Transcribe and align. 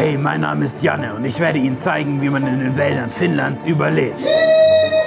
Hey, 0.00 0.16
mein 0.16 0.40
Name 0.40 0.64
ist 0.64 0.82
Janne 0.82 1.12
und 1.12 1.26
ich 1.26 1.40
werde 1.40 1.58
Ihnen 1.58 1.76
zeigen, 1.76 2.22
wie 2.22 2.30
man 2.30 2.46
in 2.46 2.58
den 2.58 2.74
Wäldern 2.74 3.10
Finnlands 3.10 3.66
überlebt. 3.66 4.24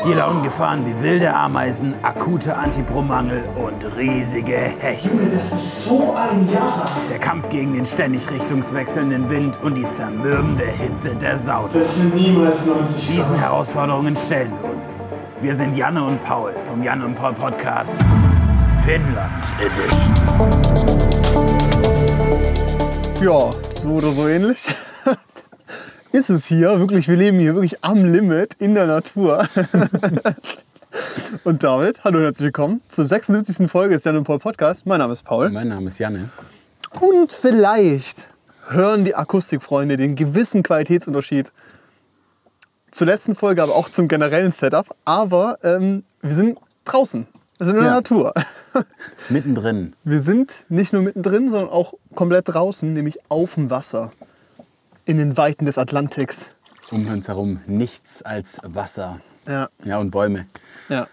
Hier 0.04 0.16
lauern 0.18 0.44
Gefahren 0.44 0.86
wie 0.86 1.02
wilde 1.02 1.34
Ameisen, 1.34 1.96
akute 2.04 2.56
Antipromangel 2.56 3.44
und 3.56 3.84
riesige 3.98 4.56
Hechte. 4.56 5.10
Das 5.34 5.52
ist 5.52 5.86
so 5.86 6.14
ein 6.16 6.48
Jahr. 6.54 6.88
Der 7.10 7.18
Kampf 7.18 7.50
gegen 7.50 7.74
den 7.74 7.86
ständig 7.86 8.30
richtungswechselnden 8.30 9.32
Wind 9.32 9.60
und 9.64 9.74
die 9.74 9.90
zermürbende 9.90 10.66
Hitze 10.66 11.16
der 11.16 11.38
Saut. 11.38 11.74
Das 11.74 11.96
sind 11.96 12.14
niemals 12.14 12.68
90 12.68 13.08
Diesen 13.08 13.24
Grad. 13.30 13.42
Herausforderungen 13.42 14.16
stellen 14.16 14.52
wir 14.62 14.80
uns. 14.80 15.08
Wir 15.42 15.56
sind 15.56 15.76
Janne 15.76 16.04
und 16.04 16.24
Paul 16.24 16.54
vom 16.66 16.84
Janne 16.84 17.06
und 17.06 17.16
Paul 17.16 17.34
Podcast 17.34 17.96
Finnland 18.86 19.54
Edition. 19.60 20.73
Ja, 23.24 23.52
so 23.78 23.92
oder 23.92 24.12
so 24.12 24.28
ähnlich. 24.28 24.68
Ist 26.12 26.30
es 26.30 26.46
hier, 26.46 26.78
wirklich, 26.78 27.08
wir 27.08 27.16
leben 27.16 27.40
hier 27.40 27.56
wirklich 27.56 27.82
am 27.82 28.04
Limit 28.04 28.56
in 28.56 28.76
der 28.76 28.86
Natur. 28.86 29.48
Und 31.46 31.64
damit, 31.64 32.04
hallo 32.04 32.18
und 32.18 32.26
herzlich 32.26 32.48
willkommen 32.48 32.82
zur 32.90 33.06
76. 33.06 33.72
Folge 33.72 33.96
des 33.96 34.04
Jan 34.04 34.18
und 34.18 34.26
Paul 34.26 34.40
Podcast. 34.40 34.86
Mein 34.86 35.00
Name 35.00 35.14
ist 35.14 35.24
Paul. 35.24 35.50
Mein 35.52 35.70
Name 35.70 35.88
ist 35.88 36.00
Janne. 36.00 36.32
Und 37.00 37.32
vielleicht 37.32 38.34
hören 38.68 39.06
die 39.06 39.16
Akustikfreunde 39.16 39.96
den 39.96 40.16
gewissen 40.16 40.62
Qualitätsunterschied 40.62 41.54
zur 42.92 43.08
letzten 43.08 43.36
Folge, 43.36 43.64
aber 43.64 43.74
auch 43.74 43.88
zum 43.88 44.10
generellen 44.10 44.52
Setup. 44.52 44.94
Aber 45.06 45.60
ähm, 45.64 46.04
wir 46.22 46.34
sind 46.34 46.58
draußen. 46.84 47.26
Wir 47.64 47.68
sind 47.68 47.76
in 47.78 47.82
der 47.84 47.92
Ja. 47.92 47.96
Natur. 47.96 48.34
Mittendrin. 49.30 49.96
Wir 50.04 50.20
sind 50.20 50.66
nicht 50.68 50.92
nur 50.92 51.02
mittendrin, 51.02 51.50
sondern 51.50 51.70
auch 51.70 51.94
komplett 52.14 52.50
draußen, 52.54 52.92
nämlich 52.94 53.20
auf 53.30 53.56
dem 53.56 53.70
Wasser. 53.70 54.12
In 55.06 55.18
den 55.18 55.38
Weiten 55.38 55.66
des 55.66 55.78
Atlantiks. 55.78 56.50
Um 56.92 57.08
uns 57.08 57.30
herum 57.30 57.62
nichts 57.66 58.22
als 58.22 58.60
Wasser. 58.64 59.22
Ja, 59.48 59.70
Ja, 59.86 59.98
und 60.00 60.12
Bäume. 60.12 60.46
ja. 60.90 61.08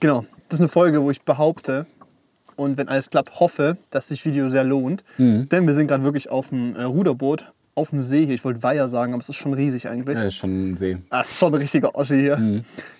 Genau. 0.00 0.24
Das 0.48 0.56
ist 0.58 0.60
eine 0.62 0.68
Folge, 0.68 1.02
wo 1.02 1.10
ich 1.10 1.22
behaupte 1.22 1.84
und 2.56 2.76
wenn 2.78 2.88
alles 2.88 3.08
klappt, 3.10 3.38
hoffe, 3.40 3.76
dass 3.90 4.08
sich 4.08 4.24
Video 4.24 4.48
sehr 4.48 4.64
lohnt. 4.64 5.04
Denn 5.18 5.48
wir 5.66 5.74
sind 5.74 5.88
gerade 5.88 6.04
wirklich 6.04 6.30
auf 6.30 6.48
dem 6.48 6.74
äh, 6.74 6.82
Ruderboot, 6.84 7.52
auf 7.74 7.90
dem 7.90 8.02
See 8.02 8.26
hier. 8.26 8.34
Ich 8.34 8.44
wollte 8.44 8.62
Weiher 8.62 8.86
sagen, 8.88 9.12
aber 9.14 9.20
es 9.20 9.28
ist 9.28 9.36
schon 9.36 9.54
riesig 9.54 9.88
eigentlich. 9.88 10.16
Ja, 10.16 10.24
ist 10.24 10.34
schon 10.36 10.72
ein 10.72 10.76
See. 10.76 10.98
Das 11.10 11.30
ist 11.30 11.38
schon 11.38 11.54
ein 11.54 11.60
richtiger 11.60 11.94
Oschi 11.94 12.20
hier. 12.20 12.36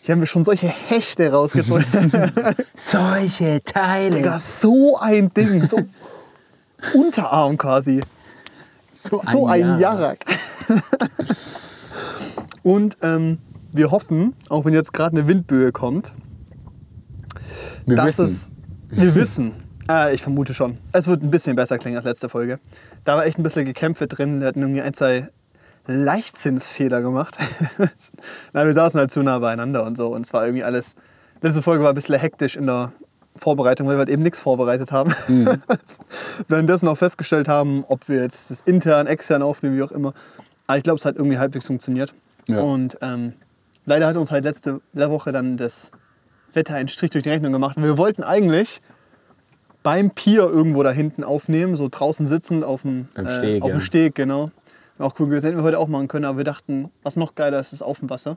Hier 0.01 0.13
haben 0.15 0.21
wir 0.21 0.27
schon 0.27 0.45
solche 0.45 0.69
Hechte 0.69 1.31
rausgezogen. 1.31 1.85
Solche 2.77 3.63
Teile. 3.63 4.17
Digga, 4.17 4.39
so 4.39 4.99
ein 4.99 5.33
Ding. 5.35 5.67
So 5.67 5.79
Unterarm 6.95 7.59
quasi. 7.59 8.01
So 8.95 9.47
ein 9.47 9.79
Jarak. 9.79 10.25
Und 12.63 12.97
ähm, 13.03 13.39
wir 13.73 13.91
hoffen, 13.91 14.35
auch 14.49 14.65
wenn 14.65 14.73
jetzt 14.73 14.93
gerade 14.93 15.17
eine 15.17 15.29
Windböe 15.29 15.73
kommt, 15.73 16.15
Wir 17.87 17.97
dass 17.97 18.19
wissen. 18.19 18.25
es. 18.27 18.51
Wir 18.91 19.15
wissen. 19.15 19.53
Äh, 19.91 20.15
ich 20.15 20.23
vermute 20.23 20.55
schon. 20.55 20.79
Es 20.93 21.07
wird 21.07 21.23
ein 21.23 21.31
bisschen 21.31 21.57
besser 21.57 21.79
klingen 21.79 21.97
als 21.97 22.07
letzte 22.07 22.29
Folge. 22.29 22.59
Da 23.05 23.17
war 23.17 23.27
echt 23.27 23.39
ein 23.39 23.43
bisschen 23.43 23.65
Gekämpfe 23.65 24.07
drin. 24.07 24.41
Wir 24.41 24.49
hatten 24.49 24.61
irgendwie 24.61 24.83
ein, 24.83 24.95
zwei 24.95 25.29
Leichtsinnsfehler 25.87 27.03
gemacht. 27.03 27.39
Na, 28.53 28.65
wir 28.65 28.73
saßen 28.73 28.99
halt 28.99 29.11
zu 29.11 29.23
nah 29.23 29.39
beieinander 29.39 29.85
und 29.85 29.97
so. 29.97 30.09
Und 30.09 30.25
es 30.25 30.33
war 30.33 30.45
irgendwie 30.45 30.65
alles. 30.65 30.87
Letzte 31.41 31.63
Folge 31.63 31.83
war 31.83 31.93
ein 31.93 31.95
bisschen 31.95 32.19
hektisch 32.19 32.57
in 32.57 32.67
der 32.67 32.93
Vorbereitung, 33.35 33.87
weil 33.87 33.95
wir 33.95 34.01
halt 34.01 34.11
eben 34.11 34.23
nichts 34.23 34.41
vorbereitet 34.41 34.93
haben. 34.93 35.13
Währenddessen 36.49 36.87
auch 36.87 36.99
festgestellt 36.99 37.49
haben, 37.49 37.85
ob 37.89 38.09
wir 38.09 38.21
jetzt 38.21 38.51
das 38.51 38.61
intern, 38.61 39.07
extern 39.07 39.43
aufnehmen, 39.43 39.77
wie 39.77 39.83
auch 39.83 39.91
immer. 39.91 40.13
Aber 40.67 40.77
ich 40.77 40.85
glaube, 40.85 40.99
es 40.99 41.05
hat 41.05 41.17
irgendwie 41.17 41.39
halbwegs 41.39 41.67
funktioniert. 41.67 42.15
Ja. 42.47 42.61
Und 42.61 42.99
ähm, 43.01 43.33
leider 43.87 44.07
hat 44.07 44.17
uns 44.17 44.31
halt 44.31 44.45
letzte 44.45 44.81
Woche 44.93 45.33
dann 45.33 45.57
das 45.57 45.91
Wetter 46.53 46.75
einen 46.75 46.89
Strich 46.89 47.11
durch 47.11 47.25
die 47.25 47.31
Rechnung 47.31 47.53
gemacht. 47.53 47.77
Wir 47.79 47.99
wollten 47.99 48.23
eigentlich 48.23 48.81
beim 49.83 50.11
Pier 50.11 50.43
irgendwo 50.43 50.83
da 50.83 50.91
hinten 50.91 51.25
aufnehmen, 51.25 51.77
so 51.77 51.89
draußen 51.91 52.27
sitzend 52.29 52.65
auf 52.65 52.83
dem, 52.83 53.09
äh, 53.17 53.31
Steg, 53.39 53.63
auf 53.63 53.69
ja. 53.71 53.77
dem 53.77 53.81
Steg, 53.81 54.15
genau. 54.15 54.51
Auch 54.99 55.19
cool 55.19 55.27
gewesen, 55.27 55.47
hätten 55.47 55.59
wir 55.59 55.65
heute 55.65 55.79
auch 55.79 55.89
machen 55.89 56.07
können, 56.09 56.25
aber 56.25 56.39
wir 56.39 56.45
dachten, 56.45 56.91
was 57.03 57.17
noch 57.17 57.35
geiler 57.35 57.59
ist, 57.59 57.73
ist 57.73 57.83
auf 57.83 57.99
dem 57.99 58.11
Wasser. 58.11 58.37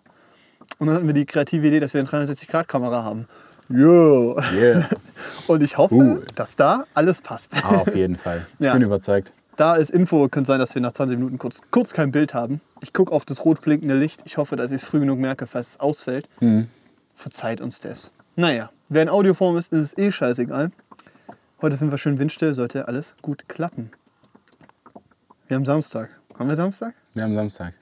Und 0.79 0.87
dann 0.87 0.95
hatten 0.95 1.07
wir 1.07 1.13
die 1.13 1.25
kreative 1.25 1.67
Idee, 1.67 1.79
dass 1.79 1.93
wir 1.93 2.01
eine 2.01 2.09
360-Grad-Kamera 2.09 3.03
haben. 3.03 3.27
Jo. 3.69 4.39
Yeah. 4.53 4.87
Und 5.47 5.61
ich 5.61 5.77
hoffe, 5.77 5.95
Uh. 5.95 6.19
dass 6.35 6.55
da 6.55 6.85
alles 6.93 7.21
passt. 7.21 7.51
Ah, 7.63 7.77
auf 7.77 7.95
jeden 7.95 8.15
Fall. 8.15 8.45
Ich 8.59 8.65
Ja. 8.65 8.73
bin 8.73 8.81
überzeugt. 8.81 9.33
Da 9.57 9.75
ist 9.75 9.89
Info, 9.89 10.27
könnte 10.27 10.47
sein, 10.49 10.59
dass 10.59 10.75
wir 10.75 10.81
nach 10.81 10.91
20 10.91 11.17
Minuten 11.17 11.37
kurz, 11.37 11.61
kurz 11.71 11.93
kein 11.93 12.11
Bild 12.11 12.33
haben. 12.33 12.61
Ich 12.81 12.93
gucke 12.93 13.11
auf 13.13 13.25
das 13.25 13.45
rot 13.45 13.61
blinkende 13.61 13.95
Licht. 13.95 14.21
Ich 14.25 14.37
hoffe, 14.37 14.55
dass 14.55 14.71
ich 14.71 14.77
es 14.81 14.83
früh 14.83 14.99
genug 14.99 15.19
merke, 15.19 15.47
falls 15.47 15.69
es 15.69 15.79
ausfällt. 15.79 16.27
Mhm. 16.41 16.67
Verzeiht 17.15 17.61
uns 17.61 17.79
das. 17.79 18.11
Naja, 18.35 18.69
wer 18.89 19.03
in 19.03 19.09
Audioform 19.09 19.57
ist, 19.57 19.71
ist 19.71 19.93
es 19.93 19.97
eh 19.97 20.11
scheißegal. 20.11 20.71
Heute 21.61 21.77
finden 21.77 21.91
wir 21.93 21.97
schön 21.97 22.19
windstill, 22.19 22.53
sollte 22.53 22.87
alles 22.87 23.15
gut 23.21 23.47
klappen. 23.47 23.91
Wir 25.47 25.55
haben 25.55 25.65
Samstag. 25.65 26.09
Haben 26.37 26.49
wir 26.49 26.55
Samstag? 26.55 26.93
Wir 27.13 27.23
haben 27.23 27.33
Samstag. 27.35 27.73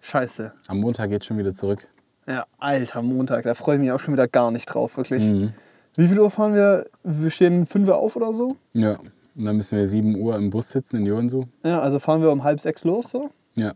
Scheiße. 0.00 0.52
Am 0.68 0.78
Montag 0.80 1.10
geht 1.10 1.24
schon 1.24 1.38
wieder 1.38 1.52
zurück. 1.52 1.88
Ja, 2.26 2.46
alter 2.58 3.02
Montag, 3.02 3.44
da 3.44 3.54
freue 3.54 3.76
ich 3.76 3.80
mich 3.82 3.92
auch 3.92 4.00
schon 4.00 4.14
wieder 4.14 4.28
gar 4.28 4.50
nicht 4.50 4.66
drauf, 4.66 4.96
wirklich. 4.96 5.28
Mhm. 5.28 5.52
Wie 5.96 6.08
viel 6.08 6.18
Uhr 6.20 6.30
fahren 6.30 6.54
wir? 6.54 6.86
Wir 7.02 7.30
stehen 7.30 7.66
5 7.66 7.88
Uhr 7.88 7.96
auf 7.96 8.16
oder 8.16 8.32
so? 8.32 8.56
Ja. 8.72 8.96
Und 9.34 9.44
dann 9.44 9.56
müssen 9.56 9.76
wir 9.76 9.86
7 9.86 10.16
Uhr 10.16 10.36
im 10.36 10.50
Bus 10.50 10.70
sitzen 10.70 10.98
in 10.98 11.06
Joensuu. 11.06 11.44
Ja, 11.64 11.80
also 11.80 11.98
fahren 11.98 12.22
wir 12.22 12.30
um 12.30 12.44
halb 12.44 12.60
sechs 12.60 12.84
los 12.84 13.10
so. 13.10 13.30
Ja. 13.54 13.74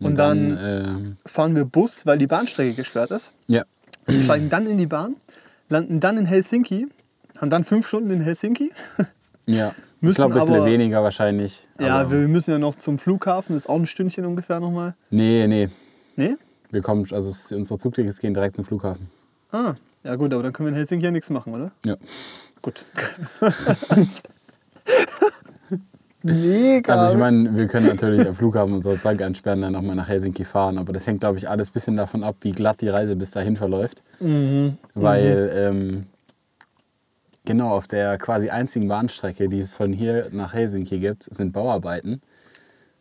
Und 0.00 0.18
dann- 0.18 0.58
ähm, 0.60 1.16
Fahren 1.24 1.54
wir 1.56 1.64
Bus, 1.64 2.04
weil 2.04 2.18
die 2.18 2.26
Bahnstrecke 2.26 2.74
gesperrt 2.74 3.10
ist. 3.10 3.32
ja. 3.48 3.64
steigen 4.24 4.50
dann 4.50 4.66
in 4.66 4.76
die 4.76 4.86
Bahn, 4.86 5.16
landen 5.70 5.98
dann 5.98 6.18
in 6.18 6.26
Helsinki, 6.26 6.88
haben 7.40 7.50
dann 7.50 7.64
fünf 7.64 7.86
Stunden 7.88 8.10
in 8.10 8.20
Helsinki. 8.20 8.72
Ja. 9.46 9.74
Müssen 10.00 10.12
ich 10.12 10.16
glaube, 10.16 10.34
ein 10.36 10.40
bisschen 10.40 10.54
aber- 10.56 10.64
weniger 10.64 11.02
wahrscheinlich. 11.02 11.68
Ja, 11.78 12.10
wir 12.10 12.28
müssen 12.28 12.50
ja 12.52 12.58
noch 12.58 12.76
zum 12.76 12.98
Flughafen, 12.98 13.54
das 13.54 13.64
ist 13.64 13.68
auch 13.68 13.76
ein 13.78 13.86
Stündchen 13.86 14.24
ungefähr 14.24 14.58
nochmal. 14.58 14.94
Nee, 15.10 15.46
nee. 15.46 15.68
Nee? 16.16 16.36
Wir 16.70 16.80
kommen, 16.80 17.06
also 17.12 17.54
unsere 17.54 17.78
Zugtickets 17.78 18.20
gehen 18.20 18.32
direkt 18.32 18.56
zum 18.56 18.64
Flughafen. 18.64 19.10
Ah, 19.52 19.74
ja 20.02 20.14
gut, 20.16 20.32
aber 20.32 20.42
dann 20.44 20.52
können 20.54 20.68
wir 20.68 20.70
in 20.70 20.76
Helsinki 20.76 21.04
ja 21.04 21.10
nichts 21.10 21.28
machen, 21.28 21.52
oder? 21.54 21.72
Ja. 21.84 21.96
Gut. 22.62 22.86
Mega. 26.22 26.94
Also 26.94 27.12
ich 27.14 27.20
meine, 27.20 27.54
wir 27.54 27.66
können 27.66 27.86
natürlich 27.86 28.26
am 28.26 28.34
Flughafen 28.34 28.72
unser 28.74 28.98
Zeug 28.98 29.20
ansperren, 29.20 29.60
dann 29.60 29.72
nochmal 29.74 29.94
nach 29.94 30.08
Helsinki 30.08 30.46
fahren. 30.46 30.78
Aber 30.78 30.94
das 30.94 31.06
hängt, 31.06 31.20
glaube 31.20 31.36
ich, 31.36 31.48
alles 31.50 31.68
ein 31.68 31.72
bisschen 31.74 31.96
davon 31.98 32.24
ab, 32.24 32.36
wie 32.40 32.52
glatt 32.52 32.80
die 32.80 32.88
Reise 32.88 33.14
bis 33.14 33.30
dahin 33.32 33.56
verläuft. 33.56 34.02
Mhm. 34.20 34.78
Weil 34.94 35.52
ähm, 35.54 36.00
genau 37.44 37.70
auf 37.70 37.86
der 37.86 38.18
quasi 38.18 38.50
einzigen 38.50 38.88
Bahnstrecke, 38.88 39.48
die 39.48 39.60
es 39.60 39.76
von 39.76 39.92
hier 39.92 40.28
nach 40.32 40.54
Helsinki 40.54 40.98
gibt, 40.98 41.24
sind 41.24 41.52
Bauarbeiten. 41.52 42.20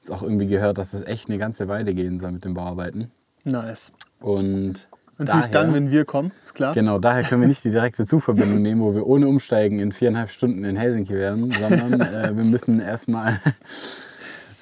Ist 0.01 0.11
auch 0.11 0.23
irgendwie 0.23 0.47
gehört, 0.47 0.77
dass 0.77 0.93
es 0.93 1.05
echt 1.05 1.29
eine 1.29 1.37
ganze 1.37 1.67
Weile 1.67 1.93
gehen 1.93 2.19
soll 2.19 2.31
mit 2.33 2.45
den 2.45 2.53
Bauarbeiten. 2.53 3.11
nice. 3.45 3.91
Und 4.19 4.87
Natürlich 5.17 5.45
daher, 5.47 5.65
dann, 5.65 5.73
wenn 5.73 5.91
wir 5.91 6.05
kommen, 6.05 6.31
ist 6.43 6.55
klar. 6.55 6.73
Genau, 6.73 6.97
daher 6.97 7.23
können 7.23 7.41
wir 7.41 7.47
nicht 7.47 7.63
die 7.63 7.69
direkte 7.69 8.05
Zugverbindung 8.05 8.61
nehmen, 8.61 8.81
wo 8.81 8.95
wir 8.95 9.05
ohne 9.05 9.27
Umsteigen 9.27 9.79
in 9.79 9.91
viereinhalb 9.91 10.31
Stunden 10.31 10.63
in 10.63 10.75
Helsinki 10.75 11.13
wären, 11.13 11.51
sondern 11.51 12.01
äh, 12.01 12.35
wir 12.35 12.43
müssen 12.43 12.79
erstmal 12.79 13.39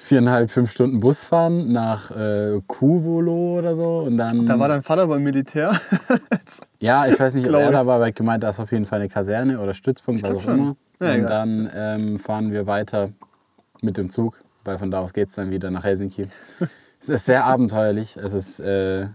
viereinhalb, 0.02 0.50
fünf 0.50 0.70
Stunden 0.72 1.00
Bus 1.00 1.22
fahren 1.22 1.70
nach 1.70 2.10
äh, 2.10 2.60
Kuvolo 2.66 3.58
oder 3.58 3.76
so 3.76 4.00
und 4.00 4.16
dann... 4.16 4.46
Da 4.46 4.58
war 4.58 4.68
dein 4.68 4.82
Vater 4.82 5.06
beim 5.06 5.22
Militär. 5.22 5.78
ja, 6.80 7.06
ich 7.06 7.18
weiß 7.18 7.34
nicht, 7.36 7.46
ob 7.48 7.54
er 7.54 7.70
da 7.70 7.86
war, 7.86 7.96
aber 7.96 8.08
ich 8.08 8.14
gemeint, 8.14 8.42
da 8.42 8.50
ist 8.50 8.58
auf 8.58 8.72
jeden 8.72 8.84
Fall 8.84 8.98
eine 8.98 9.08
Kaserne 9.08 9.60
oder 9.60 9.74
Stützpunkt, 9.74 10.22
was 10.22 10.30
auch 10.30 10.42
schon. 10.42 10.58
immer. 10.58 10.76
Ja, 11.00 11.12
und 11.12 11.18
egal. 11.18 11.28
dann 11.28 11.70
ähm, 11.74 12.18
fahren 12.18 12.52
wir 12.52 12.66
weiter 12.66 13.10
mit 13.80 13.96
dem 13.96 14.10
Zug, 14.10 14.40
weil 14.64 14.76
von 14.76 14.90
da 14.90 15.00
aus 15.00 15.12
geht 15.12 15.28
es 15.28 15.36
dann 15.36 15.50
wieder 15.50 15.70
nach 15.70 15.84
Helsinki. 15.84 16.26
es 17.00 17.08
ist 17.08 17.26
sehr 17.26 17.44
abenteuerlich, 17.44 18.16
es 18.16 18.32
ist... 18.32 18.60
Äh, 18.60 19.06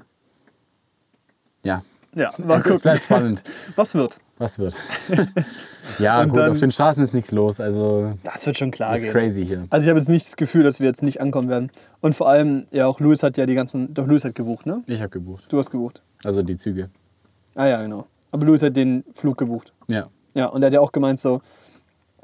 ja, 1.64 1.82
ja, 2.16 2.32
mal 2.38 2.60
es, 2.60 2.60
es 2.60 2.64
gucken. 2.64 2.82
bleibt 2.82 3.04
spannend. 3.04 3.44
Was 3.76 3.94
wird? 3.94 4.18
Was 4.40 4.60
wird? 4.60 4.76
ja, 6.00 6.22
Und 6.22 6.30
gut, 6.30 6.40
dann- 6.40 6.52
auf 6.52 6.60
den 6.60 6.72
Straßen 6.72 7.04
ist 7.04 7.14
nichts 7.14 7.32
los. 7.32 7.60
Also, 7.60 8.14
Das 8.24 8.46
wird 8.46 8.58
schon 8.58 8.72
klar 8.72 8.96
ist 8.96 9.04
gehen. 9.04 9.12
crazy 9.12 9.46
hier. 9.46 9.66
Also 9.70 9.84
ich 9.86 9.90
habe 9.90 10.00
jetzt 10.00 10.10
nicht 10.10 10.28
das 10.28 10.36
Gefühl, 10.36 10.64
dass 10.64 10.80
wir 10.80 10.88
jetzt 10.88 11.02
nicht 11.04 11.22
ankommen 11.22 11.50
werden. 11.50 11.72
Und 12.02 12.14
vor 12.16 12.30
allem, 12.30 12.66
ja 12.72 12.86
auch 12.88 13.00
Louis 13.00 13.24
hat 13.24 13.38
ja 13.38 13.46
die 13.46 13.56
ganzen, 13.56 13.94
doch 13.94 14.06
Louis 14.06 14.24
hat 14.24 14.36
gebucht, 14.36 14.66
ne? 14.66 14.84
Ich 14.88 15.00
habe 15.02 15.10
gebucht. 15.10 15.46
Du 15.50 15.58
hast 15.58 15.72
gebucht. 15.72 16.02
Also 16.24 16.44
die 16.44 16.58
Züge. 16.58 16.90
Ah 17.56 17.66
ja, 17.68 17.82
genau. 17.82 18.06
Aber 18.32 18.46
Louis 18.46 18.62
hat 18.62 18.76
den 18.76 19.04
Flug 19.14 19.38
gebucht. 19.38 19.74
Ja. 19.88 20.08
Ja, 20.36 20.48
und 20.48 20.62
er 20.62 20.68
hat 20.68 20.74
ja 20.74 20.82
auch 20.82 20.92
gemeint 20.92 21.20
so, 21.20 21.42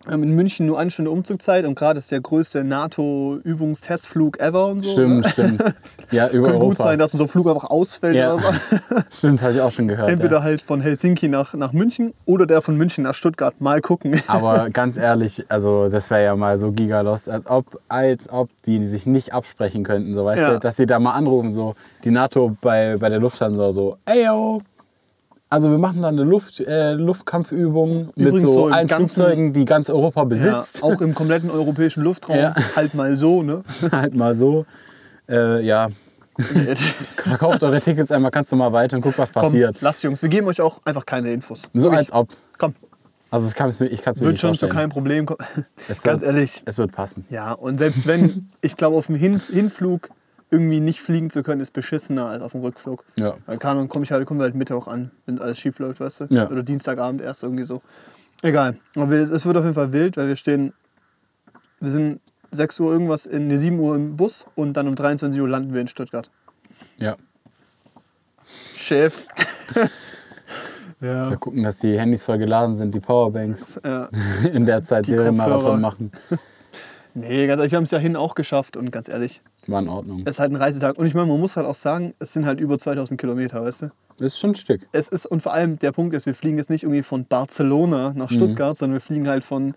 in 0.09 0.35
München 0.35 0.65
nur 0.65 0.77
eine 0.79 0.91
Stunde 0.91 1.11
Umzugzeit 1.11 1.65
und 1.65 1.75
gerade 1.75 1.99
ist 1.99 2.11
der 2.11 2.19
größte 2.19 2.63
NATO-Übungstestflug 2.63 4.39
ever 4.39 4.67
und 4.67 4.81
so. 4.81 4.91
Stimmt, 4.91 5.23
ne? 5.25 5.29
stimmt. 5.29 5.63
Ja, 6.11 6.27
über 6.29 6.47
Kann 6.49 6.59
gut 6.59 6.63
Europa. 6.79 6.83
sein, 6.83 6.99
dass 6.99 7.13
unser 7.13 7.27
Flug 7.27 7.47
einfach 7.47 7.69
ausfällt 7.69 8.15
Ja. 8.15 8.33
oder 8.33 8.43
so. 8.43 8.95
Stimmt, 9.09 9.41
habe 9.41 9.53
ich 9.53 9.61
auch 9.61 9.71
schon 9.71 9.87
gehört. 9.87 10.09
Entweder 10.09 10.37
ja. 10.37 10.43
halt 10.43 10.61
von 10.61 10.81
Helsinki 10.81 11.27
nach, 11.29 11.53
nach 11.53 11.73
München 11.73 12.13
oder 12.25 12.45
der 12.45 12.61
von 12.61 12.77
München 12.77 13.03
nach 13.05 13.13
Stuttgart. 13.13 13.59
Mal 13.61 13.81
gucken. 13.81 14.19
Aber 14.27 14.69
ganz 14.69 14.97
ehrlich, 14.97 15.45
also 15.49 15.89
das 15.89 16.09
wäre 16.09 16.23
ja 16.25 16.35
mal 16.35 16.57
so 16.57 16.71
gigalost, 16.71 17.29
als 17.29 17.47
ob, 17.47 17.79
als 17.87 18.29
ob 18.29 18.49
die 18.65 18.85
sich 18.87 19.05
nicht 19.05 19.33
absprechen 19.33 19.83
könnten, 19.83 20.13
so 20.13 20.25
weißt 20.25 20.41
Ja. 20.41 20.53
du, 20.53 20.59
dass 20.59 20.75
sie 20.75 20.85
da 20.85 20.99
mal 20.99 21.11
anrufen, 21.11 21.53
so 21.53 21.75
die 22.03 22.11
NATO 22.11 22.55
bei, 22.61 22.97
bei 22.97 23.09
der 23.09 23.19
Lufthansa 23.19 23.71
so, 23.71 23.97
ey 24.05 24.25
yo, 24.25 24.61
also 25.53 25.69
wir 25.69 25.77
machen 25.77 26.01
da 26.01 26.07
eine 26.07 26.23
Luft, 26.23 26.59
äh, 26.59 26.93
Luftkampfübung 26.93 28.07
mit 28.15 28.27
Übrigens 28.27 28.41
so 28.41 28.53
so 28.53 28.67
im 28.67 28.73
allen 28.73 28.89
Flugzeugen, 28.89 29.53
die 29.53 29.65
ganz 29.65 29.89
Europa 29.89 30.21
Ja, 30.21 30.25
besitzt. 30.25 30.83
auch 30.83 30.99
im 30.99 31.13
kompletten 31.13 31.51
europäischen 31.51 32.03
Luftraum. 32.03 32.37
Ja. 32.37 32.55
Halt 32.75 32.93
mal 32.95 33.15
so, 33.15 33.43
ne? 33.43 33.63
halt 33.91 34.15
mal 34.15 34.33
so. 34.35 34.65
Äh, 35.29 35.63
ja, 35.63 35.89
verkauft 37.17 37.63
eure 37.63 37.79
Tickets 37.79 38.11
einmal, 38.11 38.31
kannst 38.31 38.51
du 38.51 38.55
mal 38.55 38.73
weiter 38.73 38.95
und 38.97 39.01
guck, 39.03 39.17
was 39.17 39.31
Komm, 39.31 39.43
passiert. 39.43 39.77
lasst 39.81 40.03
Jungs, 40.03 40.21
wir 40.21 40.29
geben 40.29 40.47
euch 40.47 40.59
auch 40.61 40.81
einfach 40.85 41.05
keine 41.05 41.31
Infos. 41.31 41.63
So 41.73 41.83
Wirklich. 41.83 41.99
als 41.99 42.13
ob. 42.13 42.29
Komm, 42.57 42.73
Also 43.29 43.47
ich 43.47 43.53
kann 43.55 43.69
es 43.69 43.79
mir, 43.79 43.87
ich 43.87 44.01
kann's 44.01 44.19
mir 44.19 44.25
wird 44.25 44.33
nicht 44.33 44.41
schon 44.41 44.53
zu 44.53 44.61
vorstellen. 44.61 44.79
keinem 44.79 44.89
Problem 44.89 45.25
kommen. 45.27 45.39
Es 45.87 46.01
Ganz 46.03 46.21
wird, 46.21 46.33
ehrlich. 46.33 46.63
Es 46.65 46.77
wird 46.77 46.91
passen. 46.91 47.25
Ja, 47.29 47.53
und 47.53 47.77
selbst 47.77 48.07
wenn, 48.07 48.49
ich 48.61 48.75
glaube, 48.75 48.97
auf 48.97 49.05
dem 49.07 49.15
Hin 49.15 49.39
Hinflug 49.39 50.09
irgendwie 50.53 50.79
nicht 50.79 51.01
fliegen 51.01 51.29
zu 51.29 51.43
können, 51.43 51.59
ist 51.59 51.73
beschissener 51.73 52.27
als 52.27 52.43
auf 52.43 52.51
dem 52.51 52.61
Rückflug. 52.61 53.03
Ja. 53.19 53.35
Weil 53.45 53.57
keine 53.57 53.71
Ahnung, 53.79 53.89
komme 53.89 54.05
ich 54.05 54.11
halt, 54.11 54.25
kommen 54.25 54.39
wir 54.39 54.45
halt 54.45 54.55
Mittwoch 54.55 54.87
an, 54.87 55.11
wenn 55.25 55.39
alles 55.39 55.59
schief 55.59 55.79
läuft, 55.79 55.99
weißt 55.99 56.21
du? 56.21 56.25
Ja. 56.29 56.49
Oder 56.49 56.63
Dienstagabend 56.63 57.21
erst 57.21 57.43
irgendwie 57.43 57.63
so. 57.63 57.81
Egal. 58.43 58.77
Aber 58.95 59.11
es 59.13 59.45
wird 59.45 59.57
auf 59.57 59.63
jeden 59.63 59.75
Fall 59.75 59.91
wild, 59.91 60.15
weil 60.15 60.27
wir 60.27 60.35
stehen, 60.35 60.73
wir 61.79 61.89
sind 61.89 62.21
6 62.51 62.79
Uhr 62.79 62.91
irgendwas, 62.91 63.25
in 63.25 63.47
nee, 63.47 63.57
7 63.57 63.79
Uhr 63.79 63.95
im 63.95 64.15
Bus 64.15 64.45
und 64.55 64.73
dann 64.73 64.87
um 64.87 64.95
23 64.95 65.41
Uhr 65.41 65.49
landen 65.49 65.73
wir 65.73 65.81
in 65.81 65.87
Stuttgart. 65.87 66.29
Ja. 66.97 67.17
Chef. 68.75 69.27
Ja. 71.03 71.29
Wir 71.29 71.35
gucken, 71.35 71.63
dass 71.63 71.79
die 71.79 71.99
Handys 71.99 72.23
voll 72.23 72.37
geladen 72.37 72.75
sind, 72.75 72.95
die 72.95 73.01
Powerbanks. 73.01 73.77
Ja. 73.83 74.07
In 74.53 74.65
der 74.65 74.83
Zeit 74.83 75.05
Serienmarathon 75.05 75.81
machen. 75.81 76.11
Nee, 77.15 77.45
ganz 77.45 77.59
ehrlich, 77.59 77.71
wir 77.71 77.77
haben 77.77 77.83
es 77.83 77.91
ja 77.91 77.99
hin 77.99 78.15
auch 78.15 78.33
geschafft 78.33 78.75
und 78.75 78.89
ganz 78.91 79.07
ehrlich, 79.07 79.43
War 79.67 79.81
in 79.81 79.87
Ordnung. 79.89 80.21
es 80.25 80.33
ist 80.35 80.39
halt 80.39 80.51
ein 80.51 80.55
Reisetag. 80.57 80.97
Und 80.97 81.05
ich 81.07 81.13
meine, 81.13 81.27
man 81.27 81.39
muss 81.39 81.55
halt 81.55 81.67
auch 81.67 81.75
sagen, 81.75 82.13
es 82.19 82.33
sind 82.33 82.45
halt 82.45 82.59
über 82.59 82.77
2000 82.77 83.19
Kilometer, 83.19 83.63
weißt 83.63 83.83
du? 83.83 83.91
Das 84.17 84.33
ist 84.33 84.39
schon 84.39 84.51
ein 84.51 84.55
Stück. 84.55 84.87
Es 84.91 85.07
ist, 85.07 85.25
und 85.25 85.41
vor 85.41 85.53
allem 85.53 85.79
der 85.79 85.91
Punkt 85.91 86.13
ist, 86.15 86.25
wir 86.25 86.35
fliegen 86.35 86.57
jetzt 86.57 86.69
nicht 86.69 86.83
irgendwie 86.83 87.01
von 87.03 87.25
Barcelona 87.25 88.13
nach 88.15 88.29
Stuttgart, 88.29 88.77
sondern 88.77 88.95
wir 88.95 89.01
fliegen 89.01 89.27
halt 89.27 89.43
von 89.43 89.73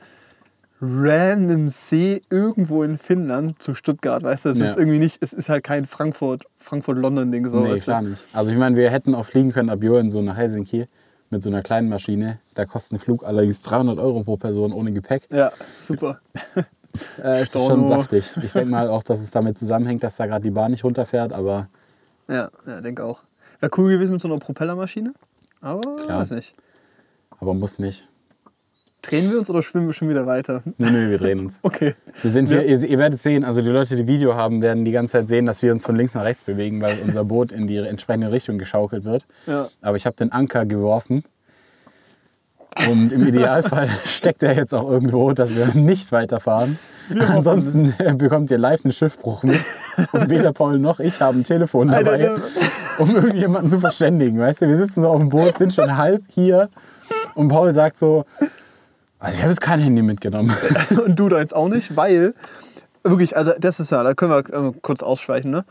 random 0.81 1.69
See 1.69 2.21
irgendwo 2.31 2.83
in 2.83 2.99
Finnland 2.99 3.63
zu 3.63 3.75
Stuttgart, 3.75 4.23
weißt 4.23 4.45
du? 4.45 4.49
Es 4.51 4.57
ist 4.57 4.63
Ja. 4.63 4.69
jetzt 4.69 4.79
irgendwie 4.79 4.99
nicht, 4.99 5.23
es 5.23 5.33
ist 5.33 5.49
halt 5.49 5.65
kein 5.65 5.87
Frankfurt, 5.87 6.45
Frankfurt-London-Ding 6.57 7.49
so. 7.49 7.61
nee, 7.61 7.71
weißt 7.71 7.83
du? 7.83 7.85
klar 7.85 8.03
nicht. 8.03 8.23
Also 8.35 8.51
ich 8.51 8.59
meine, 8.59 8.77
wir 8.77 8.91
hätten 8.91 9.15
auch 9.15 9.25
fliegen 9.25 9.53
können 9.53 9.71
ab 9.71 9.83
Joen 9.83 10.11
so 10.11 10.21
nach 10.21 10.37
Helsinki 10.37 10.87
mit 11.31 11.43
so 11.43 11.49
einer 11.49 11.63
kleinen 11.63 11.89
Maschine. 11.89 12.41
Da 12.55 12.67
kostet 12.67 12.99
ein 12.99 13.01
Flug 13.01 13.25
allerdings 13.25 13.63
300 13.63 13.99
Euro 13.99 14.23
pro 14.23 14.37
Person 14.37 14.73
ohne 14.73 14.91
Gepäck. 14.93 15.27
Ja, 15.33 15.51
super. 15.79 16.21
Äh, 17.23 17.43
ist 17.43 17.51
Storno. 17.51 17.69
schon 17.69 17.85
saftig. 17.85 18.33
Ich 18.43 18.53
denke 18.53 18.71
mal 18.71 18.89
auch, 18.89 19.03
dass 19.03 19.21
es 19.21 19.31
damit 19.31 19.59
zusammenhängt, 19.59 20.03
dass 20.03 20.17
da 20.17 20.27
gerade 20.27 20.43
die 20.43 20.51
Bahn 20.51 20.71
nicht 20.71 20.85
runterfährt, 20.85 21.33
aber 21.33 21.69
Ja, 22.29 22.51
ja 22.67 22.81
denke 22.81 23.05
auch. 23.05 23.21
Wäre 23.61 23.73
cool 23.79 23.91
gewesen 23.93 24.13
mit 24.13 24.21
so 24.21 24.29
einer 24.29 24.39
Propellermaschine, 24.39 25.15
aber 25.61 25.97
Klar. 25.97 26.21
weiß 26.21 26.33
nicht. 26.33 26.55
aber 27.39 27.55
muss 27.55 27.79
nicht. 27.79 28.07
Drehen 29.03 29.31
wir 29.31 29.39
uns 29.39 29.49
oder 29.49 29.63
schwimmen 29.63 29.87
wir 29.87 29.93
schon 29.93 30.09
wieder 30.09 30.27
weiter? 30.27 30.63
Nö, 30.79 30.91
nö, 30.91 31.11
wir 31.11 31.19
drehen 31.19 31.39
uns. 31.39 31.61
Okay. 31.63 31.95
Wir 32.23 32.31
sind 32.31 32.49
hier, 32.49 32.65
ihr, 32.65 32.83
ihr 32.83 32.99
werdet 32.99 33.21
sehen, 33.21 33.45
also 33.45 33.63
die 33.63 33.69
Leute, 33.69 33.95
die 33.95 34.07
Video 34.09 34.35
haben, 34.35 34.63
werden 34.63 34.85
die 34.85 34.91
ganze 34.91 35.13
Zeit 35.13 35.29
sehen, 35.29 35.47
dass 35.47 35.63
wir 35.63 35.71
uns 35.71 35.85
von 35.87 35.95
links 35.95 36.15
nach 36.15 36.25
rechts 36.25 36.43
bewegen, 36.43 36.81
weil 36.81 36.99
unser 37.05 37.25
Boot 37.25 37.53
in 37.53 37.67
die 37.69 37.77
entsprechende 37.77 38.33
Richtung 38.33 38.59
geschaukelt 38.59 39.05
wird. 39.05 39.25
Ja. 39.47 39.69
Aber 39.81 39.97
ich 39.97 40.07
habe 40.07 40.17
den 40.17 40.33
Anker 40.33 40.67
geworfen. 40.67 41.23
Und 42.89 43.13
im 43.13 43.27
Idealfall 43.27 43.89
steckt 44.05 44.43
er 44.43 44.55
jetzt 44.55 44.75
auch 44.75 44.91
irgendwo, 44.91 45.33
dass 45.33 45.55
wir 45.55 45.75
nicht 45.75 46.13
weiterfahren. 46.13 46.79
Ansonsten 47.19 47.95
äh, 47.99 48.13
bekommt 48.13 48.51
ihr 48.51 48.59
live 48.59 48.85
einen 48.85 48.93
Schiffbruch 48.93 49.43
mit. 49.45 49.61
Und 50.13 50.29
weder 50.29 50.53
Paul 50.55 50.79
noch 50.79 51.01
ich 51.01 51.21
haben 51.21 51.41
ein 51.41 51.45
Telefon 51.45 51.89
dabei, 51.89 52.31
um 52.99 53.15
irgendjemanden 53.15 53.71
zu 53.71 53.79
verständigen. 53.79 54.39
Weißt 54.39 54.63
du, 54.63 54.69
wir 54.69 54.77
sitzen 54.77 55.03
so 55.03 55.09
auf 55.09 55.19
dem 55.19 55.29
Boot, 55.29 55.57
sind 55.59 55.73
schon 55.73 55.97
halb 55.97 56.23
hier. 56.29 56.69
Und 57.35 57.49
Paul 57.49 57.73
sagt 57.73 57.97
so, 57.97 58.25
also 59.19 59.37
ich 59.37 59.43
habe 59.43 59.51
jetzt 59.51 59.61
kein 59.61 59.81
Handy 59.81 60.03
mitgenommen. 60.03 60.55
und 61.05 61.19
du 61.19 61.29
deins 61.29 61.53
auch 61.53 61.69
nicht, 61.69 61.97
weil 61.97 62.35
wirklich, 63.03 63.37
also 63.37 63.53
das 63.59 63.81
ist 63.81 63.91
ja, 63.91 64.03
da 64.03 64.15
können 64.15 64.33
wir 64.33 64.69
äh, 64.69 64.73
kurz 64.83 65.03
ausschweichen, 65.03 65.51
ne? 65.51 65.65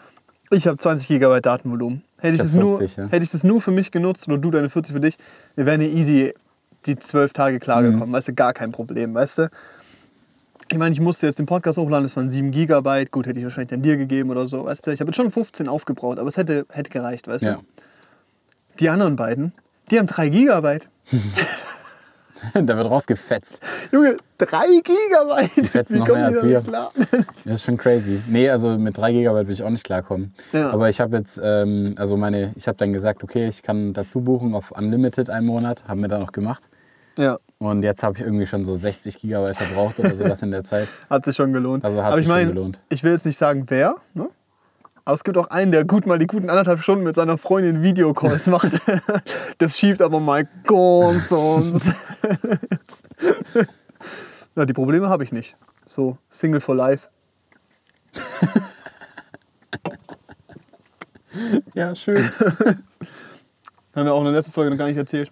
Ich 0.51 0.67
habe 0.67 0.77
20 0.77 1.07
GB 1.07 1.41
Datenvolumen. 1.41 2.03
Hätte 2.19 2.35
ich, 2.35 2.41
das 2.41 2.53
nur, 2.53 2.77
40, 2.77 2.97
ja. 2.97 3.07
hätte 3.07 3.23
ich 3.23 3.31
das 3.31 3.43
nur 3.43 3.59
für 3.61 3.71
mich 3.71 3.91
genutzt 3.91 4.27
oder 4.27 4.37
du 4.37 4.51
deine 4.51 4.69
40 4.69 4.93
für 4.93 4.99
dich, 4.99 5.17
wir 5.55 5.65
wären 5.65 5.81
hier 5.81 5.91
easy 5.91 6.33
die 6.85 6.95
12 6.97 7.33
Tage 7.33 7.59
klargekommen, 7.59 8.11
weißt 8.11 8.27
du, 8.29 8.33
gar 8.33 8.53
kein 8.53 8.71
Problem, 8.71 9.13
weißt 9.13 9.37
du? 9.39 9.49
Ich 10.71 10.77
meine, 10.77 10.93
ich 10.93 10.99
musste 10.99 11.27
jetzt 11.27 11.37
den 11.37 11.45
Podcast 11.45 11.77
hochladen, 11.77 12.03
das 12.05 12.15
waren 12.15 12.29
7 12.29 12.49
GB, 12.51 13.05
gut, 13.11 13.27
hätte 13.27 13.37
ich 13.39 13.45
wahrscheinlich 13.45 13.69
dann 13.69 13.81
dir 13.83 13.97
gegeben 13.97 14.31
oder 14.31 14.47
so, 14.47 14.65
weißt 14.65 14.87
du? 14.87 14.91
Ich 14.91 14.99
habe 14.99 15.09
jetzt 15.09 15.15
schon 15.17 15.29
15 15.29 15.67
aufgebraucht, 15.67 16.17
aber 16.17 16.27
es 16.27 16.37
hätte, 16.37 16.65
hätte 16.71 16.89
gereicht, 16.89 17.27
weißt 17.27 17.43
Ja. 17.43 17.53
du? 17.55 17.61
Die 18.79 18.89
anderen 18.89 19.15
beiden, 19.15 19.53
die 19.91 19.99
haben 19.99 20.07
3 20.07 20.29
GB. 20.29 20.79
da 22.53 22.77
wird 22.77 22.89
rausgefetzt. 22.89 23.89
Junge, 23.91 24.17
3 24.39 24.65
GB! 24.83 25.47
fetzen 25.67 25.95
Wie 25.95 25.99
noch 25.99 26.07
mehr 26.07 26.29
die 26.29 26.35
als 26.35 26.43
wir. 26.43 26.61
Klar? 26.61 26.89
Das 27.27 27.45
ist 27.45 27.63
schon 27.63 27.77
crazy. 27.77 28.21
Nee, 28.27 28.49
also 28.49 28.77
mit 28.77 28.97
3 28.97 29.11
GB 29.13 29.47
will 29.47 29.51
ich 29.53 29.63
auch 29.63 29.69
nicht 29.69 29.83
klarkommen. 29.83 30.33
Ja. 30.51 30.71
Aber 30.71 30.89
ich 30.89 30.99
habe 30.99 31.17
jetzt, 31.17 31.39
ähm, 31.43 31.93
also 31.97 32.17
meine, 32.17 32.53
ich 32.55 32.67
habe 32.67 32.77
dann 32.77 32.91
gesagt, 32.91 33.23
okay, 33.23 33.47
ich 33.47 33.63
kann 33.63 33.93
dazu 33.93 34.21
buchen 34.21 34.53
auf 34.53 34.71
Unlimited 34.71 35.29
einen 35.29 35.45
Monat, 35.45 35.83
haben 35.87 36.01
wir 36.01 36.07
dann 36.07 36.21
noch 36.21 36.31
gemacht. 36.31 36.63
Ja. 37.17 37.37
Und 37.57 37.83
jetzt 37.83 38.03
habe 38.03 38.17
ich 38.17 38.23
irgendwie 38.23 38.45
schon 38.45 38.65
so 38.65 38.75
60 38.75 39.19
Gigabyte 39.19 39.55
verbraucht 39.55 39.99
oder 39.99 40.15
sowas 40.15 40.41
in 40.41 40.51
der 40.51 40.63
Zeit. 40.63 40.87
Hat 41.09 41.25
sich 41.25 41.35
schon 41.35 41.53
gelohnt. 41.53 41.85
Also 41.85 41.99
hat 41.99 42.07
Aber 42.07 42.17
sich 42.17 42.23
ich 42.23 42.27
schon 42.27 42.37
meine, 42.37 42.53
gelohnt. 42.53 42.81
ich 42.89 43.03
will 43.03 43.13
jetzt 43.13 43.25
nicht 43.25 43.37
sagen, 43.37 43.65
wer, 43.69 43.95
ne? 44.13 44.27
Aber 45.05 45.13
es 45.13 45.23
gibt 45.23 45.37
auch 45.37 45.47
einen, 45.47 45.71
der 45.71 45.85
gut 45.85 46.07
mal 46.07 46.17
die 46.17 46.25
guten 46.25 46.49
anderthalb 46.49 46.81
Stunden 46.81 47.03
mit 47.03 47.13
seiner 47.13 47.37
Freundin 47.37 47.83
Videocalls 47.83 48.47
macht. 48.47 48.71
Das 49.59 49.77
schiebt 49.77 50.01
aber 50.01 50.19
mal 50.19 50.47
ganz 50.63 51.29
sonst. 51.29 51.87
Ja, 54.57 54.65
die 54.65 54.71
Probleme 54.73 55.09
habe 55.09 55.23
ich 55.25 55.33
nicht. 55.33 55.57
So, 55.85 56.17
Single 56.29 56.61
for 56.61 56.75
Life. 56.75 57.09
Ja, 61.73 61.93
schön. 61.93 62.23
Haben 63.93 64.05
wir 64.05 64.13
auch 64.13 64.19
in 64.19 64.25
der 64.25 64.33
letzten 64.33 64.53
Folge 64.53 64.71
noch 64.71 64.77
gar 64.77 64.87
nicht 64.87 64.97
erzählt. 64.97 65.29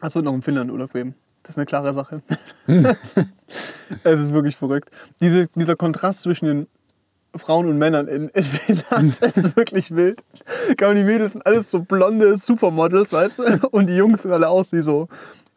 Es 0.00 0.14
wird 0.14 0.24
noch 0.24 0.34
im 0.34 0.42
Finnland 0.42 0.70
Urlaub 0.70 0.92
geben. 0.92 1.14
Das 1.42 1.52
ist 1.52 1.58
eine 1.58 1.66
klare 1.66 1.94
Sache. 1.94 2.22
es 2.66 4.20
ist 4.20 4.32
wirklich 4.32 4.56
verrückt. 4.56 4.90
Diese, 5.20 5.48
dieser 5.54 5.76
Kontrast 5.76 6.20
zwischen 6.20 6.46
den 6.46 6.66
Frauen 7.36 7.68
und 7.68 7.78
Männern 7.78 8.08
in, 8.08 8.28
in 8.28 8.44
Finnland 8.44 9.18
ist 9.20 9.56
wirklich 9.56 9.94
wild. 9.94 10.22
Die 10.80 11.04
Mädels 11.04 11.32
sind 11.32 11.46
alles 11.46 11.70
so 11.70 11.80
blonde 11.80 12.36
Supermodels, 12.36 13.12
weißt 13.12 13.38
du? 13.38 13.68
Und 13.70 13.88
die 13.88 13.96
Jungs 13.96 14.22
sind 14.22 14.32
alle 14.32 14.48
aus 14.48 14.72
wie 14.72 14.82
so 14.82 15.08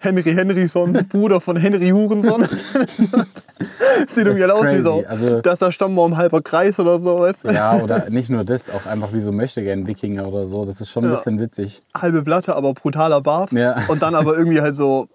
Henry 0.01 0.33
Henryson, 0.33 0.93
Bruder 1.09 1.41
von 1.41 1.57
Henry 1.57 1.89
Hurenson. 1.89 2.43
Sieht 4.07 4.25
irgendwie 4.25 4.45
aus 4.45 4.67
wie 4.71 4.79
so, 4.81 5.03
Also- 5.07 5.41
dass 5.41 5.59
da 5.59 5.71
Stammbaum 5.71 6.15
halber 6.17 6.41
Kreis 6.41 6.79
oder 6.79 6.99
so, 6.99 7.19
weißt 7.19 7.45
du? 7.45 7.49
Ja, 7.49 7.75
oder 7.77 8.09
nicht 8.09 8.29
nur 8.29 8.43
das, 8.45 8.69
auch 8.69 8.85
einfach 8.85 9.11
wie 9.13 9.19
so 9.19 9.31
möchte 9.31 9.61
gern 9.61 9.87
Wikinger 9.87 10.27
oder 10.27 10.47
so. 10.47 10.65
Das 10.65 10.79
ist 10.81 10.89
schon 10.89 11.03
ein 11.03 11.09
Ja. 11.09 11.15
bisschen 11.17 11.39
witzig. 11.39 11.81
Halbe 11.97 12.21
Blatte, 12.21 12.55
aber 12.55 12.73
brutaler 12.73 13.21
Bart. 13.21 13.51
Ja. 13.51 13.77
Und 13.89 14.01
dann 14.01 14.15
aber 14.15 14.37
irgendwie 14.37 14.61
halt 14.61 14.75
so 14.75 15.07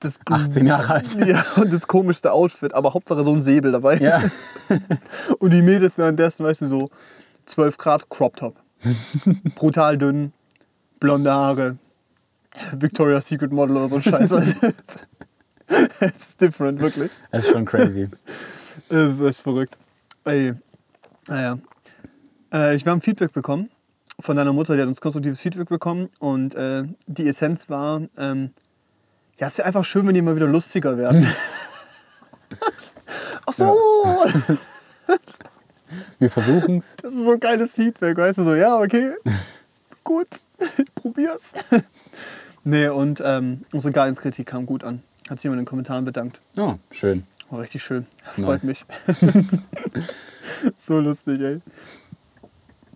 das 0.00 0.18
18 0.28 0.66
Jahre 0.66 0.94
alt. 0.94 1.14
Ja, 1.26 1.44
und 1.56 1.72
das 1.72 1.86
komischste 1.86 2.32
Outfit, 2.32 2.74
aber 2.74 2.92
Hauptsache 2.92 3.24
so 3.24 3.32
ein 3.32 3.40
Säbel 3.42 3.72
dabei. 3.72 3.98
Ja. 3.98 4.20
Und 5.38 5.50
die 5.52 5.62
Mädels 5.62 5.96
währenddessen, 5.96 6.44
weißt 6.44 6.62
du, 6.62 6.66
so 6.66 6.88
12 7.46 7.78
Grad 7.78 8.10
Crop 8.10 8.36
Top. 8.36 8.54
Brutal 9.54 9.96
dünn, 9.96 10.32
blonde 11.00 11.32
Haare, 11.32 11.76
Victoria's 12.72 13.26
Secret 13.26 13.52
Model 13.52 13.76
oder 13.76 13.88
so 13.88 13.96
ein 13.96 14.02
Scheiß. 14.02 14.30
Es 15.66 16.00
ist 16.00 16.40
different, 16.40 16.78
wirklich. 16.78 17.10
Das 17.30 17.46
ist 17.46 17.52
schon 17.52 17.64
crazy. 17.64 18.06
Es 18.90 19.18
ist 19.18 19.20
echt 19.20 19.40
verrückt. 19.40 19.78
Ey, 20.24 20.52
naja. 21.26 21.58
Äh, 22.52 22.76
ich, 22.76 22.84
wir 22.84 22.92
haben 22.92 23.00
Feedback 23.00 23.32
bekommen 23.32 23.70
von 24.20 24.36
deiner 24.36 24.52
Mutter, 24.52 24.74
die 24.74 24.82
hat 24.82 24.88
uns 24.88 25.00
konstruktives 25.00 25.40
Feedback 25.40 25.68
bekommen. 25.68 26.08
Und 26.18 26.54
äh, 26.54 26.84
die 27.06 27.26
Essenz 27.26 27.68
war, 27.68 28.02
ähm, 28.16 28.50
ja, 29.38 29.48
es 29.48 29.58
wäre 29.58 29.66
einfach 29.66 29.84
schön, 29.84 30.06
wenn 30.06 30.14
die 30.14 30.22
mal 30.22 30.36
wieder 30.36 30.46
lustiger 30.46 30.96
werden. 30.96 31.26
Ach 33.46 33.52
so, 33.52 33.76
Wir 36.18 36.30
versuchen 36.30 36.78
es. 36.78 36.94
das 37.02 37.12
ist 37.12 37.24
so 37.24 37.38
geiles 37.38 37.74
Feedback, 37.74 38.16
weißt 38.16 38.38
du, 38.38 38.44
so, 38.44 38.54
ja, 38.54 38.78
okay, 38.78 39.12
gut, 40.04 40.28
ich 40.78 40.94
probier's. 40.94 41.52
Nee, 42.64 42.88
und 42.88 43.22
ähm, 43.24 43.62
unsere 43.72 43.92
Guardians-Kritik 43.92 44.46
kam 44.46 44.66
gut 44.66 44.84
an. 44.84 45.02
Hat 45.28 45.38
sich 45.38 45.44
jemand 45.44 45.60
in 45.60 45.64
den 45.64 45.68
Kommentaren 45.68 46.04
bedankt. 46.04 46.40
Oh, 46.56 46.74
schön. 46.90 47.24
War 47.50 47.60
richtig 47.60 47.82
schön. 47.82 48.06
Freut 48.24 48.62
Nice. 48.64 48.64
mich. 48.64 48.84
so 50.76 50.98
lustig, 51.00 51.40
ey. 51.40 51.60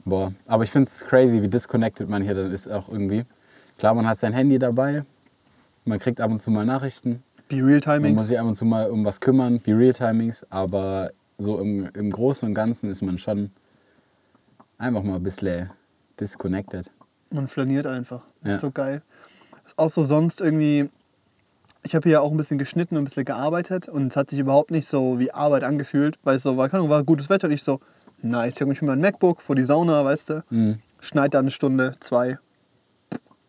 Boah, 0.05 0.33
aber 0.47 0.63
ich 0.63 0.71
finde 0.71 0.87
es 0.89 1.05
crazy, 1.05 1.43
wie 1.43 1.49
disconnected 1.49 2.09
man 2.09 2.23
hier 2.23 2.35
dann 2.35 2.51
ist 2.53 2.67
auch 2.69 2.89
irgendwie. 2.89 3.25
Klar, 3.77 3.95
man 3.95 4.07
hat 4.07 4.19
sein 4.19 4.33
Handy 4.33 4.59
dabei, 4.59 5.05
man 5.85 5.99
kriegt 5.99 6.21
ab 6.21 6.31
und 6.31 6.41
zu 6.41 6.51
mal 6.51 6.65
Nachrichten, 6.65 7.23
Be 7.49 7.57
Real 7.57 7.65
man 7.65 7.73
muss 7.73 7.83
Timings. 7.85 8.27
sich 8.27 8.39
ab 8.39 8.47
und 8.47 8.55
zu 8.57 8.65
mal 8.65 8.91
um 8.91 9.05
was 9.05 9.21
kümmern, 9.21 9.61
be 9.61 9.77
real 9.77 9.93
timings, 9.93 10.45
aber 10.51 11.11
so 11.39 11.59
im, 11.61 11.89
im 11.95 12.11
Großen 12.11 12.47
und 12.49 12.55
Ganzen 12.55 12.91
ist 12.91 13.01
man 13.03 13.17
schon 13.19 13.51
einfach 14.77 15.03
mal 15.03 15.17
ein 15.17 15.23
bisschen 15.23 15.71
disconnected. 16.21 16.91
Man 17.31 17.49
flaniert 17.49 17.87
einfach. 17.87 18.23
Das 18.43 18.49
Ja. 18.49 18.55
ist 18.57 18.61
so 18.63 18.71
geil. 18.71 19.03
Auch 19.77 19.89
so 19.89 20.03
sonst 20.05 20.41
irgendwie. 20.41 20.91
Ich 21.85 21.95
habe 21.95 22.09
hier 22.09 22.23
auch 22.23 22.31
ein 22.33 22.37
bisschen 22.37 22.59
geschnitten 22.59 22.97
und 22.97 23.03
ein 23.03 23.05
bisschen 23.05 23.25
gearbeitet 23.25 23.89
und 23.89 24.09
es 24.09 24.17
hat 24.17 24.31
sich 24.31 24.39
überhaupt 24.41 24.71
nicht 24.73 24.87
so 24.87 25.19
wie 25.21 25.31
Arbeit 25.33 25.63
angefühlt, 25.65 26.19
weil 26.25 26.35
es 26.35 26.43
so 26.43 26.57
war, 26.57 26.69
keine 26.69 26.81
Ahnung, 26.81 26.91
war 26.91 27.03
gutes 27.05 27.31
Wetter 27.31 27.47
und 27.47 27.53
ich 27.55 27.63
so, 27.63 27.81
nice, 28.21 28.55
ich 28.57 28.61
habe 28.61 28.69
mich 28.71 28.83
mit 28.83 28.89
meinem 28.89 29.01
MacBook 29.01 29.41
vor 29.41 29.55
die 29.55 29.63
Sauna, 29.63 30.05
weißt 30.05 30.31
du, 30.31 30.45
Mhm. 30.51 30.81
schneid 31.01 31.35
da 31.35 31.39
eine 31.39 31.53
Stunde, 31.53 31.95
zwei, 32.01 32.37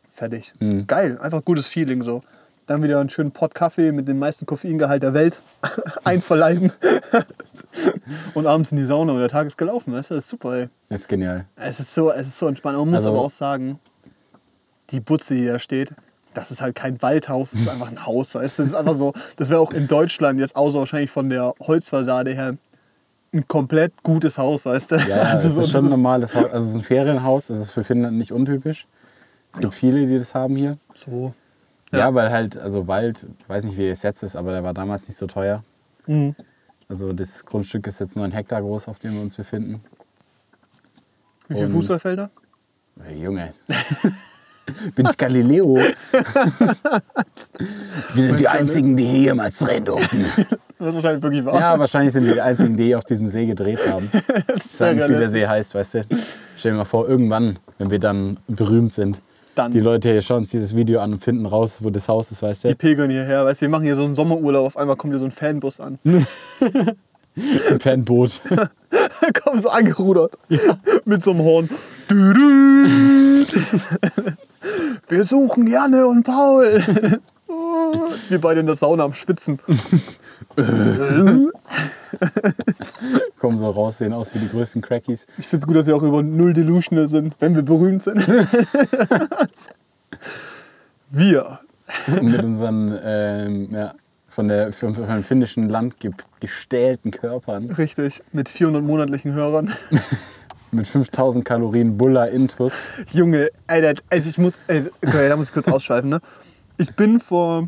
fertig. 0.07 0.53
Mhm. 0.59 0.85
Geil, 0.87 1.17
einfach 1.19 1.43
gutes 1.43 1.67
Feeling 1.67 2.01
so. 2.03 2.21
Dann 2.67 2.83
wieder 2.83 2.99
einen 2.99 3.09
schönen 3.09 3.31
Pott 3.31 3.55
Kaffee 3.55 3.91
mit 3.91 4.07
dem 4.07 4.19
meisten 4.19 4.45
Koffeingehalt 4.45 5.01
der 5.01 5.15
Welt 5.15 5.41
einverleiben 6.03 6.71
und 8.35 8.45
abends 8.45 8.71
in 8.71 8.77
die 8.77 8.85
Sauna 8.85 9.13
und 9.13 9.19
der 9.19 9.29
Tag 9.29 9.47
ist 9.47 9.57
gelaufen, 9.57 9.91
weißt 9.91 10.11
du, 10.11 10.13
das 10.15 10.25
ist 10.25 10.29
super, 10.29 10.53
ey. 10.55 10.69
Das 10.89 11.01
ist 11.01 11.07
genial. 11.07 11.45
Es 11.55 11.79
ist 11.79 11.93
so, 11.93 12.11
es 12.11 12.27
ist 12.27 12.37
so 12.37 12.47
entspannt. 12.47 12.77
Man 12.77 12.87
muss 12.89 12.97
Also- 12.97 13.09
aber 13.09 13.21
auch 13.21 13.29
sagen, 13.31 13.79
die 14.91 14.99
Butze, 14.99 15.33
die 15.33 15.45
da 15.47 15.57
steht, 15.59 15.93
das 16.33 16.51
ist 16.51 16.61
halt 16.61 16.75
kein 16.75 17.01
Waldhaus, 17.01 17.51
das 17.51 17.61
ist 17.61 17.69
einfach 17.69 17.89
ein 17.89 18.05
Haus. 18.05 18.35
Weißt? 18.35 18.59
Das 18.59 18.67
ist 18.67 18.73
einfach 18.75 18.95
so, 18.95 19.13
das 19.35 19.49
wäre 19.49 19.59
auch 19.59 19.71
in 19.71 19.87
Deutschland 19.87 20.39
jetzt 20.39 20.55
außer 20.55 20.79
wahrscheinlich 20.79 21.11
von 21.11 21.29
der 21.29 21.53
Holzfassade 21.59 22.33
her 22.33 22.57
ein 23.31 23.47
komplett 23.47 23.93
gutes 24.03 24.37
Haus, 24.37 24.65
weißt 24.65 24.91
du? 24.91 24.95
Ja, 24.95 25.07
ja 25.07 25.21
Also 25.21 25.47
es 25.47 25.55
so, 25.55 25.61
ist 25.61 25.71
schon 25.71 25.85
das 25.85 25.91
normales 25.91 26.35
Haus. 26.35 26.45
Also 26.45 26.65
es 26.65 26.69
ist 26.71 26.75
ein 26.77 26.83
Ferienhaus, 26.83 27.49
es 27.49 27.59
ist 27.59 27.71
für 27.71 27.83
Finnland 27.83 28.17
nicht 28.17 28.31
untypisch. 28.31 28.87
Es 29.53 29.59
gibt 29.59 29.73
viele, 29.73 30.05
die 30.07 30.17
das 30.17 30.35
haben 30.35 30.55
hier. 30.55 30.77
So. 30.95 31.33
Ja, 31.91 32.13
weil 32.13 32.31
halt, 32.31 32.57
also 32.57 32.87
Wald, 32.87 33.25
ich 33.39 33.49
weiß 33.49 33.63
nicht, 33.63 33.77
wie 33.77 33.89
das 33.89 34.03
jetzt 34.03 34.21
ist, 34.23 34.35
aber 34.35 34.51
der 34.51 34.63
war 34.63 34.73
damals 34.73 35.07
nicht 35.07 35.17
so 35.17 35.25
teuer. 35.25 35.63
Mhm. 36.05 36.35
Also 36.87 37.13
das 37.13 37.45
Grundstück 37.45 37.87
ist 37.87 37.99
jetzt 37.99 38.15
nur 38.15 38.25
ein 38.25 38.31
Hektar 38.31 38.61
groß, 38.61 38.87
auf 38.87 38.99
dem 38.99 39.13
wir 39.13 39.21
uns 39.21 39.35
befinden. 39.35 39.81
Wie 41.47 41.55
viele 41.55 41.69
Fußballfelder? 41.69 42.29
Junge. 43.15 43.51
Bin 44.95 45.05
ich 45.09 45.17
Galileo? 45.17 45.75
wir 48.13 48.23
sind 48.23 48.39
die 48.39 48.47
Einzigen, 48.47 48.95
die 48.97 49.05
hier 49.05 49.21
jemals 49.21 49.59
drehen 49.59 49.85
durften. 49.85 50.25
Das 50.79 50.89
ist 50.89 50.95
wahrscheinlich 50.95 51.23
wirklich 51.23 51.45
wahr. 51.45 51.59
Ja, 51.59 51.77
wahrscheinlich 51.79 52.13
sind 52.13 52.25
wir 52.25 52.33
die 52.33 52.41
Einzigen, 52.41 52.77
die 52.77 52.95
auf 52.95 53.03
diesem 53.03 53.27
See 53.27 53.45
gedreht 53.45 53.79
haben. 53.89 54.09
das 54.47 54.55
ist 54.57 54.65
Ich 54.65 54.71
sag 54.71 54.95
nicht, 54.95 55.09
wie 55.09 55.15
der. 55.15 55.29
See 55.29 55.45
heißt, 55.45 55.75
weißt 55.75 55.93
du. 55.95 56.01
Stell 56.57 56.71
dir 56.71 56.77
mal 56.77 56.85
vor, 56.85 57.07
irgendwann, 57.07 57.59
wenn 57.77 57.91
wir 57.91 57.99
dann 57.99 58.37
berühmt 58.47 58.93
sind, 58.93 59.21
Dann. 59.55 59.71
die 59.71 59.79
Leute 59.81 60.09
hier 60.11 60.21
schauen 60.21 60.39
uns 60.39 60.49
dieses 60.49 60.75
Video 60.75 60.99
an 61.01 61.13
und 61.13 61.23
finden 61.23 61.45
raus, 61.45 61.79
wo 61.83 61.89
das 61.89 62.07
Haus 62.07 62.31
ist, 62.31 62.41
weißt 62.41 62.63
Die 62.63 62.69
du. 62.69 62.75
pilgern 62.75 63.09
hierher, 63.09 63.45
weißt 63.45 63.61
du, 63.61 63.65
wir 63.65 63.69
machen 63.69 63.83
hier 63.83 63.95
so 63.95 64.05
einen 64.05 64.15
Sommerurlaub, 64.15 64.65
auf 64.67 64.77
einmal 64.77 64.95
kommt 64.95 65.13
hier 65.13 65.19
so 65.19 65.25
ein 65.25 65.31
Fanbus 65.31 65.79
an. 65.79 65.99
Ein 67.71 67.79
Fanboot. 67.79 68.41
kommen 69.43 69.61
so 69.61 69.69
angerudert. 69.69 70.37
Mit 71.05 71.21
so 71.21 71.31
einem 71.31 71.39
Horn. 71.41 71.69
Wir 75.09 75.23
suchen 75.23 75.65
Janne 75.65 76.05
und 76.05 76.23
Paul. 76.23 76.83
Wir 78.29 78.39
beide 78.39 78.59
in 78.59 78.67
der 78.67 78.75
Sauna 78.75 79.05
am 79.05 79.15
Schwitzen. 79.15 79.59
Kommen 83.39 83.57
so 83.57 83.69
raus, 83.71 83.97
sehen 83.97 84.13
aus 84.13 84.35
wie 84.35 84.39
die 84.39 84.49
größten 84.49 84.83
Crackies. 84.83 85.25
Ich 85.39 85.47
finde 85.47 85.63
es 85.63 85.67
gut, 85.67 85.75
dass 85.75 85.87
wir 85.87 85.95
auch 85.95 86.03
über 86.03 86.21
null 86.21 86.53
delusional 86.53 87.07
sind, 87.07 87.33
wenn 87.39 87.55
wir 87.55 87.63
berühmt 87.63 88.03
sind. 88.03 88.21
wir. 91.09 91.59
mit 92.21 92.43
unseren 92.43 92.99
ähm, 93.03 93.69
ja, 93.71 93.95
von, 94.27 94.47
der, 94.47 94.71
von, 94.73 94.93
von 94.93 95.07
dem 95.07 95.23
finnischen 95.23 95.69
Land 95.69 95.99
ge 95.99 96.11
gestählten 96.39 97.09
Körpern. 97.09 97.71
Richtig, 97.71 98.21
mit 98.31 98.47
400 98.47 98.83
monatlichen 98.83 99.33
Hörern. 99.33 99.73
Mit 100.71 100.87
5000 100.87 101.43
Kalorien 101.43 101.97
Bulla 101.97 102.25
Intus. 102.25 103.03
Junge, 103.11 103.49
ey, 103.67 103.81
der, 103.81 103.95
also 104.09 104.29
ich 104.29 104.37
muss, 104.37 104.57
ey, 104.67 104.83
okay, 105.05 105.27
da 105.27 105.35
muss 105.35 105.47
ich 105.47 105.53
kurz 105.53 105.67
ausschweifen, 105.67 106.09
ne? 106.09 106.19
Ich 106.77 106.95
bin 106.95 107.19
vor 107.19 107.67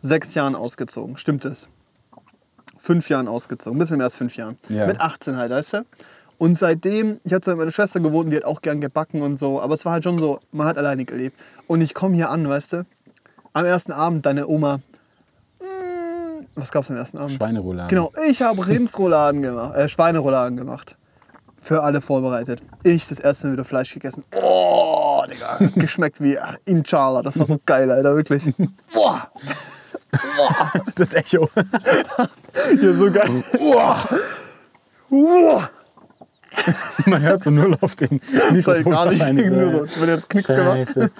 sechs 0.00 0.34
Jahren 0.34 0.54
ausgezogen, 0.54 1.16
stimmt 1.16 1.44
es? 1.44 1.68
Fünf 2.76 3.08
Jahren 3.08 3.28
ausgezogen, 3.28 3.76
ein 3.76 3.78
bisschen 3.78 3.98
mehr 3.98 4.04
als 4.04 4.16
fünf 4.16 4.36
Jahren. 4.36 4.58
Ja. 4.68 4.86
Mit 4.86 5.00
18 5.00 5.36
halt, 5.36 5.52
weißt 5.52 5.74
du? 5.74 5.84
Und 6.38 6.56
seitdem, 6.56 7.20
ich 7.22 7.32
hatte 7.32 7.50
mit 7.50 7.58
meiner 7.58 7.70
Schwester 7.70 8.00
gewohnt, 8.00 8.24
und 8.24 8.30
die 8.30 8.36
hat 8.38 8.44
auch 8.44 8.62
gern 8.62 8.80
gebacken 8.80 9.22
und 9.22 9.38
so, 9.38 9.60
aber 9.60 9.74
es 9.74 9.84
war 9.84 9.92
halt 9.92 10.04
schon 10.04 10.18
so, 10.18 10.40
man 10.52 10.66
hat 10.66 10.78
alleine 10.78 11.04
gelebt. 11.04 11.38
Und 11.66 11.82
ich 11.82 11.94
komme 11.94 12.14
hier 12.16 12.30
an, 12.30 12.48
weißt 12.48 12.72
du? 12.72 12.86
Am 13.52 13.64
ersten 13.64 13.92
Abend, 13.92 14.26
deine 14.26 14.48
Oma, 14.48 14.78
mm, 15.60 16.46
was 16.54 16.72
gab's 16.72 16.90
am 16.90 16.96
ersten 16.96 17.18
Abend? 17.18 17.32
Schweinerouladen. 17.32 17.90
Genau, 17.90 18.10
ich 18.28 18.42
habe 18.42 18.66
Rindsrouladen 18.66 19.42
gemacht, 19.42 19.76
äh, 19.76 19.88
Schweinerouladen 19.88 20.56
gemacht. 20.56 20.96
Für 21.60 21.82
alle 21.82 22.00
vorbereitet. 22.00 22.62
Ich 22.82 23.08
das 23.08 23.18
erste 23.18 23.46
Mal 23.46 23.52
wieder 23.54 23.64
Fleisch 23.64 23.92
gegessen. 23.92 24.24
Oh, 24.34 25.22
Digga. 25.30 25.58
Geschmeckt 25.74 26.20
wie 26.22 26.38
Inchala. 26.64 27.22
Das 27.22 27.38
war 27.38 27.46
so 27.46 27.60
geil, 27.64 27.90
Alter, 27.90 28.16
wirklich. 28.16 28.52
Boah. 28.92 29.30
Das 30.96 31.14
Echo. 31.14 31.48
Hier 32.80 32.96
so 32.96 33.12
geil. 33.12 33.44
Man 37.06 37.22
hört 37.22 37.44
so 37.44 37.50
null 37.50 37.78
auf 37.80 37.94
den 37.94 38.20
Mikrofon. 38.50 38.92
gar 38.92 39.06
nicht. 39.06 39.50
Nur 39.50 39.86
so. 39.86 40.00
Wenn 40.00 40.08
jetzt 40.08 40.28
Knicks 40.28 40.48
gemacht. 40.48 41.12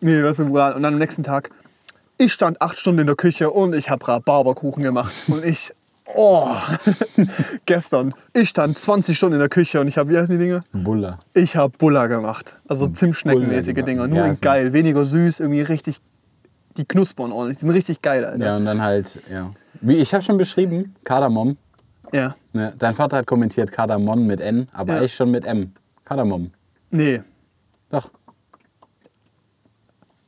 Nee, 0.00 0.22
was 0.22 0.40
ein 0.40 0.48
Rouladen. 0.48 0.76
Und 0.76 0.82
dann 0.84 0.94
am 0.94 0.98
nächsten 0.98 1.22
Tag, 1.22 1.50
ich 2.16 2.32
stand 2.32 2.62
acht 2.62 2.78
Stunden 2.78 3.00
in 3.00 3.06
der 3.06 3.16
Küche 3.16 3.50
und 3.50 3.74
ich 3.74 3.90
habe 3.90 4.06
Rhabarberkuchen 4.08 4.82
gemacht. 4.82 5.12
Und 5.28 5.44
ich, 5.44 5.74
oh, 6.16 6.48
gestern, 7.66 8.14
ich 8.34 8.48
stand 8.48 8.78
20 8.78 9.16
Stunden 9.16 9.34
in 9.34 9.40
der 9.40 9.48
Küche 9.48 9.80
und 9.80 9.88
ich 9.88 9.98
habe, 9.98 10.10
wie 10.10 10.18
heißen 10.18 10.38
die 10.38 10.44
Dinge? 10.44 10.64
Bulla. 10.72 11.18
Ich 11.34 11.56
habe 11.56 11.76
Buller 11.76 12.08
gemacht. 12.08 12.56
Also 12.68 12.86
Zimtschneckenmäßige 12.86 13.74
Buller 13.74 13.86
Dinger. 13.86 14.06
Nur 14.08 14.18
Ja, 14.26 14.32
geil. 14.34 14.72
Weniger 14.72 15.04
süß, 15.04 15.40
irgendwie 15.40 15.62
richtig. 15.62 15.98
Die 16.76 16.84
knuspern 16.84 17.32
ordentlich. 17.32 17.58
Die 17.58 17.64
sind 17.66 17.70
richtig 17.74 18.00
geil, 18.02 18.24
Alter. 18.24 18.44
Ja, 18.46 18.56
und 18.56 18.64
dann 18.64 18.80
halt, 18.80 19.18
ja. 19.30 19.50
Wie 19.80 19.96
ich 19.96 20.12
habe 20.14 20.22
schon 20.22 20.38
beschrieben, 20.38 20.94
Kardamom. 21.04 21.56
Ja. 22.12 22.34
Ne? 22.52 22.74
Dein 22.78 22.94
Vater 22.94 23.18
hat 23.18 23.26
kommentiert 23.26 23.70
Kardamom 23.72 24.26
mit 24.26 24.40
N, 24.40 24.68
aber 24.72 24.96
Ja. 24.96 25.02
ich 25.02 25.14
schon 25.14 25.30
mit 25.30 25.44
M. 25.44 25.72
Kardamom. 26.04 26.50
Nee, 26.90 27.22
Doch, 27.88 28.10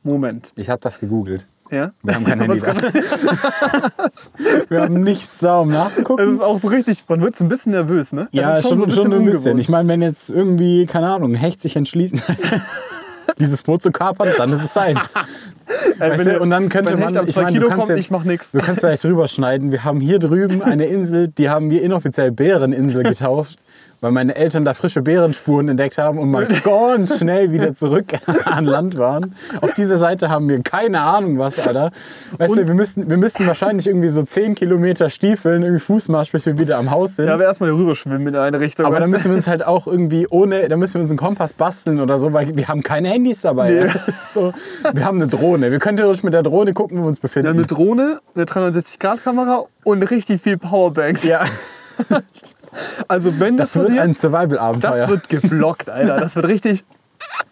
Moment. 0.03 0.51
ich 0.55 0.69
habe 0.69 0.81
das 0.81 0.99
gegoogelt. 0.99 1.45
Ja? 1.73 1.91
Wir 2.03 2.15
haben 2.15 2.25
kein 2.25 2.39
Handy. 2.39 2.61
Wir 4.69 4.81
haben 4.81 4.93
nichts 5.03 5.39
da, 5.39 5.59
um 5.59 5.69
Das 5.69 5.77
nachzugucken. 5.77 6.35
ist 6.35 6.41
auch 6.41 6.59
so 6.59 6.67
richtig, 6.67 7.03
man 7.07 7.21
wird 7.21 7.35
so 7.35 7.43
ein 7.43 7.47
bisschen 7.49 7.71
nervös, 7.71 8.13
ne? 8.13 8.27
Das 8.31 8.41
Ja, 8.41 8.57
ist 8.57 8.63
schon, 8.67 8.79
schon, 8.79 8.83
ein 8.83 8.89
bisschen. 8.89 9.13
ungewohnt. 9.13 9.59
Ich 9.59 9.69
meine, 9.69 9.89
wenn 9.89 10.01
jetzt 10.01 10.29
irgendwie, 10.29 10.85
keine 10.85 11.09
Ahnung, 11.09 11.31
ein 11.31 11.35
Hecht 11.35 11.61
sich 11.61 11.75
entschließt, 11.75 12.15
dieses 13.39 13.63
Boot 13.63 13.81
zu 13.81 13.91
kapern, 13.91 14.27
dann 14.37 14.51
ist 14.53 14.63
es 14.63 14.73
seins. 14.73 14.99
Ey, 15.99 16.11
Weißt 16.11 16.25
du, 16.25 16.39
und 16.39 16.49
dann 16.49 16.69
könnte 16.69 16.95
man, 16.97 17.09
ich 17.27 17.35
meine, 17.35 17.45
du 17.47 17.53
Kilo 17.53 17.67
kannst 17.67 17.79
kommt, 17.79 17.89
jetzt- 17.89 17.99
ich 17.99 18.11
mach 18.11 18.23
nix. 18.23 18.51
Du 18.51 18.59
kannst 18.59 18.81
vielleicht 18.81 19.03
drüber 19.03 19.27
schneiden. 19.27 19.71
Wir 19.71 19.83
haben 19.83 19.99
hier 20.01 20.19
drüben 20.19 20.61
eine 20.61 20.85
Insel, 20.85 21.29
die 21.29 21.49
haben 21.49 21.69
wir 21.71 21.81
inoffiziell 21.81 22.31
Bäreninsel 22.31 23.03
getauft, 23.03 23.59
weil 24.03 24.11
meine 24.11 24.35
Eltern 24.35 24.65
da 24.65 24.73
frische 24.73 25.01
Bärenspuren 25.01 25.69
entdeckt 25.69 25.97
haben 25.97 26.19
und 26.19 26.29
mal 26.29 26.45
ganz 26.65 27.19
schnell 27.19 27.53
wieder 27.53 27.73
zurück 27.73 28.07
an 28.45 28.65
Land 28.65 28.97
waren. 28.97 29.33
Auf 29.61 29.73
dieser 29.75 29.97
Seite 29.97 30.29
haben 30.29 30.49
wir 30.49 30.61
keine 30.61 30.99
Ahnung 30.99 31.39
was, 31.39 31.65
Alter. 31.65 31.91
Weißt 32.37 32.53
du, 32.53 32.67
wir 32.67 32.75
müssten, 32.75 33.09
wir 33.09 33.15
müssten 33.15 33.47
wahrscheinlich 33.47 33.87
irgendwie 33.87 34.09
so 34.09 34.21
10 34.21 34.55
Kilometer 34.55 35.09
stiefeln, 35.09 35.63
irgendwie 35.63 35.79
Fußmarsch, 35.79 36.33
bis 36.33 36.45
wir 36.45 36.59
wieder 36.59 36.79
am 36.79 36.91
Haus 36.91 37.15
sind. 37.15 37.27
Ja, 37.27 37.35
aber 37.35 37.45
erstmal 37.45 37.69
rüber 37.69 37.95
schwimmen 37.95 38.27
in 38.27 38.35
eine 38.35 38.59
Richtung. 38.59 38.85
Aber 38.85 38.99
dann 38.99 39.09
müssen 39.09 39.31
wir 39.31 39.35
uns 39.35 39.47
halt 39.47 39.65
auch 39.65 39.87
irgendwie 39.87 40.27
ohne, 40.27 40.67
da 40.67 40.75
müssen 40.75 40.95
wir 40.95 41.01
uns 41.01 41.09
einen 41.09 41.19
Kompass 41.19 41.53
basteln 41.53 42.01
oder 42.01 42.19
so, 42.19 42.33
weil 42.33 42.57
wir 42.57 42.67
haben 42.67 42.83
keine 42.83 43.07
Handys 43.07 43.39
dabei. 43.39 43.71
Nee. 43.71 43.89
So, 44.33 44.53
wir 44.93 45.05
haben 45.05 45.21
eine 45.21 45.29
Drohne. 45.29 45.71
Wir 45.71 45.79
können 45.79 45.95
theoretisch 45.95 46.23
mit 46.23 46.33
der 46.33 46.43
Drohne 46.43 46.73
gucken, 46.73 46.97
wo 46.97 47.03
wir 47.03 47.07
uns 47.07 47.21
befinden. 47.21 47.47
haben 47.47 47.57
eine 47.57 47.67
Drohne, 47.67 48.19
eine 48.35 48.43
360-Grad-Kamera 48.43 49.63
und 49.85 50.03
richtig 50.11 50.41
viel 50.41 50.57
Powerbanks. 50.57 51.23
ja, 51.23 51.45
Also 53.07 53.39
wenn 53.39 53.57
das, 53.57 53.69
das 53.73 53.75
wird 53.75 53.87
passiert, 53.87 54.03
ein 54.03 54.13
Survival-Abenteuer. 54.13 54.91
das 55.01 55.09
wird 55.09 55.29
geflockt, 55.29 55.89
Alter. 55.89 56.19
Das 56.19 56.35
wird 56.35 56.47
richtig... 56.47 56.83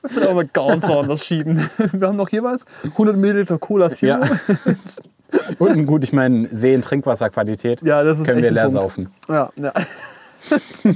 Das 0.01 0.15
wird 0.15 0.33
mal 0.33 0.45
ganz 0.47 0.85
anders 0.85 1.23
schieben. 1.25 1.57
Wir 1.93 2.07
haben 2.07 2.17
noch 2.17 2.29
jeweils 2.29 2.65
100 2.83 3.15
Milliliter 3.15 3.57
Cola 3.57 3.89
Zero. 3.89 4.23
Ja. 4.23 4.29
Und 5.59 5.85
gut, 5.85 6.03
ich 6.03 6.11
meine, 6.11 6.49
Seen 6.51 6.81
Trinkwasserqualität 6.81 7.81
Ja, 7.83 8.03
das 8.03 8.19
ist 8.19 8.25
können 8.25 8.41
wir 8.41 8.51
leer 8.51 8.65
Punkt. 8.65 8.81
saufen. 8.81 9.09
Ja, 9.29 9.49
ja. 9.55 9.71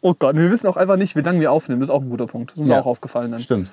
Oh 0.00 0.14
Gott, 0.16 0.36
wir 0.36 0.50
wissen 0.50 0.68
auch 0.68 0.76
einfach 0.76 0.96
nicht, 0.96 1.16
wie 1.16 1.20
lange 1.22 1.40
wir 1.40 1.50
aufnehmen. 1.52 1.80
Das 1.80 1.88
ist 1.88 1.94
auch 1.94 2.02
ein 2.02 2.08
guter 2.08 2.26
Punkt. 2.26 2.50
Das 2.52 2.54
ist 2.56 2.60
uns 2.60 2.70
Ja. 2.70 2.80
auch 2.80 2.86
aufgefallen 2.86 3.32
dann. 3.32 3.40
Stimmt. 3.40 3.70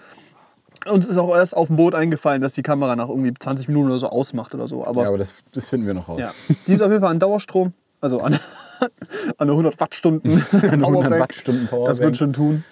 Uns 0.89 1.05
ist 1.05 1.17
auch 1.17 1.33
erst 1.35 1.55
auf 1.55 1.67
dem 1.67 1.75
Boot 1.75 1.93
eingefallen, 1.95 2.41
dass 2.41 2.53
die 2.53 2.63
Kamera 2.63 2.95
nach 2.95 3.09
irgendwie 3.09 3.33
20 3.33 3.67
Minuten 3.67 3.91
oder 3.91 3.99
so 3.99 4.07
ausmacht 4.09 4.53
oder 4.55 4.67
so. 4.67 4.85
Aber 4.85 5.03
Ja, 5.03 5.07
aber 5.09 5.17
das, 5.19 5.33
das 5.53 5.69
finden 5.69 5.85
wir 5.85 5.93
noch 5.93 6.09
raus. 6.09 6.19
ja, 6.19 6.31
die 6.65 6.73
ist 6.73 6.81
auf 6.81 6.89
jeden 6.89 7.01
Fall 7.01 7.11
an 7.11 7.19
Dauerstrom, 7.19 7.73
also 8.01 8.21
an, 8.21 8.33
an 8.79 8.89
eine 9.37 9.51
100 9.51 9.79
Wattstunden. 9.79 10.43
Eine 10.51 10.63
100 10.63 10.81
Powerbank. 10.81 11.19
Wattstunden 11.21 11.67
Powerbank. 11.67 11.89
Das 11.89 11.99
wird 11.99 12.17
schon 12.17 12.33
tun. 12.33 12.63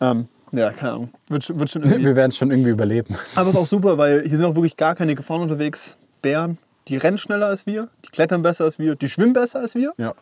Ähm, 0.00 0.28
ja, 0.52 0.72
keine 0.72 0.92
Ahnung. 0.92 1.10
Wird, 1.28 1.58
wird 1.58 1.70
schon 1.70 1.82
irgendwie. 1.82 2.04
Wir 2.04 2.16
werden 2.16 2.30
es 2.30 2.36
schon 2.36 2.50
irgendwie 2.50 2.70
überleben. 2.70 3.16
Aber 3.34 3.50
ist 3.50 3.56
auch 3.56 3.66
super, 3.66 3.98
weil 3.98 4.22
hier 4.22 4.36
sind 4.36 4.46
auch 4.46 4.54
wirklich 4.54 4.76
gar 4.76 4.94
keine 4.94 5.14
Gefahren 5.14 5.42
unterwegs. 5.42 5.96
Bären, 6.22 6.58
die 6.88 6.96
rennen 6.96 7.18
schneller 7.18 7.46
als 7.46 7.66
wir, 7.66 7.88
die 8.04 8.10
klettern 8.10 8.42
besser 8.42 8.64
als 8.64 8.78
wir, 8.78 8.94
die 8.94 9.08
schwimmen 9.08 9.32
besser 9.32 9.60
als 9.60 9.74
wir. 9.74 9.92
Ja. 9.98 10.14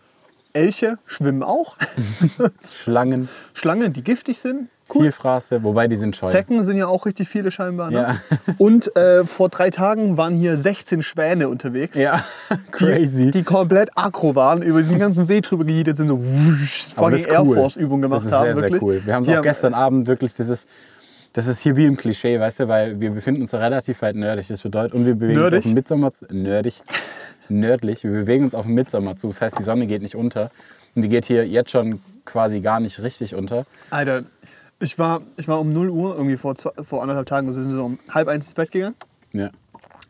Elche 0.53 0.97
schwimmen 1.07 1.43
auch. 1.43 1.77
Schlangen, 2.63 3.29
Schlangen, 3.55 3.93
die 3.93 4.03
giftig 4.03 4.41
sind. 4.41 4.69
Vielfraße, 4.91 5.63
wobei 5.63 5.89
die 5.89 5.97
sind 5.97 6.15
scheu. 6.15 6.27
Zecken 6.29 6.63
sind 6.63 6.77
ja 6.77 6.87
auch 6.87 7.07
richtig 7.07 7.29
viele 7.29 7.51
scheinbar. 7.51 7.91
Ne? 7.91 7.97
Ja. 8.01 8.17
Und 8.59 8.95
äh, 8.97 9.25
vor 9.25 9.49
drei 9.49 9.71
Tagen 9.71 10.17
waren 10.17 10.35
hier 10.35 10.57
16 10.57 11.03
Schwäne 11.03 11.49
unterwegs. 11.49 11.99
Ja, 11.99 12.25
Die, 12.51 12.71
crazy. 12.73 13.31
die 13.31 13.43
komplett 13.43 13.91
aggro 13.97 14.35
waren, 14.35 14.63
über 14.63 14.79
diesen 14.81 14.99
ganzen 14.99 15.27
See 15.27 15.41
drüber 15.41 15.65
gejietet 15.65 15.97
sind, 15.97 16.09
so 16.09 16.19
wusch, 16.23 16.87
fucking 16.95 17.25
Air 17.27 17.45
cool. 17.47 17.57
Force 17.57 17.77
Übungen 17.77 18.03
gemacht 18.03 18.19
Das 18.21 18.27
ist 18.27 18.33
haben. 18.33 18.45
sehr, 18.45 18.57
wirklich. 18.57 18.73
sehr 18.81 18.83
cool. 18.83 19.03
Wir 19.05 19.15
haben 19.15 19.23
es 19.23 19.29
Die 19.29 19.37
auch 19.39 19.43
gestern 19.43 19.73
es- 19.73 19.79
Abend 19.79 20.07
wirklich, 20.07 20.35
das 20.35 20.49
ist, 20.49 20.69
das 21.33 21.47
ist 21.47 21.61
hier 21.61 21.77
wie 21.77 21.87
im 21.87 21.97
Klischee, 21.97 22.39
weißt 22.39 22.61
du, 22.61 22.69
weil 22.69 23.01
wir 23.01 23.11
befinden 23.11 23.41
uns 23.43 23.55
relativ 23.55 24.03
weit 24.03 24.15
nördlich. 24.17 24.49
Das 24.49 24.61
bedeutet, 24.63 24.93
und 24.95 25.05
wir 25.07 25.15
bewegen 25.15 25.41
Nerdig? 25.41 25.57
uns 25.59 25.65
auf 25.67 25.71
dem 25.71 25.75
Mitsommer, 25.75 26.13
nerdig, 26.31 26.83
nördlich, 27.49 28.05
wir 28.05 28.11
bewegen 28.11 28.45
uns 28.45 28.55
auf 28.55 28.67
dem 28.67 28.75
Mitsommer 28.75 29.17
zu. 29.17 29.29
Das 29.29 29.41
heißt, 29.41 29.59
die 29.59 29.63
Sonne 29.63 29.87
geht 29.87 30.03
nicht 30.03 30.15
unter. 30.15 30.51
Und 30.95 31.03
die 31.03 31.09
geht 31.09 31.25
hier 31.25 31.47
jetzt 31.47 31.71
schon 31.73 32.01
quasi 32.25 32.61
gar 32.61 32.79
nicht 32.81 33.03
richtig 33.03 33.35
unter. 33.35 33.67
Alter, 33.91 34.23
ich 34.85 34.99
war, 34.99 35.23
ich 35.37 35.49
war 35.49 35.61
um 35.61 35.73
0 35.73 35.91
Uhr, 35.91 36.15
irgendwie 36.15 36.37
vor, 36.37 36.55
zwei, 36.55 36.71
vor 36.83 37.03
anderthalb 37.03 37.27
Tagen, 37.27 37.49
also 37.49 37.63
sind 37.63 37.73
so 37.73 37.85
um 37.85 37.99
halb 38.11 38.29
eins 38.29 38.47
ins 38.47 38.55
Bett 38.55 38.71
gegangen. 38.71 38.95
Ja. 39.33 39.51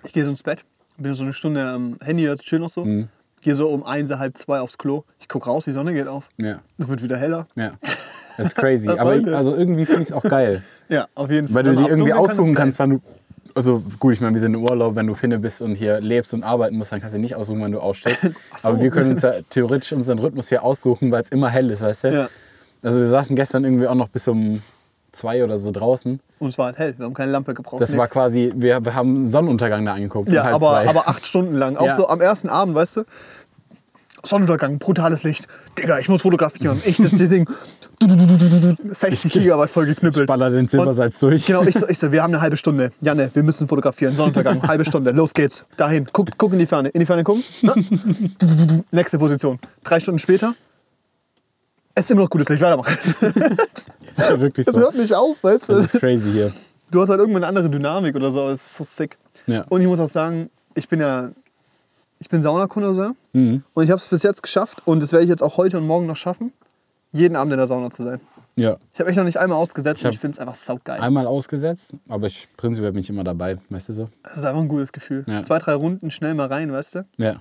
Ich 0.04 0.12
gehe 0.12 0.25
so 0.25 0.31
ins 0.31 0.43
Bett, 0.43 0.61
bin 0.99 1.14
so 1.14 1.23
eine 1.23 1.33
Stunde 1.33 1.64
am 1.66 1.97
Handy, 2.02 2.25
jetzt 2.25 2.43
chill 2.43 2.59
noch 2.59 2.69
so. 2.69 2.85
Mhm. 2.85 3.09
Gehe 3.40 3.54
so 3.54 3.69
um 3.69 3.85
eins, 3.85 4.11
halb 4.11 4.37
zwei 4.37 4.61
aufs 4.61 4.78
Klo. 4.78 5.04
Ich 5.21 5.28
guck 5.28 5.47
raus, 5.47 5.64
die 5.64 5.73
Sonne 5.73 5.93
geht 5.93 6.09
auf. 6.09 6.28
Ja. 6.38 6.61
Es 6.78 6.88
wird 6.88 7.02
wieder 7.02 7.16
heller. 7.16 7.47
Ja. 7.57 7.73
Das 8.37 8.47
ist 8.49 8.57
crazy. 8.57 8.87
Was 8.88 8.99
Aber 8.99 9.19
das? 9.19 9.35
also 9.35 9.54
irgendwie 9.54 9.85
finde 9.85 10.02
ich 10.02 10.09
es 10.09 10.12
auch 10.12 10.23
geil. 10.23 10.62
Ja, 10.88 11.09
auf 11.14 11.31
jeden 11.31 11.49
Fall. 11.49 11.64
Weil 11.64 11.75
du 11.75 11.83
dir 11.83 11.88
irgendwie 11.88 12.12
aussuchen 12.12 12.54
kannst, 12.54 12.78
wann 12.78 12.90
du. 12.90 13.00
Also 13.54 13.85
gut, 14.00 14.14
ich 14.14 14.21
meine, 14.21 14.35
wir 14.35 14.40
sind 14.40 14.54
im 14.54 14.64
Urlaub, 14.64 14.97
wenn 14.97 15.07
du 15.07 15.14
Finne 15.14 15.38
bist 15.38 15.62
und 15.62 15.76
hier 15.76 16.00
lebst 16.00 16.35
und 16.35 16.43
arbeiten 16.43 16.76
musst, 16.76 16.90
dann 16.90 17.00
kannst 17.00 17.14
du 17.14 17.21
nicht 17.21 17.37
aussuchen, 17.37 17.61
wann 17.61 17.71
du 17.71 17.78
aufstehst. 17.78 18.23
so. 18.57 18.69
Aber 18.69 18.81
wir 18.81 18.90
können 18.90 19.11
uns 19.11 19.23
ja 19.23 19.35
theoretisch 19.49 19.93
unseren 19.93 20.19
Rhythmus 20.19 20.49
hier 20.49 20.64
aussuchen, 20.64 21.12
weil 21.12 21.23
es 21.23 21.28
immer 21.28 21.50
hell 21.50 21.71
ist, 21.71 21.83
weißt 21.83 22.04
du? 22.04 22.09
Ja. 22.12 22.28
Also 22.85 23.00
wir 23.00 23.07
saßen 23.07 23.35
gestern 23.35 23.64
irgendwie 23.64 23.88
auch 23.88 23.95
noch 23.95 24.09
bis 24.09 24.29
um 24.29 24.62
zwei 25.11 25.43
oder 25.43 25.59
so 25.59 25.71
draußen. 25.71 26.21
Und 26.38 26.49
es 26.49 26.59
war 26.59 26.67
halt 26.67 26.79
hell, 26.79 26.95
wir 26.99 27.07
haben 27.07 27.14
keine 27.14 27.33
Lampe 27.33 27.55
gebraucht. 27.55 27.81
Das 27.81 27.93
war 27.97 28.05
nix. 28.05 28.12
quasi, 28.12 28.53
wir, 28.55 28.85
wir 28.85 28.95
haben 28.95 29.29
Sonnenuntergang 29.29 29.85
da 29.85 29.95
angeguckt. 29.95 30.29
Ja, 30.29 30.45
aber, 30.45 30.83
zwei. 30.83 30.88
aber 30.88 31.09
acht 31.09 31.26
Stunden 31.26 31.55
lang. 31.55 31.76
Auch 31.76 31.87
Ja. 31.87 31.97
so 31.97 32.09
am 32.09 32.21
ersten 32.21 32.49
Abend, 32.49 32.75
weißt 32.75 32.99
du? 32.99 33.05
Sonnenuntergang, 34.25 34.79
brutales 34.79 35.23
Licht. 35.23 35.47
Digga, 35.79 35.99
ich 35.99 36.09
muss 36.09 36.23
fotografieren. 36.23 36.81
Ich 36.85 36.97
das 36.97 37.12
Ding. 37.12 37.47
60 38.00 39.33
Gigabyte 39.33 39.71
voll 39.71 39.87
geknüppelt. 39.87 40.26
baller 40.26 40.50
den 40.50 40.67
Silbersalz 40.67 41.21
durch. 41.21 41.47
Genau, 41.47 41.62
ich 41.62 41.75
so, 41.75 41.88
ich 41.88 41.99
so, 41.99 42.11
wir 42.11 42.23
haben 42.23 42.33
eine 42.33 42.41
halbe 42.43 42.57
Stunde. 42.57 42.91
Janne, 43.00 43.31
wir 43.33 43.43
müssen 43.43 43.69
fotografieren. 43.69 44.17
Sonnenuntergang, 44.17 44.62
halbe 44.69 44.85
Stunde. 44.85 45.11
Los 45.12 45.33
geht's. 45.35 45.64
Dahin. 45.76 46.07
Guck, 46.12 46.37
guck 46.38 46.53
in 46.55 46.59
die 46.59 46.67
Ferne. 46.67 46.88
In 46.88 47.00
die 47.00 47.07
Ferne 47.07 47.23
gucken. 47.23 47.45
Na? 47.62 47.75
Nächste 48.91 49.19
Position. 49.19 49.59
Drei 49.85 50.00
Stunden 50.00 50.19
später. 50.19 50.55
Es 51.95 52.05
ist 52.05 52.11
immer 52.11 52.23
noch 52.23 52.31
gutes 52.31 52.49
Licht. 52.49 52.63
Weitermachen. 52.63 52.97
Das 54.17 54.31
ist 54.31 54.41
wirklich 54.41 54.67
Es 54.67 54.75
so. 54.75 54.81
hört 54.81 54.97
nicht 54.97 55.15
auf, 55.15 55.43
weißt 55.43 55.69
du? 55.69 55.73
Das 55.75 55.95
ist 55.95 56.01
crazy 56.01 56.33
hier. 56.33 56.53
Du 56.91 57.01
hast 57.01 57.09
halt 57.09 57.21
irgendwann 57.21 57.45
eine 57.45 57.49
andere 57.49 57.71
Dynamik 57.71 58.15
oder 58.17 58.31
so. 58.31 58.49
Es 58.49 58.61
ist 58.63 58.77
so 58.77 58.85
sick. 58.85 59.17
Ja. 59.47 59.63
Und 59.69 59.81
ich 59.81 59.87
muss 59.87 60.01
auch 60.01 60.09
sagen, 60.09 60.51
ich 60.75 60.89
bin 60.89 61.01
ja. 61.01 61.31
Ich 62.21 62.29
bin 62.29 62.41
Saunakonnoisseur. 62.41 63.15
Mhm. 63.33 63.63
Und 63.75 63.85
ich 63.85 63.91
habe 63.91 63.99
es 63.99 64.07
bis 64.07 64.23
jetzt 64.23 64.43
geschafft. 64.43 64.83
Und 64.87 65.03
das 65.03 65.13
werde 65.13 65.25
ich 65.25 65.31
jetzt 65.31 65.43
auch 65.43 65.57
heute 65.57 65.77
und 65.79 65.87
morgen 65.87 66.07
noch 66.07 66.17
schaffen, 66.17 66.53
jeden 67.13 67.37
Abend 67.37 67.53
in 67.53 67.59
der 67.59 67.67
Sauna 67.67 67.91
zu 67.91 68.03
sein. 68.05 68.21
Ja. 68.57 68.77
Ich 68.93 69.01
habe 69.01 69.11
echt 69.11 69.17
noch 69.19 69.25
nicht 69.25 69.39
einmal 69.39 69.59
ausgesetzt 69.59 70.01
Ich 70.01 70.07
und 70.07 70.13
ich 70.13 70.21
finde 70.21 70.37
es 70.37 70.39
einfach 70.39 70.55
saugeil. 70.55 71.01
Einmal 71.01 71.27
ausgesetzt, 71.27 71.95
aber 72.09 72.29
ich 72.29 72.47
prinzipiell 72.57 72.93
bin 72.93 73.01
ich 73.01 73.11
immer 73.11 73.25
dabei, 73.25 73.59
weißt 73.69 73.89
du 73.89 73.93
so? 73.93 74.09
Das 74.23 74.37
ist 74.37 74.45
einfach 74.45 74.61
ein 74.61 74.69
gutes 74.69 74.93
Gefühl. 74.93 75.25
Ja. 75.27 75.43
Zwei, 75.43 75.59
drei 75.59 75.75
Runden 75.75 76.13
schnell 76.13 76.35
mal 76.35 76.47
rein, 76.47 76.73
weißt 76.73 76.95
du? 76.95 77.05
Ja. 77.17 77.41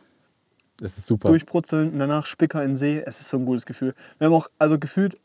Das 0.77 0.97
ist 0.97 1.05
super. 1.05 1.29
Durchbrutzeln 1.29 1.91
und 1.91 1.99
danach 1.99 2.25
Spicker 2.25 2.63
in 2.63 2.71
den 2.71 2.75
See. 2.75 3.03
Es 3.05 3.19
ist 3.19 3.29
so 3.29 3.37
ein 3.37 3.45
gutes 3.45 3.65
Gefühl. 3.65 3.93
Wir 4.17 4.27
haben 4.27 4.33
auch, 4.33 4.49
also 4.59 4.79
gefühlt, 4.79 5.17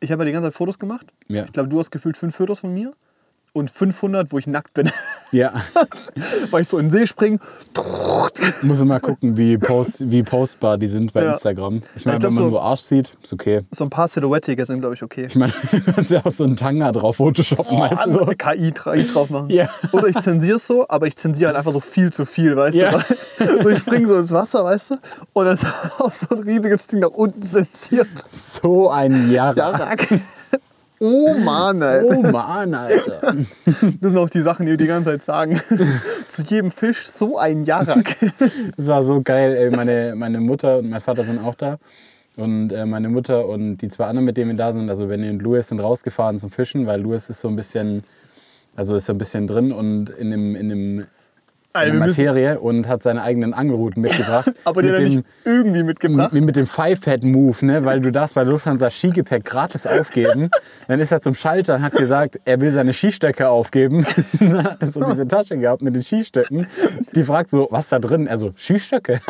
ich 0.00 0.12
habe 0.12 0.22
ja 0.22 0.26
die 0.26 0.32
ganze 0.32 0.48
Zeit 0.48 0.54
Fotos 0.54 0.78
gemacht. 0.78 1.12
Ja. 1.28 1.44
Ich 1.44 1.52
glaube, 1.52 1.68
du 1.68 1.78
hast 1.78 1.90
gefühlt 1.90 2.16
fünf 2.16 2.34
Fotos 2.36 2.60
von 2.60 2.72
mir. 2.72 2.94
Und 3.58 3.70
500, 3.70 4.30
wo 4.32 4.38
ich 4.38 4.46
nackt 4.46 4.72
bin. 4.74 4.90
Ja. 5.30 5.52
Weil 6.50 6.62
ich 6.62 6.68
so 6.68 6.78
in 6.78 6.86
den 6.86 6.90
See 6.90 7.06
springe. 7.06 7.38
Muss 8.62 8.82
mal 8.82 8.98
gucken, 8.98 9.36
wie, 9.36 9.58
post, 9.58 10.10
wie 10.10 10.22
postbar 10.22 10.78
die 10.78 10.86
sind 10.86 11.12
bei 11.12 11.22
Ja. 11.22 11.34
Instagram. 11.34 11.82
Ich 11.96 12.06
meine, 12.06 12.22
wenn 12.22 12.32
man 12.32 12.44
so- 12.44 12.48
nur 12.48 12.62
Arsch 12.62 12.80
sieht, 12.80 13.14
ist 13.22 13.34
okay. 13.34 13.60
So 13.70 13.84
ein 13.84 13.90
paar 13.90 14.08
Silhouettige 14.08 14.64
sind, 14.64 14.80
glaube 14.80 14.94
ich, 14.94 15.02
okay. 15.02 15.26
Ich 15.26 15.36
meine, 15.36 15.52
du 15.70 15.92
kannst 15.92 16.10
ja 16.10 16.24
auch 16.24 16.30
so 16.32 16.44
einen 16.44 16.56
Tanga 16.56 16.92
drauf 16.92 17.16
photoshoppen, 17.16 17.78
weißt 17.78 18.06
du 18.06 18.12
so. 18.12 18.24
KI 18.24 18.70
dra 18.70 18.96
drauf 18.96 19.28
machen. 19.28 19.50
Ja. 19.50 19.68
Oder 19.92 20.06
ich 20.08 20.16
zensiere 20.18 20.56
es 20.56 20.66
so, 20.66 20.86
aber 20.88 21.06
ich 21.06 21.16
zensiere 21.16 21.48
halt 21.48 21.58
einfach 21.58 21.72
so 21.72 21.80
viel 21.80 22.10
zu 22.10 22.24
viel, 22.24 22.56
weißt 22.56 22.76
Ja. 22.78 22.92
du? 22.92 23.04
So, 23.62 23.68
ich 23.68 23.78
springe 23.80 24.08
so 24.08 24.16
ins 24.16 24.32
Wasser, 24.32 24.64
weißt 24.64 24.92
du? 24.92 24.94
Und 25.34 25.44
dann 25.44 25.54
ist 25.56 25.66
auch 26.00 26.10
so 26.10 26.34
ein 26.34 26.40
riesiges 26.42 26.86
Ding 26.86 27.00
nach 27.00 27.10
unten 27.10 27.42
zensiert. 27.42 28.08
So 28.62 28.88
ein 28.90 29.30
Jahr. 29.30 29.54
Ja, 29.56 29.68
Rack. 29.70 30.08
Oh 31.00 31.34
Mann, 31.34 31.80
ey. 31.82 32.02
Oh 32.04 32.22
Mann, 32.22 32.74
Alter. 32.74 33.36
Das 33.64 33.80
sind 34.12 34.18
auch 34.18 34.30
die 34.30 34.40
Sachen, 34.40 34.66
die 34.66 34.72
wir 34.72 34.76
die 34.76 34.86
ganze 34.86 35.10
Zeit 35.10 35.22
sagen. 35.22 35.60
Zu 36.28 36.42
jedem 36.42 36.70
Fisch 36.70 37.06
so 37.06 37.38
ein 37.38 37.64
Jarak. 37.64 38.16
Das 38.76 38.86
war 38.86 39.02
so 39.02 39.22
geil. 39.22 39.54
Ey. 39.56 39.70
Meine, 39.70 40.14
meine 40.16 40.40
Mutter 40.40 40.78
und 40.78 40.90
mein 40.90 41.00
Vater 41.00 41.24
sind 41.24 41.44
auch 41.44 41.54
da. 41.54 41.78
Und 42.36 42.72
äh, 42.72 42.86
meine 42.86 43.08
Mutter 43.08 43.46
und 43.46 43.78
die 43.78 43.88
zwei 43.88 44.06
anderen, 44.06 44.24
mit 44.24 44.36
denen 44.36 44.50
wir 44.50 44.56
da 44.56 44.72
sind, 44.72 44.88
also 44.88 45.08
Benny 45.08 45.28
und 45.28 45.42
Louis, 45.42 45.66
sind 45.66 45.80
rausgefahren 45.80 46.38
zum 46.38 46.50
Fischen, 46.50 46.86
weil 46.86 47.00
Louis 47.00 47.28
ist 47.28 47.40
so 47.40 47.48
ein 47.48 47.56
bisschen, 47.56 48.04
also 48.76 48.94
ist 48.94 49.06
so 49.06 49.12
ein 49.12 49.18
bisschen 49.18 49.48
drin 49.48 49.72
und 49.72 50.10
in 50.10 50.30
dem, 50.30 50.54
in 50.54 50.68
dem 50.68 51.06
in 51.74 51.80
Alter, 51.80 51.90
der 51.90 52.00
wir 52.00 52.06
müssen, 52.06 52.24
Materie 52.24 52.60
und 52.60 52.88
hat 52.88 53.02
seine 53.02 53.22
eigenen 53.22 53.52
Angelrouten 53.52 54.00
mitgebracht. 54.00 54.50
aber 54.64 54.82
die 54.82 54.88
mit 54.88 54.96
hat 54.96 55.02
er 55.02 55.08
dem, 55.08 55.16
nicht 55.16 55.26
irgendwie 55.44 55.82
mitgebracht. 55.82 56.34
Wie 56.34 56.40
mit 56.40 56.56
dem 56.56 56.66
Five-Head-Move, 56.66 57.66
ne? 57.66 57.84
weil 57.84 58.00
du 58.00 58.10
darfst 58.10 58.34
bei 58.34 58.42
Lufthansa 58.42 58.88
Skigepäck 58.90 59.44
gratis 59.44 59.86
aufgeben. 59.86 60.50
Dann 60.88 61.00
ist 61.00 61.12
er 61.12 61.20
zum 61.20 61.34
Schalter 61.34 61.76
und 61.76 61.82
hat 61.82 61.92
gesagt, 61.92 62.40
er 62.44 62.60
will 62.60 62.70
seine 62.70 62.92
Skistöcke 62.92 63.48
aufgeben. 63.48 64.06
Dann 64.40 64.64
hat 64.64 64.76
er 64.80 64.86
so 64.86 65.02
diese 65.04 65.28
Tasche 65.28 65.58
gehabt 65.58 65.82
mit 65.82 65.94
den 65.94 66.02
Skistöcken. 66.02 66.66
Die 67.14 67.24
fragt 67.24 67.50
so, 67.50 67.68
was 67.70 67.84
ist 67.84 67.92
da 67.92 67.98
drin? 67.98 68.26
Er 68.26 68.38
so, 68.38 68.52
Skistöcke. 68.56 69.20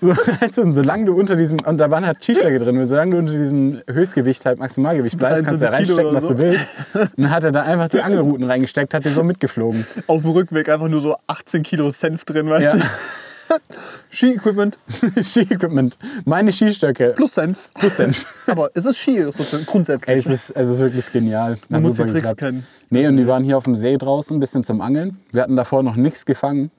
So, 0.00 0.12
du, 0.12 0.62
und 0.62 0.72
solange 0.72 1.06
du 1.06 1.14
unter 1.14 1.36
diesem, 1.36 1.58
und 1.60 1.78
da 1.78 1.90
waren 1.90 2.06
halt 2.06 2.22
Skistöcke 2.22 2.58
drin, 2.58 2.84
solange 2.84 3.12
du 3.12 3.18
unter 3.18 3.32
diesem 3.32 3.80
Höchstgewicht, 3.88 4.44
halt 4.44 4.58
Maximalgewicht 4.58 5.16
bleibst, 5.18 5.44
kannst 5.46 5.62
du 5.62 5.66
da 5.66 5.72
23 5.72 5.96
Kilo 5.96 6.08
reinstecken, 6.10 6.14
was 6.14 6.28
du 6.28 6.38
willst. 6.38 7.16
Und 7.16 7.24
dann 7.24 7.30
hat 7.30 7.44
er 7.44 7.52
da 7.52 7.62
einfach 7.62 7.88
die 7.88 8.00
Angelrouten 8.00 8.44
reingesteckt, 8.44 8.92
hat 8.94 9.04
die 9.04 9.08
so 9.08 9.24
mitgeflogen. 9.24 9.86
Auf 10.06 10.22
dem 10.22 10.30
Rückweg 10.32 10.68
einfach 10.68 10.88
nur 10.88 11.00
so 11.00 11.16
18 11.46 11.62
Kilo 11.62 11.90
Senf 11.90 12.24
drin, 12.24 12.48
weißt 12.50 12.64
Ja. 12.64 12.76
du? 12.76 12.82
Ski-Equipment 14.10 14.76
Ski-Equipment. 15.24 15.96
Meine 16.24 16.50
Skistöcke. 16.52 17.12
plus 17.16 17.34
Senf. 17.34 17.70
Plus 17.74 17.96
Senf. 17.96 18.26
Aber 18.48 18.70
es 18.74 18.84
ist 18.86 18.98
Ski, 18.98 19.24
grundsätzlich. 19.66 20.08
Ey, 20.08 20.18
es 20.18 20.26
ist, 20.26 20.50
es 20.50 20.68
ist 20.68 20.78
wirklich 20.80 21.12
genial. 21.12 21.56
Man 21.68 21.82
muss 21.82 21.94
die 21.94 22.02
Tricks 22.02 22.12
geklappt. 22.14 22.40
kennen. 22.40 22.66
Nee, 22.90 23.06
und 23.06 23.16
die 23.16 23.26
waren 23.28 23.44
hier 23.44 23.56
auf 23.56 23.64
dem 23.64 23.76
See 23.76 23.96
draußen, 23.96 24.36
ein 24.36 24.40
bisschen 24.40 24.64
zum 24.64 24.80
Angeln. 24.80 25.20
Wir 25.30 25.42
hatten 25.42 25.54
davor 25.54 25.84
noch 25.84 25.94
nichts 25.94 26.26
gefangen, 26.26 26.72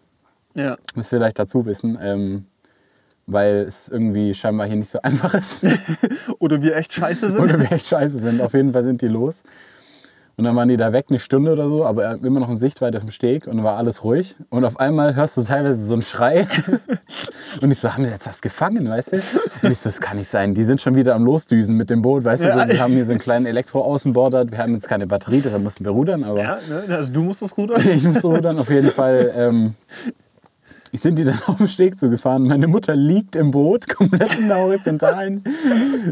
ja. 0.55 0.75
müsst 0.95 1.13
ihr 1.13 1.19
vielleicht 1.19 1.39
dazu 1.39 1.65
wissen, 1.65 1.97
ähm, 2.01 2.45
weil 3.27 3.59
es 3.67 3.87
irgendwie 3.87 4.33
scheinbar 4.33 4.67
hier 4.67 4.75
nicht 4.75 4.89
so 4.89 5.01
einfach 5.01 5.33
ist. 5.35 5.61
Oder 6.39 6.61
wir 6.61 6.75
echt 6.75 6.91
scheiße 6.93 7.31
sind. 7.31 7.39
Oder 7.39 7.59
wir 7.61 7.71
echt 7.71 7.87
scheiße 7.87 8.19
sind. 8.19 8.41
Auf 8.41 8.53
jeden 8.53 8.73
Fall 8.73 8.83
sind 8.83 9.01
die 9.01 9.07
los. 9.07 9.41
Und 10.37 10.43
dann 10.43 10.55
waren 10.55 10.67
die 10.67 10.77
da 10.77 10.93
weg, 10.93 11.07
eine 11.09 11.17
Stunde 11.17 11.51
oder 11.51 11.67
so, 11.67 11.83
aber 11.83 12.11
immer 12.23 12.39
noch 12.39 12.49
in 12.49 12.57
Sichtweite 12.57 12.99
vom 12.99 13.09
Steg 13.09 13.47
und 13.47 13.57
dann 13.57 13.65
war 13.65 13.75
alles 13.75 14.03
ruhig. 14.03 14.35
Und 14.51 14.65
auf 14.65 14.79
einmal 14.79 15.15
hörst 15.15 15.35
du 15.35 15.41
teilweise 15.41 15.83
so 15.83 15.95
einen 15.95 16.03
Schrei. 16.03 16.47
Und 17.61 17.71
ich 17.71 17.79
so, 17.79 17.91
haben 17.91 18.05
sie 18.05 18.11
jetzt 18.11 18.27
was 18.27 18.41
gefangen, 18.41 18.87
weißt 18.87 19.13
du? 19.13 19.15
Und 19.63 19.71
ich 19.71 19.79
so, 19.79 19.89
das 19.89 19.99
kann 19.99 20.17
nicht 20.17 20.27
sein. 20.27 20.53
Die 20.53 20.63
sind 20.63 20.79
schon 20.79 20.93
wieder 20.93 21.15
am 21.15 21.23
Losdüsen 21.23 21.75
mit 21.75 21.89
dem 21.89 22.03
Boot, 22.03 22.23
weißt 22.23 22.43
du? 22.43 22.51
So, 22.51 22.67
wir 22.67 22.79
haben 22.79 22.93
hier 22.93 23.05
so 23.05 23.11
einen 23.11 23.19
kleinen 23.19 23.47
Elektroaußenborder. 23.47 24.51
Wir 24.51 24.59
haben 24.59 24.73
jetzt 24.73 24.87
keine 24.87 25.07
Batterie, 25.07 25.41
deshalb 25.41 25.63
mussten 25.63 25.83
wir 25.83 25.91
rudern, 25.91 26.23
aber 26.23 26.43
Ja, 26.43 26.57
ne? 26.69 26.95
Also 26.95 27.11
du 27.11 27.23
musst 27.23 27.41
das 27.41 27.57
rudern. 27.57 27.81
ich 27.87 28.03
muss 28.03 28.23
rudern 28.23 28.59
auf 28.59 28.69
jeden 28.69 28.91
Fall. 28.91 29.33
Ähm, 29.35 29.73
sind 30.93 31.19
die 31.19 31.25
dann 31.25 31.39
auf 31.45 31.57
den 31.57 31.67
Steg 31.67 31.99
zugefahren. 31.99 32.43
Meine 32.43 32.67
Mutter 32.67 32.95
liegt 32.95 33.35
im 33.35 33.51
Boot, 33.51 33.87
komplett 33.95 34.39
in 34.39 34.47
der 34.47 34.57
Horizontalen. 34.57 35.43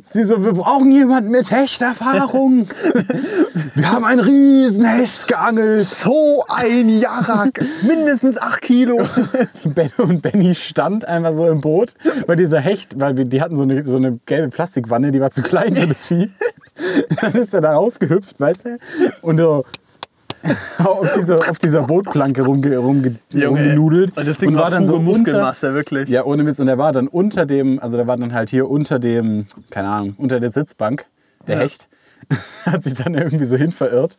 Sie 0.04 0.24
so, 0.24 0.44
wir 0.44 0.54
brauchen 0.54 0.92
jemanden 0.92 1.32
mit 1.32 1.52
Hechterfahrung. 1.52 2.68
Wir 3.76 3.92
haben 3.92 4.06
einen 4.06 4.22
riesen 4.22 4.86
Hecht 4.86 5.28
geangelt. 5.28 5.86
So 5.86 6.46
ein 6.48 6.88
Jarak. 6.88 7.64
Mindestens 7.86 8.38
8 8.38 8.62
Kilo. 8.62 9.06
Ben 9.66 9.92
und 9.98 10.22
Benny 10.22 10.56
stand 10.56 11.06
einfach 11.06 11.34
so 11.34 11.48
im 11.48 11.62
Boot, 11.62 11.94
weil 12.26 12.36
dieser 12.36 12.60
Hecht, 12.60 13.00
weil 13.00 13.14
die 13.14 13.42
hatten 13.42 13.58
so 13.58 13.64
eine, 13.64 13.86
so 13.86 13.98
eine 13.98 14.20
gelbe 14.26 14.50
Plastikwanne, 14.50 15.12
die 15.12 15.20
war 15.20 15.32
zu 15.32 15.42
klein 15.42 15.76
für 15.76 15.88
das 15.88 16.06
Vieh. 16.06 16.30
Dann 17.22 17.34
ist 17.34 17.54
er 17.54 17.62
da 17.62 17.74
rausgehüpft, 17.74 18.40
weißt 18.40 18.66
du? 18.66 18.78
Und 19.22 19.40
so, 19.40 19.64
auf, 20.84 21.14
dieser, 21.14 21.36
auf 21.50 21.58
dieser 21.60 21.84
Bootplanke 21.88 22.44
rumge, 22.44 22.78
rumge, 22.78 23.16
Junge, 23.32 23.48
rumgenudelt. 23.48 24.18
Und 24.18 24.28
das 24.28 24.38
Ding 24.38 24.50
und 24.50 24.56
war 24.58 24.70
dann 24.70 24.86
so 24.86 24.94
unter, 24.96 25.06
Muskelmasse, 25.06 25.74
wirklich. 25.74 26.10
Ja, 26.10 26.24
ohne 26.26 26.46
Witz. 26.46 26.60
Und 26.60 26.68
er 26.68 26.78
war 26.78 26.92
dann 26.92 27.08
unter 27.08 27.46
dem, 27.46 27.80
also 27.80 27.98
der 27.98 28.08
war 28.08 28.18
dann 28.18 28.34
halt 28.34 28.50
hier 28.50 28.70
unter 28.70 29.00
dem, 29.00 29.46
keine 29.72 29.88
Ahnung, 29.90 30.16
unter 30.18 30.40
der 30.40 30.50
Sitzbank, 30.52 31.06
der 31.48 31.56
Ja. 31.56 31.62
Hecht. 31.62 31.88
Hat 32.66 32.82
sich 32.82 32.96
dann 32.96 33.14
irgendwie 33.14 33.46
so 33.46 33.56
hin 33.56 33.72
verirrt. 33.72 34.18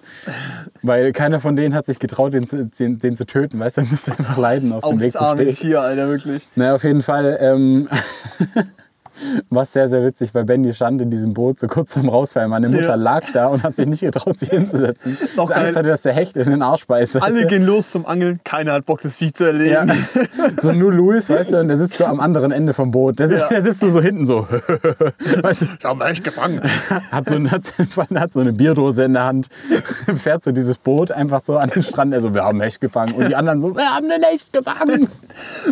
Weil 0.82 1.10
keiner 1.12 1.40
von 1.40 1.56
denen 1.56 1.74
hat 1.74 1.86
sich 1.86 1.98
getraut, 1.98 2.34
den, 2.34 2.46
zu- 2.46 2.64
den, 2.66 3.00
den 3.00 3.16
zu 3.16 3.26
töten. 3.26 3.58
Weißt 3.58 3.78
du, 3.78 3.80
er 3.82 3.86
müsste 3.88 4.12
einfach 4.12 4.36
leiden 4.36 4.70
auf 4.70 4.84
dem 4.88 5.00
Weg 5.00 5.12
das 5.14 5.28
zum 5.30 5.38
Steg. 5.38 5.56
Tier, 5.56 5.80
Alter, 5.80 6.08
wirklich. 6.08 6.46
Naja, 6.54 6.76
auf 6.76 6.84
jeden 6.84 7.02
Fall 7.02 7.36
ähm, 7.40 7.88
war 9.50 9.62
es 9.62 9.72
sehr, 9.72 9.88
sehr 9.88 10.04
witzig, 10.04 10.34
weil 10.34 10.44
Benny 10.44 10.72
stand 10.72 11.00
in 11.00 11.10
diesem 11.10 11.34
Boot 11.34 11.58
so 11.58 11.66
kurz 11.66 11.92
vorm 11.94 12.08
Rausfallen. 12.08 12.50
Meine 12.50 12.68
Mutter 12.68 12.88
Ja. 12.90 12.94
lag 12.94 13.22
da 13.32 13.46
und 13.48 13.62
hat 13.62 13.76
sich 13.76 13.86
nicht 13.86 14.00
getraut, 14.00 14.38
sich 14.38 14.50
hinzusetzen. 14.50 15.16
Das 15.36 15.50
Angst 15.50 15.76
hatte, 15.76 15.88
dass 15.88 16.02
der 16.02 16.12
Hecht 16.12 16.36
in 16.36 16.48
den 16.50 16.62
Arsch 16.62 16.86
beißt. 16.86 17.22
Alle 17.22 17.42
du? 17.42 17.46
gehen 17.46 17.64
los 17.64 17.90
zum 17.90 18.06
Angeln, 18.06 18.40
keiner 18.44 18.72
hat 18.72 18.84
Bock, 18.86 19.00
das 19.02 19.16
Vieh 19.16 19.32
zu 19.32 19.44
erlegen. 19.44 19.72
Ja. 19.72 19.84
So 20.60 20.72
nur 20.72 20.92
Louis, 20.92 21.28
weißt 21.28 21.52
du, 21.52 21.60
und 21.60 21.68
der 21.68 21.76
sitzt 21.76 21.98
so 21.98 22.04
am 22.04 22.20
anderen 22.20 22.52
Ende 22.52 22.72
vom 22.72 22.90
Boot. 22.90 23.18
Der, 23.18 23.28
sitzt- 23.28 23.42
Ja. 23.42 23.48
der 23.48 23.62
sitzt 23.62 23.80
so, 23.80 23.88
so 23.90 24.00
hinten 24.00 24.24
so. 24.24 24.46
weißt 25.42 25.62
du, 25.62 25.66
Ich 25.78 25.84
hab 25.84 26.00
echt 26.02 26.24
gefangen. 26.24 26.60
hat 27.10 27.28
so, 27.28 27.36
hat, 27.50 27.62
hat 28.14 28.32
so 28.32 28.40
eine 28.40 28.52
Bierdose 28.52 29.04
in 29.04 29.12
der 29.14 29.24
Hand, 29.24 29.48
fährt 30.16 30.42
so 30.42 30.52
dieses 30.52 30.78
Boot 30.78 31.10
einfach 31.10 31.40
so 31.42 31.56
an 31.58 31.70
den 31.70 31.82
Strand. 31.82 32.12
Er 32.12 32.20
so, 32.20 32.34
wir 32.34 32.44
haben 32.44 32.60
Hecht 32.60 32.80
gefangen. 32.80 33.14
Und 33.14 33.28
die 33.28 33.34
anderen 33.36 33.60
so, 33.60 33.74
wir 33.74 33.84
haben 33.94 34.10
einen 34.10 34.22
Hecht 34.24 34.52
gefangen. 34.52 35.08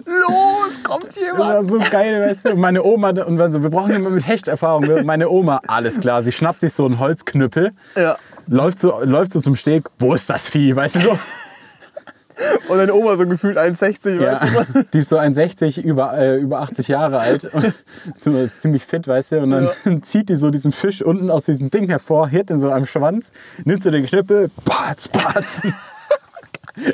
Los, 0.07 0.83
kommt 0.83 1.09
Das 1.09 1.17
jemand. 1.17 1.39
war 1.41 1.63
so 1.63 1.79
geil, 1.91 2.29
weißt 2.29 2.47
du. 2.47 2.51
Und 2.53 2.59
meine 2.61 2.83
Oma, 2.83 3.11
und 3.11 3.34
dann 3.39 3.53
so, 3.53 3.63
wir 3.63 3.71
brauchen 3.71 3.93
jemanden 3.93 4.15
mit 4.15 4.27
Hechterfahrung. 4.27 5.05
Meine 5.05 5.29
Oma, 5.29 5.61
alles 5.67 6.01
klar, 6.01 6.23
sie 6.23 6.33
schnappt 6.33 6.61
sich 6.61 6.73
so 6.73 6.85
einen 6.87 6.99
Holzknüppel, 6.99 7.73
Ja. 7.97 8.17
läuft 8.47 8.81
so, 8.81 9.01
läuft 9.05 9.33
so 9.33 9.41
zum 9.41 9.57
Steg, 9.57 9.85
wo 9.99 10.15
ist 10.15 10.29
das 10.31 10.49
Vieh, 10.49 10.75
weißt 10.75 10.97
du 10.97 11.01
so? 11.01 11.19
Und 12.69 12.79
deine 12.79 12.93
Oma 12.95 13.17
so 13.17 13.27
gefühlt 13.29 13.57
1,60, 13.57 14.21
Ja, 14.21 14.41
weißt 14.41 14.53
du? 14.75 14.83
die 14.93 14.99
ist 14.99 15.09
so 15.09 15.19
1,60, 15.19 15.81
über, 15.83 16.19
äh, 16.19 16.39
über 16.41 16.61
80 16.63 16.89
Jahre 16.89 17.21
alt, 17.21 17.49
Ziem- 18.17 18.51
ziemlich 18.51 18.85
fit, 18.85 19.07
weißt 19.07 19.33
du. 19.33 19.41
Und 19.41 19.51
dann 19.51 20.03
zieht 20.03 20.29
die 20.31 20.35
so 20.37 20.51
diesen 20.51 20.73
Fisch 20.73 21.01
unten 21.01 21.31
aus 21.31 21.45
diesem 21.45 21.71
Ding 21.71 21.89
hervor, 21.89 22.29
hiert 22.29 22.51
den 22.51 22.59
so 22.59 22.73
am 22.73 22.87
Schwanz, 22.87 23.31
nimmt 23.65 23.85
so 23.85 23.91
den 23.93 24.05
Knüppel, 24.05 24.51
patz, 24.65 25.07
patz. 25.07 25.59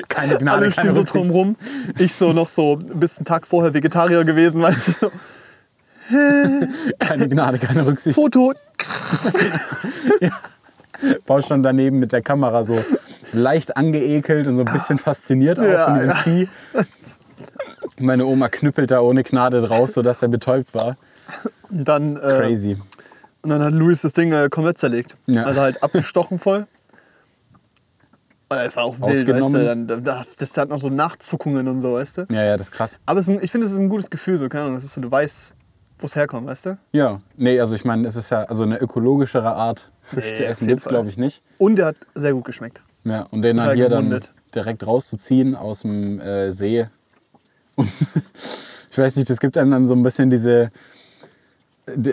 Keine 0.09 0.37
Gnade, 0.37 0.57
Alle 0.57 0.71
stehen 0.71 0.93
so 0.93 1.01
drumrum. 1.01 1.55
Ich 1.97 2.13
so 2.13 2.33
noch 2.33 2.47
so 2.47 2.75
bis 2.75 3.17
einen 3.17 3.25
Tag 3.25 3.47
vorher 3.47 3.73
Vegetarier 3.73 4.23
gewesen, 4.23 4.61
weißt 4.61 4.89
du? 5.01 5.11
Keine 6.99 7.29
Gnade, 7.29 7.57
keine 7.59 7.85
Rücksicht. 7.85 8.15
Foto. 8.15 8.53
Paul 11.25 11.43
schon 11.43 11.63
daneben 11.63 11.99
mit 11.99 12.11
der 12.11 12.21
Kamera 12.21 12.63
so 12.63 12.77
leicht 13.33 13.75
angeekelt 13.77 14.47
und 14.47 14.55
so 14.55 14.63
ein 14.63 14.71
bisschen 14.71 14.99
fasziniert 14.99 15.59
auch 15.59 15.63
Ja, 15.63 15.85
von 15.85 15.93
diesem 15.95 16.09
ja. 16.09 16.15
Vieh. 16.15 16.47
Meine 17.99 18.25
Oma 18.25 18.49
knüppelt 18.49 18.91
da 18.91 18.99
ohne 19.01 19.23
Gnade 19.23 19.61
drauf, 19.61 19.89
sodass 19.91 20.21
er 20.21 20.27
betäubt 20.27 20.73
war. 20.73 20.95
Und 21.69 21.85
dann, 21.87 22.17
äh, 22.17 22.19
Crazy. 22.19 22.77
und 23.41 23.49
dann 23.49 23.63
hat 23.63 23.73
Luis 23.73 24.01
das 24.01 24.13
Ding 24.13 24.31
äh, 24.31 24.49
komplett 24.49 24.77
zerlegt. 24.77 25.15
Ja. 25.27 25.43
Also 25.43 25.61
halt 25.61 25.81
abgestochen 25.81 26.37
voll. 26.39 26.67
Und 28.49 28.57
es 28.57 28.75
war 28.75 28.83
auch 28.83 28.99
wild, 28.99 29.27
weißt 29.27 29.53
du? 29.53 29.63
Dann, 29.65 29.87
da- 30.03 30.25
das 30.37 30.57
hat 30.57 30.69
noch 30.69 30.79
so 30.79 30.89
Nachzuckungen 30.89 31.67
und 31.69 31.79
so, 31.81 31.93
weißt 31.93 32.17
du? 32.17 32.25
Ja, 32.31 32.43
ja, 32.43 32.57
das 32.57 32.67
ist 32.67 32.73
krass. 32.73 32.99
Aber 33.05 33.19
ist 33.21 33.29
ein, 33.29 33.39
ich 33.41 33.49
finde, 33.51 33.65
es 33.67 33.73
ist 33.73 33.79
ein 33.79 33.87
gutes 33.89 34.09
Gefühl, 34.09 34.37
so, 34.37 34.49
keine 34.49 34.65
Ahnung. 34.65 34.75
Das 34.75 34.83
ist 34.83 34.93
so, 34.93 34.99
du 35.01 35.09
weißt, 35.09 35.53
wo 36.01 36.05
es 36.07 36.15
herkommt, 36.15 36.47
weißt 36.47 36.65
du? 36.67 36.77
Ja, 36.91 37.19
nee, 37.37 37.59
also 37.59 37.75
ich 37.75 37.85
meine, 37.85 38.07
es 38.07 38.15
ist 38.15 38.29
ja 38.29 38.43
also 38.43 38.63
eine 38.63 38.77
ökologischere 38.79 39.53
Art, 39.53 39.91
Fisch 40.01 40.25
Nee, 40.31 40.35
zu 40.35 40.45
essen, 40.45 40.67
gibt 40.67 40.81
es 40.81 40.87
glaube 40.87 41.09
ich 41.09 41.17
nicht. 41.17 41.41
Und 41.57 41.75
der 41.77 41.87
hat 41.87 41.95
sehr 42.15 42.33
gut 42.33 42.45
geschmeckt. 42.45 42.81
Ja, 43.03 43.23
und 43.31 43.41
den 43.43 43.57
dann 43.57 43.75
hier 43.75 43.89
dann 43.89 44.05
gemundet. 44.05 44.31
direkt 44.53 44.85
rauszuziehen 44.85 45.55
aus 45.55 45.81
dem 45.81 46.19
äh, 46.19 46.51
See. 46.51 46.87
Und 47.75 47.89
ich 48.91 48.97
weiß 48.97 49.15
nicht, 49.15 49.29
das 49.29 49.39
gibt 49.39 49.57
einem 49.57 49.71
dann 49.71 49.87
so 49.87 49.95
ein 49.95 50.03
bisschen 50.03 50.29
diese. 50.29 50.71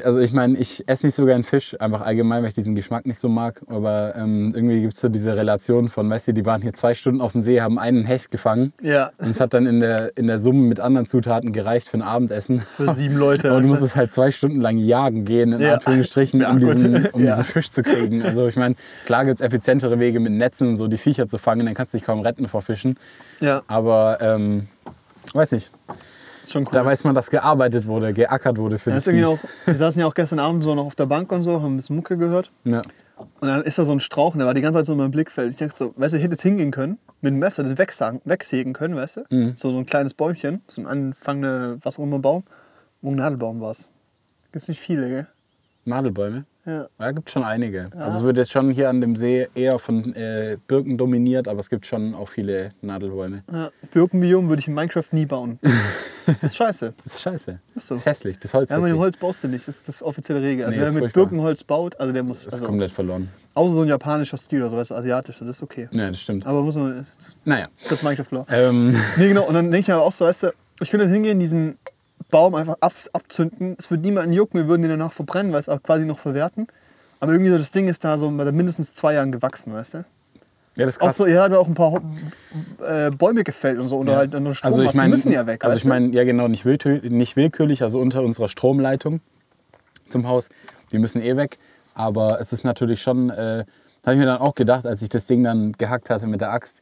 Also 0.05 0.21
ich 0.21 0.33
meine, 0.33 0.57
ich 0.59 0.85
esse 0.89 1.07
nicht 1.07 1.15
so 1.15 1.25
gern 1.25 1.43
Fisch, 1.43 1.77
einfach 1.81 2.01
allgemein, 2.03 2.43
weil 2.43 2.49
ich 2.49 2.55
diesen 2.55 2.75
Geschmack 2.75 3.07
nicht 3.07 3.19
so 3.19 3.29
mag. 3.29 3.61
Aber 3.69 4.15
ähm, 4.17 4.53
irgendwie 4.55 4.81
gibt 4.81 4.95
es 4.95 5.01
so 5.01 5.09
diese 5.09 5.37
Relation 5.37 5.89
von, 5.89 6.09
weißt 6.11 6.29
du, 6.29 6.33
die 6.35 6.47
waren 6.47 6.63
hier 6.63 6.73
zwei 6.75 6.95
Stunden 6.95 7.21
auf 7.21 7.33
dem 7.33 7.41
See, 7.41 7.61
haben 7.61 7.79
einen 7.79 8.05
Hecht 8.05 8.31
gefangen. 8.31 8.73
Ja. 8.83 9.11
Und 9.19 9.29
es 9.29 9.41
hat 9.41 9.55
dann 9.55 9.67
in 9.67 9.81
der, 9.81 10.17
in 10.17 10.27
der 10.27 10.39
Summe 10.39 10.63
mit 10.63 10.81
anderen 10.81 11.07
Zutaten 11.07 11.53
gereicht 11.53 11.89
für 11.89 11.99
ein 11.99 12.03
Abendessen. 12.03 12.61
Für 12.61 12.93
sieben 12.95 13.17
Leute. 13.17 13.49
Aber 13.51 13.59
du 13.61 13.65
weißt 13.65 13.71
musst 13.81 13.83
es 13.83 13.97
halt 13.97 14.13
zwei 14.13 14.31
Stunden 14.31 14.61
lang 14.61 14.79
jagen 14.79 15.25
gehen, 15.25 15.53
in 15.53 15.61
Ja. 15.61 15.75
Anführungsstrichen, 15.75 16.45
um, 16.47 16.61
diesen, 16.61 17.07
um 17.07 17.23
Ja. 17.25 17.31
diesen 17.31 17.45
Fisch 17.45 17.71
zu 17.71 17.83
kriegen. 17.83 18.23
Also 18.23 18.47
ich 18.49 18.57
meine, 18.57 18.75
klar 19.07 19.25
gibt 19.25 19.41
es 19.41 19.47
effizientere 19.47 19.99
Wege 19.99 20.21
mit 20.21 20.33
Netzen 20.33 20.69
und 20.69 20.77
so 20.77 20.89
die 20.89 20.99
Viecher 20.99 21.29
zu 21.29 21.39
fangen, 21.39 21.67
dann 21.67 21.75
kannst 21.75 21.95
du 21.95 21.99
dich 21.99 22.05
kaum 22.07 22.21
retten 22.21 22.49
vor 22.49 22.63
Fischen. 22.63 22.97
Ja, 23.41 23.63
Aber 23.69 24.19
ähm, 24.21 24.69
weiß 25.35 25.53
nicht, 25.53 25.71
schon 26.53 26.65
cool. 26.65 26.73
da 26.73 26.85
weiß 26.85 27.05
man, 27.05 27.15
dass 27.15 27.31
gearbeitet 27.31 27.87
wurde, 27.87 28.13
geackert 28.13 28.59
wurde 28.59 28.79
für 28.79 28.91
Ja, 28.91 28.97
das 28.97 29.07
auch, 29.09 29.39
wir 29.67 29.77
saßen 29.77 30.01
ja 30.01 30.07
auch 30.07 30.15
gestern 30.15 30.39
Abend 30.39 30.65
so 30.65 30.75
noch 30.75 30.87
auf 30.87 30.95
der 30.95 31.07
Bank 31.07 31.31
und 31.33 31.43
so, 31.43 31.63
haben 31.63 31.75
ein 31.75 31.77
bisschen 31.77 31.97
Mucke 31.97 32.17
gehört. 32.17 32.51
Ja. 32.65 32.83
Und 33.41 33.49
dann 33.49 33.63
ist 33.63 33.79
da 33.79 33.85
so 33.85 33.93
ein 33.93 34.01
Strauch 34.01 34.37
der 34.37 34.47
war 34.47 34.55
die 34.55 34.61
ganze 34.61 34.79
Zeit 34.79 34.87
so 34.87 34.93
in 34.93 34.99
meinem 34.99 35.11
Blickfeld. 35.11 35.51
Ich 35.51 35.57
dachte 35.57 35.77
so, 35.77 35.95
weißt 35.97 36.13
du, 36.13 36.19
ich 36.19 36.23
hätte 36.23 36.35
jetzt 36.35 36.43
hingehen 36.43 36.71
können, 36.71 36.99
mit 37.21 37.33
dem 37.33 37.39
Messer 37.39 37.63
das 37.65 37.77
wegsagen, 37.79 38.21
wegsägen 38.25 38.73
können, 38.73 38.95
weißt 38.97 39.19
du? 39.19 39.25
Mhm. 39.31 39.53
So, 39.57 39.71
so 39.71 39.79
ein 39.79 39.87
kleines 39.87 40.15
Bäumchen, 40.15 40.63
so 40.67 40.83
ein 40.83 40.87
anfangende, 40.87 41.79
was 41.83 41.99
auch 41.99 42.05
immer 42.05 42.21
Baum. 42.21 42.45
Und 43.03 43.15
ein 43.15 43.17
Nadelbaum 43.17 43.61
war 43.61 43.73
es. 43.73 43.91
Gibt's 44.53 44.69
nicht 44.69 44.81
viele, 44.81 45.09
gell? 45.09 45.27
Nadelbäume. 45.85 46.45
Ja. 46.69 46.87
Ja, 47.01 47.11
gibt 47.13 47.31
schon 47.31 47.45
einige. 47.45 47.89
Also 47.97 48.19
es 48.19 48.25
wird 48.25 48.37
jetzt 48.37 48.53
schon 48.53 48.71
hier 48.71 48.91
an 48.91 49.01
dem 49.01 49.17
See 49.17 49.49
eher 49.55 49.79
von 49.79 50.15
äh, 50.15 50.59
Birken 50.67 50.99
dominiert, 50.99 51.49
aber 51.49 51.61
es 51.61 51.71
gibt 51.71 51.87
schon 51.87 52.15
auch 52.15 52.29
viele 52.29 52.73
Nadelbäume. 52.83 53.43
ja. 53.51 53.71
Birkenbiom 53.93 54.49
würde 54.49 54.61
ich 54.61 54.69
in 54.69 54.75
Minecraft 54.75 55.05
nie 55.13 55.25
bauen. 55.25 55.59
das 56.27 56.37
ist 56.43 56.57
scheiße. 56.57 56.93
Das 57.03 57.15
ist 57.15 57.23
scheiße. 57.23 57.59
Ist 57.75 57.87
so. 57.89 57.95
Das 57.95 58.03
ist 58.03 58.07
hässlich. 58.07 58.39
Das 58.39 58.53
Holz 58.53 58.71
Ja, 58.71 58.77
ist 58.77 58.83
mit 58.83 58.93
dem. 58.93 58.99
Holz 58.99 59.17
baust 59.17 59.43
du 59.45 59.49
nicht, 59.49 59.67
das 59.67 59.77
ist 59.77 59.89
das 59.89 60.03
offizielle 60.03 60.43
Regel. 60.43 60.67
Also 60.67 60.77
Nee, 60.79 60.85
wer 60.85 60.93
mit 60.93 61.01
furchtbar. 61.05 61.23
Birkenholz 61.23 61.65
baut, 61.65 61.99
also 61.99 62.13
der 62.13 62.23
muss, 62.23 62.39
Das 62.45 62.47
ist 62.49 62.53
also, 62.55 62.67
komplett 62.67 62.93
verloren. 62.93 63.31
außer 63.55 63.73
so 63.73 63.81
ein 63.83 63.89
japanischer 63.89 64.37
Stil 64.37 64.61
oder 64.61 64.71
sowas, 64.71 64.93
asiatischer, 64.93 65.47
das 65.47 65.57
ist 65.57 65.63
okay. 65.63 65.89
Ja, 65.93 66.09
das 66.09 66.21
stimmt. 66.21 66.47
Aber 66.47 66.63
muss 66.63 66.75
man, 66.77 66.99
das 66.99 67.17
Naja. 67.47 67.69
das 67.83 67.93
ist 67.93 68.03
Minecraft 68.05 68.31
Law. 68.33 68.47
Ähm, 68.51 68.95
Nee, 69.17 69.29
genau. 69.29 69.47
Und 69.49 69.55
dann 69.55 69.65
denke 69.71 69.79
ich 69.79 69.89
mir 69.89 69.95
aber 69.95 70.05
auch 70.05 70.13
so, 70.13 70.27
weißt 70.27 70.43
du, 70.43 70.49
ich 70.83 70.91
könnte 70.91 71.05
jetzt 71.05 71.13
hingehen, 71.15 71.41
diesen 71.41 71.79
Baum 72.31 72.55
einfach 72.55 72.77
ab, 72.81 72.93
abzünden. 73.13 73.77
Es 73.79 73.91
würde 73.91 74.03
niemanden 74.03 74.33
jucken, 74.33 74.61
wir 74.61 74.69
würden 74.69 74.83
den 74.83 74.91
danach 74.91 75.13
verbrennen, 75.13 75.53
weil 75.53 75.61
es 75.61 75.69
auch 75.69 75.83
quasi 75.83 76.05
noch 76.07 76.19
verwerten. 76.19 76.67
Aber 77.21 77.33
irgendwie 77.33 77.51
so 77.51 77.59
das 77.59 77.73
Ding 77.73 77.89
ist 77.89 78.05
da 78.05 78.19
so 78.19 78.31
bei 78.31 78.51
mindestens 78.53 78.93
zwei 78.93 79.15
Jahren 79.15 79.33
gewachsen, 79.33 79.73
weißt 79.73 79.95
du? 79.95 80.05
ja, 80.79 80.87
das 80.87 80.95
ist 80.95 81.01
Auch 81.01 81.07
krass. 81.07 81.17
so, 81.17 81.27
er 81.27 81.43
hat 81.43 81.53
auch 81.53 81.67
ein 81.67 81.75
paar 81.75 82.01
äh, 82.87 83.11
Bäume 83.11 83.43
gefällt 83.43 83.81
und 83.81 83.89
so. 83.89 83.99
Oder 83.99 84.17
halt 84.17 84.33
nur 84.33 84.55
Strom 84.55 84.69
also 84.69 84.83
ich 84.83 84.89
hast. 84.89 85.03
Die 85.03 85.09
müssen 85.09 85.33
ja 85.33 85.45
weg. 85.45 85.65
Also 85.65 85.77
ich 85.77 85.85
meine, 85.85 86.11
ja 86.11 86.23
genau, 86.23 86.47
nicht, 86.47 86.65
nicht 86.65 87.35
willkürlich, 87.35 87.83
also 87.83 87.99
unter 87.99 88.23
unserer 88.23 88.49
Stromleitung 88.49 89.21
zum 90.09 90.29
Haus, 90.29 90.49
die 90.93 90.99
müssen 90.99 91.21
eh 91.21 91.37
weg. 91.37 91.59
Aber 91.95 92.41
es 92.41 92.53
ist 92.53 92.63
natürlich 92.63 93.03
schon, 93.03 93.29
äh, 93.31 93.65
habe 94.05 94.15
ich 94.15 94.19
mir 94.19 94.27
dann 94.27 94.39
auch 94.39 94.55
gedacht, 94.55 94.87
als 94.87 95.03
ich 95.03 95.09
das 95.09 95.27
Ding 95.27 95.43
dann 95.43 95.73
gehackt 95.73 96.11
hatte 96.11 96.29
mit 96.29 96.41
der 96.41 96.53
Axt, 96.53 96.81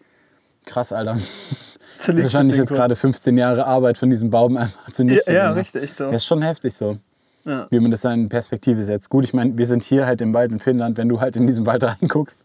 krass, 0.66 0.92
Alter. 0.92 1.16
das 1.98 2.08
Wahrscheinlich 2.22 2.56
jetzt 2.56 2.70
gerade 2.70 2.96
15 2.96 3.36
Jahre 3.38 3.66
Arbeit 3.66 3.98
von 3.98 4.10
diesem 4.10 4.30
Baum 4.30 4.56
einfach 4.56 4.90
zunichte 4.90 5.30
Ja, 5.32 5.36
ja 5.36 5.42
gemacht. 5.52 5.74
richtig. 5.74 5.92
So. 5.92 6.04
Das 6.04 6.14
ist 6.16 6.26
schon 6.26 6.42
heftig 6.42 6.74
so, 6.74 6.98
Ja. 7.44 7.66
wie 7.70 7.80
man 7.80 7.90
das 7.90 8.04
in 8.04 8.28
Perspektive 8.28 8.82
setzt. 8.82 9.08
Gut, 9.10 9.24
ich 9.24 9.32
meine, 9.34 9.56
wir 9.56 9.66
sind 9.66 9.84
hier 9.84 10.06
halt 10.06 10.20
im 10.20 10.34
Wald 10.34 10.52
in 10.52 10.58
Finnland, 10.58 10.98
wenn 10.98 11.08
du 11.08 11.20
halt 11.20 11.36
in 11.36 11.46
diesen 11.46 11.64
Wald 11.66 11.82
reinguckst, 11.84 12.44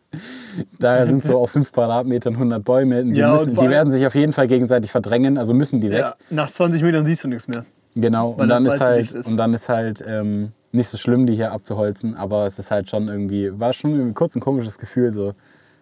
da 0.80 1.06
sind 1.06 1.24
so 1.24 1.40
auf 1.40 1.52
5 1.52 1.72
Quadratmetern 1.72 2.34
100 2.36 2.64
Bäume. 2.64 3.04
Die, 3.04 3.12
Ja, 3.20 3.32
müssen, 3.34 3.56
die 3.56 3.70
werden 3.70 3.90
sich 3.92 4.06
auf 4.06 4.16
jeden 4.16 4.34
Fall 4.34 4.48
gegenseitig 4.48 4.92
verdrängen, 4.92 5.38
also 5.38 5.54
müssen 5.54 5.82
die 5.82 5.90
weg. 5.92 6.00
Ja, 6.00 6.14
nach 6.30 6.52
20 6.52 6.82
Metern 6.84 7.04
siehst 7.06 7.24
du 7.24 7.28
nichts 7.28 7.48
mehr. 7.48 7.66
Genau, 7.96 8.30
und 8.32 8.48
dann 8.48 8.66
ist 8.66 8.78
so 8.78 8.86
halt, 8.86 9.12
ist. 9.12 9.28
und 9.28 9.36
dann 9.38 9.54
ist 9.54 9.68
halt 9.68 10.02
ähm, 10.08 10.54
nicht 10.72 10.88
so 10.88 10.98
schlimm, 10.98 11.26
die 11.26 11.36
hier 11.36 11.52
abzuholzen, 11.52 12.16
aber 12.16 12.46
es 12.46 12.58
ist 12.58 12.72
halt 12.72 12.90
schon 12.90 13.10
irgendwie, 13.10 13.52
war 13.60 13.74
schon 13.74 13.92
irgendwie 13.92 14.14
kurz 14.14 14.36
ein 14.36 14.40
komisches 14.40 14.78
Gefühl, 14.78 15.12
so 15.12 15.34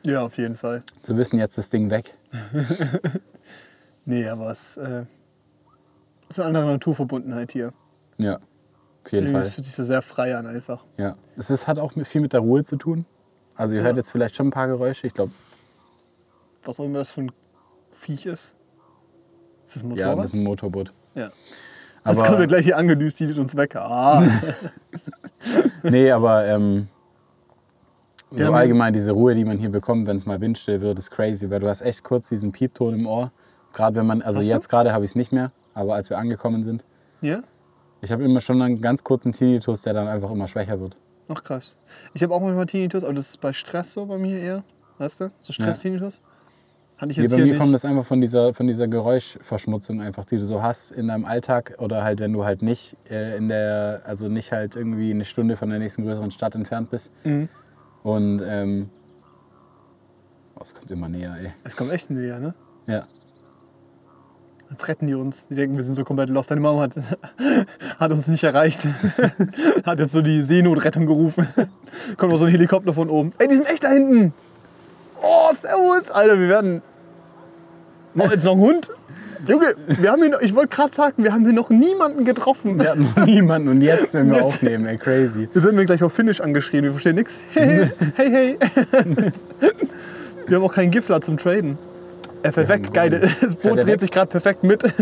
Ja, 0.03 0.21
auf 0.23 0.38
jeden 0.39 0.55
Fall. 0.55 0.82
zu 1.03 1.17
wissen, 1.17 1.38
jetzt 1.38 1.51
ist 1.60 1.65
das 1.65 1.69
Ding 1.69 1.91
weg. 1.91 2.15
Nee, 4.10 4.28
aber 4.28 4.50
es 4.50 4.76
äh, 4.76 5.06
ist 6.30 6.39
eine 6.39 6.48
andere 6.48 6.65
Naturverbundenheit 6.65 7.52
hier. 7.52 7.74
Ja, 8.17 8.39
auf 9.06 9.12
jeden 9.12 9.32
Fall. 9.32 9.45
fühlt 9.45 9.65
sich 9.65 9.76
so 9.76 9.84
sehr 9.84 10.02
frei 10.02 10.36
an 10.36 10.48
einfach. 10.48 10.84
Ja. 10.98 11.15
Es 11.38 11.52
ist, 11.52 11.67
hat 11.67 11.78
auch 11.78 11.93
viel 11.93 12.22
mit 12.22 12.34
der 12.34 12.39
Ruhe 12.39 12.63
zu 12.63 12.78
tun. 12.78 13.06
Also 13.54 13.76
ihr 13.76 13.84
hört 13.84 13.98
jetzt 13.98 14.10
vielleicht 14.10 14.36
schon 14.36 14.48
ein 14.48 14.52
paar 14.52 14.65
Geräusche, 14.65 15.06
ich 15.06 15.13
glaube, 15.13 15.32
Was 16.63 16.80
auch 16.80 16.86
immer 16.86 16.98
das 16.98 17.12
für 17.12 17.22
ein 17.22 17.32
Viech 17.91 18.26
ist. 18.26 18.56
Ist 19.67 19.76
das 19.76 19.84
ein 19.84 19.89
ja, 19.91 20.08
Motorrad? 20.08 20.17
das 20.17 20.26
ist 20.26 20.34
ein 20.34 20.43
Motorboot. 20.43 20.91
Ja. 21.13 21.26
Jetzt 21.26 21.34
Aber, 22.04 22.24
kommt 22.26 22.39
er 22.39 22.48
gleich 22.48 22.65
hier 22.65 22.78
angedüst, 22.78 23.19
die 23.19 23.32
uns 23.34 23.56
weg. 23.56 23.76
Ah. 23.76 24.28
nee, 25.84 26.10
aber 26.10 26.48
ähm, 26.48 26.88
so 28.32 28.52
allgemein 28.52 28.91
diese 28.91 29.12
Ruhe, 29.12 29.36
die 29.36 29.45
man 29.45 29.60
hier 29.60 29.69
bekommt, 29.69 30.08
wenn 30.08 30.17
es 30.17 30.26
mal 30.26 30.41
windstill 30.41 30.82
wird, 30.82 30.98
ist 30.98 31.12
crazy, 31.12 31.48
weil 31.52 31.60
du 31.60 31.67
hast 31.67 31.84
echt 31.84 32.04
kurz 32.04 32.30
diesen 32.30 32.52
Piepton 32.52 32.95
im 32.95 33.06
Ohr. 33.06 33.32
Gerade 33.73 33.95
wenn 33.95 34.08
man, 34.08 34.21
also 34.21 34.39
Hast 34.39 34.47
jetzt 34.47 34.69
gerade 34.69 34.93
habe 34.93 35.05
ich 35.05 35.12
es 35.12 35.15
nicht 35.15 35.32
mehr, 35.32 35.51
aber 35.73 35.95
als 35.95 36.10
wir 36.10 36.17
angekommen 36.17 36.63
sind, 36.63 36.84
ja? 37.21 37.39
ich 38.01 38.12
habe 38.12 38.23
immer 38.23 38.39
schon 38.39 38.62
einen 38.62 38.82
ganz 38.82 39.03
kurzen 39.03 39.32
Tinnitus, 39.32 39.84
der 39.84 39.93
dann 39.93 40.08
einfach 40.08 40.32
immer 40.32 40.47
schwächer 40.47 40.79
wird. 40.79 40.95
Ach 41.27 41.43
krass. 41.43 41.77
Ich 42.13 42.23
habe 42.23 42.34
auch 42.34 42.41
manchmal 42.41 42.65
Tinnitus, 42.65 43.03
aber 43.03 43.13
das 43.13 43.29
ist 43.29 43.41
bei 43.41 43.53
Stress 43.53 43.93
so 43.93 44.05
bei 44.08 44.17
mir 44.17 44.39
eher. 44.39 44.63
weißt 44.97 45.21
du? 45.21 45.32
So 45.39 45.53
Stress-Tinnitus. 45.53 46.21
Hatte 46.97 47.12
ich 47.12 47.17
Nee, 47.17 47.23
jetzt 47.23 47.32
bei 47.32 47.38
hier 47.38 47.45
mir 47.45 47.51
nicht. 47.51 47.62
kommt 47.62 47.73
das 47.73 47.86
einfach 47.86 48.03
von 48.03 48.19
dieser, 48.19 48.53
von 48.53 48.67
dieser 48.67 48.88
Geräuschverschmutzung 48.88 50.01
einfach, 50.01 50.25
die 50.25 50.36
du 50.38 50.43
so 50.43 50.62
hast 50.63 50.91
in 50.91 51.08
deinem 51.08 51.23
Alltag 51.25 51.75
oder 51.77 52.03
halt, 52.03 52.19
wenn 52.19 52.34
du 52.34 52.43
halt 52.43 52.62
nicht 52.62 52.97
äh, 53.10 53.38
in 53.38 53.47
der, 53.47 54.01
also 54.05 54.27
nicht 54.27 54.51
halt 54.51 54.75
irgendwie 54.75 55.12
eine 55.12 55.23
Stunde 55.23 55.55
von 55.55 55.69
der 55.69 55.79
nächsten 55.79 56.03
größeren 56.03 56.32
Stadt 56.32 56.55
entfernt 56.55 56.89
bist. 56.89 57.12
Mhm. 57.23 57.47
Und 58.03 58.41
ähm, 58.45 58.89
oh, 60.55 60.62
es 60.63 60.73
kommt 60.73 60.89
immer 60.91 61.08
näher, 61.08 61.36
ey. 61.39 61.51
Es 61.63 61.77
kommt 61.77 61.91
echt 61.91 62.10
näher, 62.10 62.39
ne? 62.39 62.53
Ja. 62.88 63.08
Jetzt 64.71 64.88
retten 64.88 65.08
die 65.08 65.15
uns. 65.15 65.47
Die 65.49 65.55
denken, 65.55 65.75
wir 65.75 65.84
sind 65.84 65.95
so 65.95 66.03
komplett 66.03 66.29
lost. 66.29 66.51
Deine 66.51 66.62
Mama 66.62 66.82
hat, 66.82 66.93
hat 67.99 68.12
uns 68.12 68.27
nicht 68.27 68.43
erreicht. 68.43 68.79
hat 69.84 69.99
jetzt 69.99 70.12
so 70.12 70.21
die 70.21 70.41
Seenotrettung 70.43 71.05
gerufen. 71.08 71.47
Kommt 72.17 72.32
noch 72.32 72.38
so 72.38 72.45
ein 72.45 72.51
Helikopter 72.51 72.93
von 72.93 73.10
oben. 73.10 73.32
Ey, 73.39 73.47
die 73.47 73.55
sind 73.55 73.67
echt 73.67 73.84
da 73.84 73.89
hinten. 73.89 74.34
Oh, 75.21 75.53
servus. 75.53 76.12
Alter, 76.12 76.39
wir 76.39 76.49
werden... 76.49 76.82
Oh, 78.17 78.27
jetzt 78.32 78.43
noch 78.43 78.53
ein 78.53 78.60
Hund? 78.60 78.89
Junge, 79.47 79.73
wir 79.88 80.12
haben 80.12 80.21
hier 80.21 80.32
noch, 80.32 80.41
ich 80.41 80.53
wollte 80.55 80.75
gerade 80.75 80.93
sagen, 80.93 81.23
wir 81.23 81.32
haben 81.32 81.45
hier 81.45 81.53
noch 81.53 81.69
niemanden 81.69 82.25
getroffen. 82.25 82.77
Wir 82.77 82.91
hatten 82.91 83.03
noch 83.15 83.25
niemanden 83.25 83.69
und 83.69 83.82
jetzt, 83.82 84.13
wenn 84.13 84.27
wir 84.29 84.36
Jetzt- 84.36 84.45
aufnehmen, 84.45 84.86
ey, 84.86 84.97
crazy. 84.97 85.47
Wir 85.53 85.62
sind 85.62 85.75
mir 85.75 85.86
gleich 85.86 86.03
auf 86.03 86.12
Finnisch 86.12 86.41
angeschrien, 86.41 86.84
wir 86.84 86.91
verstehen 86.91 87.15
nichts. 87.15 87.43
Hey, 87.53 87.89
hey, 88.15 88.29
hey. 88.32 88.58
Wir 90.45 90.58
haben 90.58 90.63
auch 90.65 90.73
keinen 90.73 90.91
Gifler 90.91 91.21
zum 91.21 91.38
Traden. 91.38 91.77
Er 92.43 92.54
fährt 92.54 92.69
weg, 92.69 92.93
geil. 92.93 93.10
Das 93.41 93.56
Boot 93.56 93.84
dreht 93.84 93.99
sich 94.02 94.12
gerade 94.12 94.28
perfekt 94.30 94.63
mit. 94.63 94.84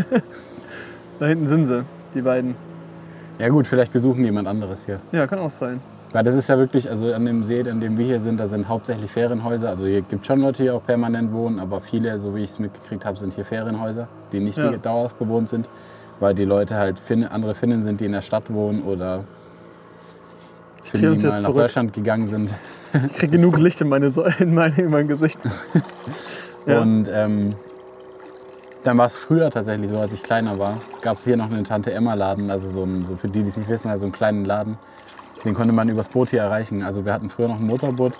Da 1.20 1.26
hinten 1.26 1.48
sind 1.48 1.66
sie, 1.66 1.84
die 2.14 2.22
beiden. 2.22 2.54
Ja 3.40 3.50
gut, 3.50 3.66
vielleicht 3.66 3.92
besuchen 3.92 4.20
die 4.20 4.26
jemand 4.26 4.48
anderes 4.48 4.86
hier. 4.86 5.00
Ja, 5.12 5.26
kann 5.26 5.40
auch 5.40 5.50
sein. 5.50 5.82
Weil 6.12 6.24
das 6.24 6.36
ist 6.36 6.48
ja 6.48 6.60
wirklich, 6.60 6.88
also 6.88 7.12
an 7.12 7.26
dem 7.26 7.44
See, 7.44 7.68
an 7.68 7.80
dem 7.82 7.98
wir 7.98 8.06
hier 8.06 8.20
sind, 8.20 8.40
da 8.40 8.46
sind 8.48 8.68
hauptsächlich 8.68 9.10
Ferienhäuser. 9.10 9.70
Also 9.70 9.88
hier 9.88 10.04
gibt 10.04 10.28
schon 10.28 10.42
Leute, 10.42 10.62
die 10.62 10.70
auch 10.70 10.84
permanent 10.86 11.34
wohnen, 11.34 11.60
aber 11.60 11.82
viele, 11.82 12.20
so 12.20 12.36
wie 12.36 12.44
ich 12.44 12.52
es 12.52 12.60
mitgekriegt 12.60 13.04
habe, 13.04 13.18
sind 13.18 13.34
hier 13.34 13.46
Ferienhäuser, 13.46 14.08
die 14.32 14.40
nicht 14.40 14.60
Ja. 14.60 14.70
dauerhaft 14.78 15.18
bewohnt 15.18 15.50
sind. 15.50 15.68
Weil 16.20 16.36
die 16.36 16.46
Leute 16.46 16.76
halt 16.76 17.00
Finn, 17.00 17.24
andere 17.24 17.56
Finnen 17.56 17.82
sind, 17.82 18.00
die 18.00 18.06
in 18.06 18.12
der 18.12 18.22
Stadt 18.22 18.54
wohnen 18.54 18.84
oder 18.84 19.24
Ich 20.84 20.92
Finnen, 20.92 21.16
die 21.18 21.24
mal 21.26 21.30
nach 21.32 21.42
zurück. 21.42 21.62
Deutschland 21.64 21.94
gegangen 21.94 22.28
sind. 22.30 22.54
Ich 23.08 23.14
krieg 23.16 23.32
genug 23.32 23.58
Licht 23.58 23.82
in, 23.82 23.90
meine, 23.90 24.10
so 24.12 24.24
in, 24.38 24.54
mein, 24.54 24.74
in 24.76 24.92
mein 24.92 25.08
Gesicht. 25.08 25.40
Ja. 26.68 26.82
Und 26.82 27.10
ähm, 27.12 27.56
dann 28.84 28.98
war 28.98 29.06
es 29.06 29.16
früher 29.16 29.50
tatsächlich 29.50 29.90
so, 29.90 29.98
als 29.98 30.14
ich 30.14 30.22
kleiner 30.22 30.60
war, 30.60 30.80
gab 31.02 31.18
es 31.18 31.24
hier 31.24 31.36
noch 31.38 31.50
einen 31.52 31.64
Tante-Emma-Laden, 31.64 32.52
also 32.52 32.68
so, 32.68 32.84
ein, 32.84 33.04
so 33.06 33.16
für 33.16 33.28
die, 33.28 33.42
die 33.42 33.50
es 33.50 33.58
nicht 33.58 33.70
wissen, 33.70 33.90
also 33.90 34.06
einen 34.06 34.14
kleinen 34.14 34.46
Laden. 34.46 34.78
Den 35.44 35.54
konnte 35.54 35.74
man 35.74 35.90
übers 35.90 36.10
Boot 36.10 36.30
hier 36.30 36.42
erreichen. 36.42 36.84
Also 36.84 37.06
wir 37.06 37.14
hatten 37.14 37.30
früher 37.30 37.48
noch 37.48 37.60
ein 37.60 37.66
Motorboot 37.66 38.14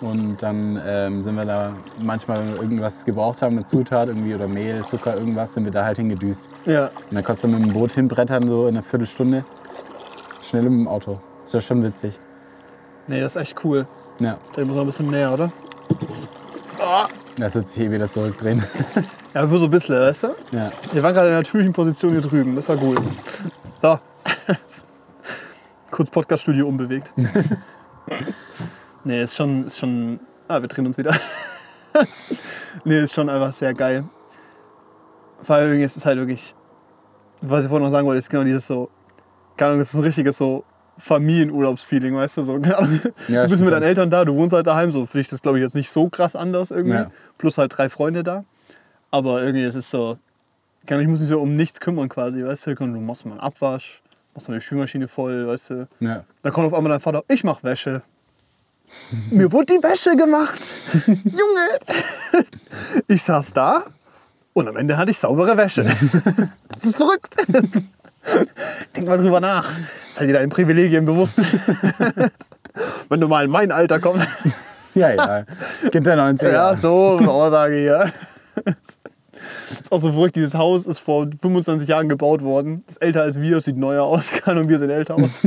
und 0.00 0.42
dann 0.42 0.80
ähm, 0.86 1.22
sind 1.22 1.36
wir 1.36 1.44
da 1.44 1.72
manchmal, 1.98 2.40
wenn 2.40 2.52
wir 2.54 2.62
irgendwas 2.62 3.04
gebraucht 3.04 3.42
haben, 3.42 3.56
eine 3.56 3.64
Zutat 3.64 4.08
irgendwie 4.08 4.34
oder 4.34 4.46
Mehl, 4.48 4.84
Zucker, 4.84 5.16
irgendwas, 5.16 5.54
sind 5.54 5.64
wir 5.64 5.72
da 5.72 5.84
halt 5.84 5.96
hingedüst. 5.96 6.50
Ja, 6.66 6.86
Und 6.86 7.14
dann 7.14 7.24
konntest 7.24 7.44
du 7.44 7.48
mit 7.48 7.64
dem 7.64 7.72
Boot 7.72 7.92
hinbrettern, 7.92 8.46
so 8.46 8.66
in 8.66 8.74
einer 8.76 8.82
Viertelstunde. 8.82 9.44
Schnell 10.42 10.62
mit 10.62 10.72
dem 10.72 10.88
Auto. 10.88 11.18
Das 11.40 11.48
ist 11.48 11.54
ja 11.54 11.60
schon 11.60 11.82
witzig. 11.82 12.18
nee, 13.06 13.20
das 13.20 13.36
ist 13.36 13.42
echt 13.42 13.64
cool. 13.64 13.86
Ja, 14.20 14.38
Da 14.54 14.64
muss 14.64 14.74
noch 14.74 14.82
ein 14.82 14.86
bisschen 14.86 15.10
näher, 15.10 15.32
oder? 15.32 15.50
das 16.78 17.08
wird 17.38 17.68
sich 17.68 17.82
hier 17.82 17.90
wieder 17.90 18.08
zurückdrehen. 18.08 18.62
Ja, 19.34 19.46
für 19.46 19.58
so 19.58 19.66
ein 19.66 19.70
bisschen, 19.70 19.96
weißt 19.96 20.22
du? 20.22 20.28
ja. 20.52 20.72
Wir 20.92 21.02
waren 21.02 21.12
gerade 21.12 21.26
in 21.26 21.32
der 21.32 21.42
natürlichen 21.42 21.74
Position 21.74 22.12
hier 22.12 22.22
drüben. 22.22 22.56
Das 22.56 22.70
war 22.70 22.76
gut. 22.76 22.98
So. 23.76 23.98
Kurz 25.90 26.10
Podcaststudio 26.10 26.66
unbewegt. 26.66 27.12
nee, 29.04 29.22
ist 29.22 29.36
schon, 29.36 29.66
ist 29.66 29.78
schon. 29.78 30.20
Ah, 30.48 30.58
wir 30.58 30.68
drehen 30.68 30.86
uns 30.86 30.96
wieder. 30.96 31.14
nee, 32.84 33.02
ist 33.02 33.14
schon 33.14 33.28
einfach 33.28 33.52
sehr 33.52 33.74
geil. 33.74 34.04
Vor 35.42 35.56
allem 35.56 35.80
ist 35.80 35.98
es 35.98 36.06
halt 36.06 36.16
wirklich. 36.16 36.54
Was 37.42 37.64
ich 37.64 37.68
vorhin 37.68 37.84
noch 37.84 37.92
sagen 37.92 38.06
wollte, 38.06 38.18
ist 38.18 38.30
genau 38.30 38.44
dieses 38.44 38.66
so. 38.66 38.88
Keine 39.58 39.72
Ahnung, 39.72 39.82
es 39.82 39.90
ist 39.90 39.96
ein 39.96 40.02
richtiges 40.02 40.38
so 40.38 40.64
Familienurlaubsfeeling, 40.98 42.14
weißt 42.14 42.38
du? 42.38 42.42
So. 42.42 42.58
Ja, 42.58 43.44
du 43.44 43.50
bist 43.50 43.62
mit 43.62 43.72
deinen 43.72 43.82
Eltern 43.82 44.10
da, 44.10 44.24
du 44.24 44.34
wohnst 44.34 44.54
halt 44.54 44.66
daheim. 44.66 44.92
So, 44.92 45.06
für 45.06 45.18
dich 45.18 45.26
ist 45.26 45.32
das, 45.32 45.42
glaube 45.42 45.58
ich, 45.58 45.62
jetzt 45.62 45.74
nicht 45.74 45.90
so 45.90 46.08
krass 46.08 46.34
anders 46.36 46.70
irgendwie. 46.70 46.96
Ja. 46.96 47.10
Plus 47.38 47.58
halt 47.58 47.76
drei 47.76 47.88
Freunde 47.88 48.24
da. 48.24 48.44
Aber 49.10 49.42
irgendwie 49.42 49.64
ist 49.64 49.74
es 49.74 49.90
so. 49.90 50.18
Ich 50.88 51.08
muss 51.08 51.20
mich 51.20 51.28
so 51.28 51.40
um 51.40 51.56
nichts 51.56 51.80
kümmern 51.80 52.08
quasi, 52.08 52.44
weißt 52.44 52.66
du? 52.68 52.74
Du 52.74 52.86
machst 53.00 53.24
mal 53.26 53.32
einen 53.32 53.40
Abwasch, 53.40 54.02
machst 54.34 54.48
mal 54.48 54.54
die 54.54 54.60
Spülmaschine 54.60 55.08
voll, 55.08 55.46
weißt 55.48 55.70
du? 55.70 55.88
ja. 56.00 56.24
Dann 56.42 56.52
kommt 56.52 56.68
auf 56.68 56.74
einmal 56.74 56.90
dein 56.90 57.00
Vater, 57.00 57.24
ich 57.28 57.42
mach 57.42 57.62
Wäsche. 57.64 58.02
Mir 59.30 59.50
wurde 59.50 59.74
die 59.74 59.82
Wäsche 59.82 60.14
gemacht. 60.16 60.60
Junge! 61.06 62.44
Ich 63.08 63.22
saß 63.22 63.52
da 63.52 63.82
und 64.52 64.68
am 64.68 64.76
Ende 64.76 64.96
hatte 64.96 65.10
ich 65.10 65.18
saubere 65.18 65.56
Wäsche. 65.56 65.84
Das 66.68 66.84
ist 66.84 66.96
verrückt. 66.96 67.36
Denk 68.96 69.06
mal 69.06 69.18
drüber 69.18 69.40
nach. 69.40 69.70
Sei 70.12 70.26
dir 70.26 70.34
deinen 70.34 70.50
Privilegien 70.50 71.04
bewusst. 71.04 71.38
Wenn 73.08 73.20
du 73.20 73.28
mal 73.28 73.44
in 73.44 73.50
mein 73.50 73.72
Alter 73.72 74.00
kommst. 74.00 74.26
Ja, 74.94 75.10
ja. 75.12 75.44
Kind 75.90 76.06
der 76.06 76.16
90er. 76.16 76.50
Ja, 76.50 76.74
so, 76.74 77.18
Aussage 77.18 77.76
hier. 77.76 78.10
Ist 78.64 79.92
auch 79.92 80.00
so 80.00 80.10
verrückt, 80.10 80.36
dieses 80.36 80.54
Haus 80.54 80.86
ist 80.86 81.00
vor 81.00 81.26
25 81.38 81.86
Jahren 81.86 82.08
gebaut 82.08 82.42
worden. 82.42 82.82
Ist 82.88 83.02
älter 83.02 83.20
als 83.20 83.38
wir, 83.38 83.58
es 83.58 83.64
sieht 83.64 83.76
neuer 83.76 84.04
aus. 84.04 84.30
Keine 84.30 84.60
Ahnung, 84.60 84.70
wir 84.70 84.78
sehen 84.78 84.88
älter 84.88 85.16
aus. 85.16 85.40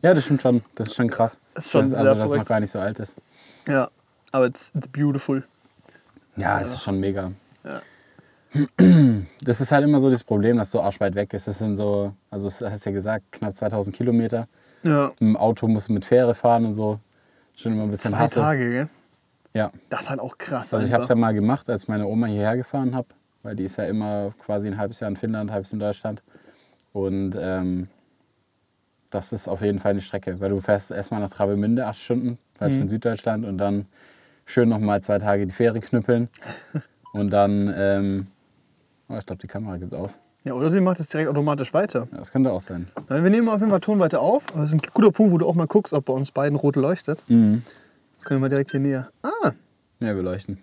Ja, 0.00 0.14
das 0.14 0.24
stimmt 0.24 0.40
schon. 0.40 0.62
Das 0.76 0.88
ist 0.88 0.94
schon 0.94 1.10
krass. 1.10 1.40
Das 1.52 1.66
ist 1.66 1.72
schon 1.72 1.86
sehr 1.88 1.98
also, 1.98 2.14
dass 2.14 2.30
es 2.30 2.36
noch 2.38 2.46
gar 2.46 2.60
nicht 2.60 2.70
so 2.70 2.78
alt 2.78 2.98
ist. 3.00 3.16
ja, 3.68 3.86
aber 4.32 4.46
it's, 4.46 4.72
it's 4.74 4.88
beautiful. 4.88 5.44
Ja, 6.36 6.58
es 6.58 6.72
ist 6.72 6.82
schon 6.82 6.98
mega. 7.00 7.32
Ja. 7.64 7.82
Das 9.44 9.60
ist 9.60 9.70
halt 9.72 9.84
immer 9.84 10.00
so 10.00 10.10
das 10.10 10.24
Problem, 10.24 10.56
dass 10.56 10.70
so 10.72 10.80
arschweit 10.80 11.14
weg 11.14 11.32
ist. 11.34 11.46
Das 11.46 11.58
sind 11.58 11.76
so, 11.76 12.12
also 12.30 12.46
das 12.46 12.60
hast 12.62 12.84
ja 12.84 12.92
gesagt, 12.92 13.30
knapp 13.32 13.54
2000 13.54 13.94
Kilometer. 13.94 14.48
Ja, 14.82 15.12
Im 15.20 15.36
Auto 15.36 15.68
musst 15.68 15.88
du 15.88 15.92
mit 15.92 16.04
Fähre 16.04 16.34
fahren 16.34 16.64
und 16.64 16.74
so. 16.74 16.98
Schon 17.56 17.72
immer 17.72 17.84
ein 17.84 17.90
bisschen 17.90 18.12
zwei 18.12 18.18
Hassel. 18.18 18.42
Tage, 18.42 18.70
gell? 18.70 18.88
Ja. 19.54 19.70
Das 19.88 20.02
ist 20.02 20.10
halt 20.10 20.20
auch 20.20 20.38
krass. 20.38 20.72
Also 20.74 20.86
ich 20.86 20.92
habe 20.92 21.02
es 21.02 21.08
ja 21.08 21.14
mal 21.14 21.34
gemacht, 21.34 21.68
als 21.68 21.86
meine 21.88 22.06
Oma 22.06 22.26
hierher 22.26 22.56
gefahren 22.56 22.94
habe, 22.94 23.08
weil 23.42 23.54
die 23.56 23.64
ist 23.64 23.76
ja 23.76 23.84
immer 23.84 24.32
quasi 24.44 24.68
ein 24.68 24.78
halbes 24.78 25.00
Jahr 25.00 25.10
in 25.10 25.16
Finnland, 25.16 25.50
ein 25.50 25.54
halbes 25.54 25.72
in 25.72 25.78
Deutschland. 25.78 26.22
Und 26.92 27.36
ähm, 27.38 27.88
das 29.10 29.32
ist 29.32 29.48
auf 29.48 29.60
jeden 29.62 29.78
Fall 29.78 29.90
eine 29.92 30.00
Strecke, 30.00 30.40
weil 30.40 30.50
du 30.50 30.60
fährst 30.60 30.90
erstmal 30.90 31.20
nach 31.20 31.30
Travemünde, 31.30 31.86
acht 31.86 31.98
Stunden, 31.98 32.38
halt 32.58 32.72
Mhm. 32.72 32.78
von 32.80 32.88
Süddeutschland 32.88 33.44
und 33.44 33.58
dann 33.58 33.86
schön 34.44 34.68
nochmal 34.68 35.02
zwei 35.02 35.18
Tage 35.18 35.46
die 35.46 35.54
Fähre 35.54 35.80
knüppeln. 35.80 36.28
und 37.12 37.30
dann, 37.30 37.72
ähm, 37.76 38.26
oh, 39.10 39.16
ich 39.18 39.26
glaube, 39.26 39.40
die 39.42 39.46
Kamera 39.46 39.76
gibt 39.76 39.94
auf. 39.94 40.18
Ja, 40.44 40.54
oder 40.54 40.70
sie 40.70 40.80
macht 40.80 40.98
es 41.00 41.08
direkt 41.08 41.28
automatisch 41.28 41.74
weiter. 41.74 42.08
Ja, 42.10 42.18
das 42.18 42.30
könnte 42.32 42.50
auch 42.50 42.62
sein. 42.62 42.88
Nein, 43.08 43.22
Wir 43.24 43.30
nehmen 43.30 43.48
auf 43.50 43.58
jeden 43.60 43.70
Fall 43.70 43.80
Ton 43.80 43.98
weiter 44.00 44.20
auf. 44.20 44.46
Das 44.46 44.66
ist 44.68 44.72
ein 44.72 44.80
guter 44.94 45.10
Punkt, 45.12 45.32
wo 45.32 45.38
du 45.38 45.46
auch 45.46 45.54
mal 45.54 45.66
guckst, 45.66 45.92
ob 45.92 46.06
bei 46.06 46.14
uns 46.14 46.30
beiden 46.32 46.56
rot 46.56 46.76
leuchtet. 46.76 47.22
Mhm. 47.28 47.62
Jetzt 48.14 48.24
können 48.24 48.40
wir 48.40 48.46
mal 48.46 48.48
direkt 48.48 48.70
hier 48.70 48.80
näher. 48.80 49.08
Ah, 49.22 49.50
Ja, 50.00 50.14
wir 50.16 50.22
leuchten. 50.22 50.58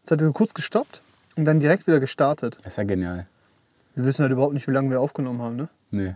jetzt 0.00 0.10
hat 0.10 0.20
er 0.20 0.26
so 0.26 0.32
kurz 0.34 0.52
gestoppt 0.52 1.00
und 1.36 1.46
dann 1.46 1.60
direkt 1.60 1.86
wieder 1.86 1.98
gestartet. 2.00 2.58
Das 2.62 2.74
ist 2.74 2.76
ja 2.76 2.84
genial. 2.84 3.26
Wir 3.94 4.04
wissen 4.04 4.22
halt 4.22 4.32
überhaupt 4.32 4.52
nicht, 4.54 4.68
wie 4.68 4.72
lange 4.72 4.90
wir 4.90 5.00
aufgenommen 5.00 5.40
haben, 5.40 5.56
ne? 5.56 5.68
Nee. 5.90 6.14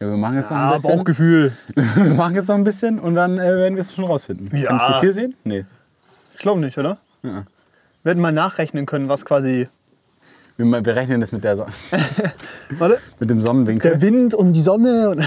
Ja, 0.00 0.06
wir 0.06 0.16
machen 0.16 0.36
jetzt 0.36 0.50
noch 0.50 0.56
Ah, 0.56 0.68
ein 0.70 0.74
bisschen. 0.76 0.96
Bauchgefühl. 0.96 1.52
wir 1.74 2.14
machen 2.14 2.34
jetzt 2.34 2.48
noch 2.48 2.54
ein 2.54 2.64
bisschen 2.64 2.98
und 3.00 3.14
dann 3.14 3.34
äh, 3.38 3.56
werden 3.56 3.74
wir 3.74 3.82
es 3.82 3.92
schon 3.92 4.04
rausfinden. 4.04 4.56
Ja. 4.56 4.68
Kann 4.68 4.76
ich 4.78 4.86
das 4.86 5.00
hier 5.00 5.12
sehen? 5.12 5.34
Nee. 5.44 5.64
Ich 6.34 6.38
glaube 6.40 6.60
nicht, 6.60 6.78
oder? 6.78 6.98
Ja. 7.22 7.44
Wir 8.08 8.12
hätten 8.12 8.22
mal 8.22 8.32
nachrechnen 8.32 8.86
können, 8.86 9.10
was 9.10 9.26
quasi. 9.26 9.68
Wir 10.56 10.80
berechnen 10.80 11.20
das 11.20 11.30
mit, 11.30 11.44
der 11.44 11.58
so 11.58 11.66
Warte. 12.78 12.98
mit 13.20 13.28
dem 13.28 13.42
Sonnenwinkel. 13.42 13.90
Der 13.90 14.00
Wind 14.00 14.32
und 14.32 14.54
die 14.54 14.62
Sonne. 14.62 15.10
Und 15.10 15.20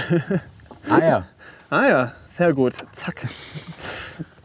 Ah 0.90 0.98
ja, 1.00 1.26
ah 1.70 1.88
ja, 1.88 2.12
sehr 2.26 2.56
gut. 2.56 2.74
Zack. 2.92 3.22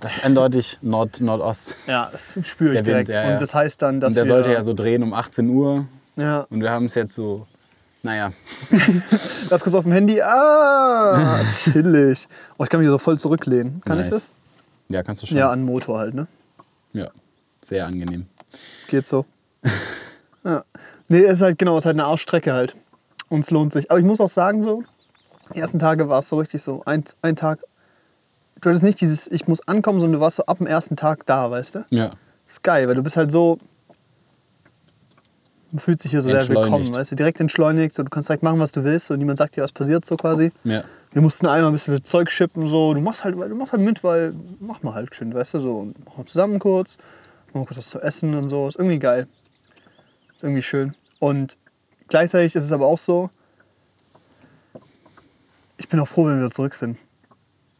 das 0.00 0.16
ist 0.18 0.22
eindeutig 0.26 0.78
Nord 0.82 1.22
Nordost. 1.22 1.76
Ja, 1.86 2.10
das 2.12 2.34
spüre 2.42 2.74
ich 2.74 2.82
Der 2.82 2.84
Wind, 2.84 2.86
direkt. 2.88 3.08
ja, 3.08 3.22
ja. 3.24 3.32
Und 3.32 3.40
das 3.40 3.54
heißt 3.54 3.80
dann, 3.80 4.00
dass 4.00 4.10
Und 4.10 4.16
der 4.16 4.24
wir. 4.26 4.28
sollte 4.34 4.52
ja 4.52 4.62
so 4.62 4.74
drehen 4.74 5.02
um 5.02 5.14
18 5.14 5.48
Uhr. 5.48 5.86
Ja, 6.16 6.40
Und 6.50 6.60
wir 6.60 6.70
haben 6.70 6.84
es 6.84 6.94
jetzt 6.94 7.14
so, 7.14 7.46
naja. 8.02 8.32
das 9.48 9.62
kurz 9.62 9.74
auf 9.74 9.84
dem 9.84 9.92
Handy. 9.92 10.20
Ah, 10.20 11.40
chillig. 11.50 12.28
Oh, 12.58 12.64
ich 12.64 12.68
kann 12.68 12.80
mich 12.80 12.88
so 12.90 12.98
voll 12.98 13.18
zurücklehnen. 13.18 13.80
Kann 13.82 13.96
ich 13.98 14.10
Nice. 14.10 14.10
das? 14.10 14.32
Ja, 14.90 15.02
kannst 15.02 15.22
du 15.22 15.26
schon. 15.26 15.38
Ja, 15.38 15.48
an 15.48 15.62
Motor 15.64 16.00
halt, 16.00 16.12
ne? 16.12 16.26
Ja, 16.92 17.08
sehr 17.66 17.86
angenehm. 17.86 18.26
Geht 18.88 19.06
so. 19.06 19.26
ja. 20.44 20.62
Nee, 21.08 21.22
es 21.24 21.38
ist 21.38 21.42
halt 21.42 21.58
genau, 21.58 21.76
es 21.76 21.82
ist 21.82 21.86
halt 21.86 21.96
eine 21.96 22.04
Arschstrecke 22.04 22.52
halt. 22.52 22.74
Und 23.28 23.40
es 23.40 23.50
lohnt 23.50 23.72
sich. 23.72 23.90
Aber 23.90 23.98
ich 23.98 24.06
muss 24.06 24.20
auch 24.20 24.28
sagen, 24.28 24.62
so, 24.62 24.82
die 25.54 25.60
ersten 25.60 25.78
Tage 25.78 26.08
war 26.08 26.20
es 26.20 26.28
so 26.28 26.36
richtig 26.36 26.62
so. 26.62 26.82
Ein, 26.86 27.04
ein 27.22 27.36
Tag. 27.36 27.60
Du 28.60 28.68
hattest 28.70 28.84
nicht 28.84 29.00
dieses, 29.00 29.26
ich 29.28 29.46
muss 29.48 29.66
ankommen, 29.68 30.00
sondern 30.00 30.20
du 30.20 30.24
warst 30.24 30.36
so 30.36 30.46
ab 30.46 30.58
dem 30.58 30.66
ersten 30.66 30.96
Tag 30.96 31.26
da, 31.26 31.50
weißt 31.50 31.74
du? 31.76 31.84
Ja, 31.90 32.10
Das 32.44 32.54
ist 32.54 32.62
geil, 32.62 32.88
weil 32.88 32.94
du 32.94 33.02
bist 33.02 33.16
halt 33.16 33.30
so. 33.30 33.58
Man 35.72 35.80
fühlt 35.80 36.00
sich 36.00 36.12
hier 36.12 36.22
so 36.22 36.30
sehr 36.30 36.48
willkommen, 36.48 36.94
weißt 36.94 37.10
du? 37.12 37.16
Direkt 37.16 37.40
entschleunigt, 37.40 37.92
so, 37.92 38.02
du 38.02 38.08
kannst 38.08 38.28
direkt 38.28 38.42
machen, 38.44 38.60
was 38.60 38.72
du 38.72 38.84
willst 38.84 39.10
und 39.10 39.18
niemand 39.18 39.38
sagt 39.38 39.56
dir, 39.56 39.62
was 39.64 39.72
passiert, 39.72 40.06
so 40.06 40.16
quasi. 40.16 40.52
ja. 40.64 40.84
Wir 41.12 41.22
mussten 41.22 41.46
einmal 41.46 41.70
ein 41.70 41.72
bisschen 41.72 42.04
Zeug 42.04 42.30
schippen, 42.30 42.66
so. 42.66 42.92
Du 42.92 43.00
machst 43.00 43.24
halt, 43.24 43.36
du 43.36 43.54
machst 43.54 43.72
halt 43.72 43.80
mit, 43.82 44.04
weil 44.04 44.34
mach 44.60 44.82
mal 44.82 44.92
halt 44.94 45.14
schön, 45.14 45.32
weißt 45.32 45.54
du, 45.54 45.60
so. 45.60 45.76
Und 45.78 46.04
machen 46.04 46.26
zusammen 46.26 46.58
kurz, 46.58 46.98
wir 47.60 47.66
kurz 47.66 47.78
was 47.78 47.90
zu 47.90 48.00
essen 48.00 48.34
und 48.34 48.48
so. 48.48 48.68
Ist 48.68 48.76
irgendwie 48.76 48.98
geil. 48.98 49.26
Ist 50.34 50.44
irgendwie 50.44 50.62
schön. 50.62 50.94
Und 51.18 51.56
gleichzeitig 52.08 52.54
ist 52.54 52.64
es 52.64 52.72
aber 52.72 52.86
auch 52.86 52.98
so, 52.98 53.30
ich 55.78 55.88
bin 55.88 56.00
auch 56.00 56.08
froh, 56.08 56.26
wenn 56.26 56.40
wir 56.40 56.50
zurück 56.50 56.74
sind. 56.74 56.98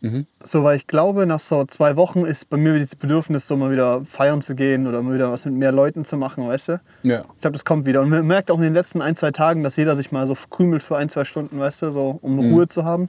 Mhm. 0.00 0.26
So, 0.42 0.62
weil 0.62 0.76
ich 0.76 0.86
glaube, 0.86 1.26
nach 1.26 1.38
so 1.38 1.64
zwei 1.64 1.96
Wochen 1.96 2.26
ist 2.26 2.50
bei 2.50 2.56
mir 2.58 2.74
wieder 2.74 2.84
das 2.84 2.96
Bedürfnis, 2.96 3.46
so 3.48 3.56
mal 3.56 3.70
wieder 3.70 4.04
feiern 4.04 4.42
zu 4.42 4.54
gehen 4.54 4.86
oder 4.86 5.00
mal 5.02 5.14
wieder 5.14 5.32
was 5.32 5.46
mit 5.46 5.54
mehr 5.54 5.72
Leuten 5.72 6.04
zu 6.04 6.16
machen, 6.16 6.46
weißt 6.46 6.68
du? 6.68 6.80
Ja. 7.02 7.24
Ich 7.34 7.40
glaube, 7.40 7.52
das 7.52 7.64
kommt 7.64 7.86
wieder. 7.86 8.02
Und 8.02 8.10
man 8.10 8.26
merkt 8.26 8.50
auch 8.50 8.58
in 8.58 8.64
den 8.64 8.74
letzten 8.74 9.00
ein, 9.00 9.16
zwei 9.16 9.30
Tagen, 9.30 9.62
dass 9.62 9.76
jeder 9.76 9.96
sich 9.96 10.12
mal 10.12 10.26
so 10.26 10.36
krümelt 10.50 10.82
für 10.82 10.96
ein, 10.98 11.08
zwei 11.08 11.24
Stunden, 11.24 11.58
weißt 11.58 11.82
du, 11.82 11.92
so 11.92 12.18
um 12.20 12.36
Mhm. 12.36 12.52
Ruhe 12.52 12.66
zu 12.66 12.84
haben. 12.84 13.08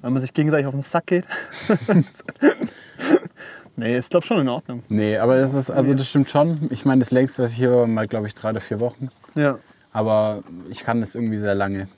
Weil 0.00 0.10
man 0.10 0.20
sich 0.20 0.34
gegenseitig 0.34 0.66
auf 0.66 0.74
den 0.74 0.82
Sack 0.82 1.06
geht. 1.06 1.26
nee, 3.76 3.96
ist 3.96 4.10
glaube 4.10 4.26
schon 4.26 4.40
in 4.40 4.48
Ordnung. 4.48 4.82
Nee, 4.88 5.18
aber 5.18 5.36
das 5.38 5.54
ist, 5.54 5.70
also 5.70 5.94
das 5.94 6.08
stimmt 6.08 6.28
schon. 6.28 6.68
Ich 6.70 6.84
meine, 6.84 7.00
das 7.00 7.10
längste, 7.10 7.42
was 7.42 7.52
ich 7.52 7.56
hier 7.58 7.72
war, 7.72 7.86
mal, 7.86 8.06
glaube 8.06 8.26
ich, 8.26 8.34
drei 8.34 8.50
oder 8.50 8.60
vier 8.60 8.80
Wochen. 8.80 9.08
Ja. 9.34 9.58
Aber 9.92 10.42
ich 10.70 10.84
kann 10.84 11.00
das 11.00 11.14
irgendwie 11.14 11.38
sehr 11.38 11.54
lange. 11.54 11.88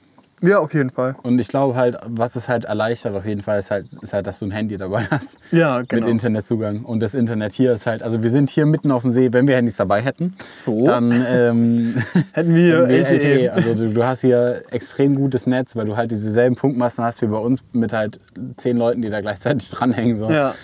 Ja, 0.40 0.58
auf 0.58 0.74
jeden 0.74 0.90
Fall. 0.90 1.14
Und 1.22 1.40
ich 1.40 1.48
glaube 1.48 1.74
halt, 1.74 1.96
was 2.06 2.36
es 2.36 2.48
halt 2.50 2.66
erleichtert 2.66 3.14
auf 3.14 3.24
jeden 3.24 3.40
Fall, 3.40 3.58
ist 3.60 3.70
halt, 3.70 3.86
ist 4.02 4.12
halt 4.12 4.26
dass 4.26 4.40
du 4.40 4.46
ein 4.46 4.50
Handy 4.50 4.76
dabei 4.76 5.06
hast. 5.10 5.38
Ja, 5.52 5.80
genau. 5.82 6.02
Mit 6.02 6.10
Internetzugang. 6.10 6.84
Und 6.84 7.00
das 7.00 7.14
Internet 7.14 7.52
hier 7.54 7.72
ist 7.72 7.86
halt, 7.86 8.02
also 8.02 8.22
wir 8.22 8.28
sind 8.28 8.50
hier 8.50 8.66
mitten 8.66 8.90
auf 8.90 9.02
dem 9.02 9.10
See, 9.10 9.32
wenn 9.32 9.48
wir 9.48 9.56
Handys 9.56 9.76
dabei 9.76 10.02
hätten, 10.02 10.34
So. 10.52 10.84
dann 10.86 11.10
ähm, 11.26 12.02
Hätten 12.32 12.54
wir 12.54 12.88
wir 12.88 12.98
LTE. 12.98 13.14
LTE. 13.14 13.52
Also 13.52 13.74
du, 13.74 13.88
du 13.88 14.04
hast 14.04 14.20
hier 14.20 14.62
extrem 14.70 15.14
gutes 15.14 15.46
Netz, 15.46 15.76
weil 15.76 15.86
du 15.86 15.96
halt 15.96 16.10
dieselben 16.10 16.56
Funkmasten 16.56 17.04
hast 17.04 17.22
wie 17.22 17.26
bei 17.26 17.38
uns 17.38 17.62
mit 17.72 17.94
halt 17.94 18.20
zehn 18.58 18.76
Leuten, 18.76 19.00
die 19.00 19.08
da 19.08 19.20
gleichzeitig 19.22 19.70
dranhängen. 19.70 20.16
So. 20.16 20.28
Ja. 20.28 20.54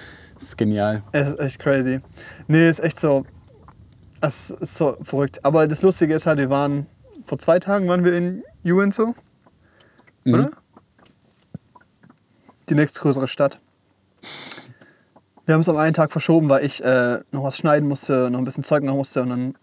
Das 0.41 0.49
ist 0.49 0.57
genial. 0.57 1.03
Es 1.13 1.29
ist 1.29 1.39
echt 1.39 1.59
crazy. 1.59 2.01
Nee, 2.49 2.71
ist 2.71 2.81
echt 2.81 2.99
so. 2.99 3.27
Es 4.23 4.51
ist 4.51 4.75
so 4.77 4.97
verrückt. 5.03 5.45
Aber 5.45 5.69
das 5.69 5.83
Lustige 5.83 6.15
ist 6.15 6.27
halt, 6.27 6.39
wir 6.39 6.49
waren 6.49 6.87
vor 7.27 7.39
zwei 7.39 7.59
Tagen 7.59 7.87
waren 7.89 8.05
wir 8.05 8.15
in 8.15 8.43
Uinso. 8.65 9.15
Oder? 10.27 10.51
Die 12.69 12.75
nächstgrößere 12.75 13.29
Stadt. 13.29 13.61
Wir 15.45 15.55
haben 15.55 15.61
es 15.61 15.69
am 15.69 15.77
einen 15.77 15.95
Tag 15.95 16.11
verschoben, 16.11 16.49
weil 16.49 16.65
ich 16.65 16.83
äh, 16.83 17.19
noch 17.33 17.45
was 17.45 17.57
schneiden 17.57 17.89
musste, 17.89 18.31
noch 18.31 18.39
ein 18.39 18.45
bisschen 18.45 18.65
Zeug 18.65 18.83
machen 18.83 18.97
musste. 18.97 19.23
Und 19.23 19.29
dann 19.29 19.55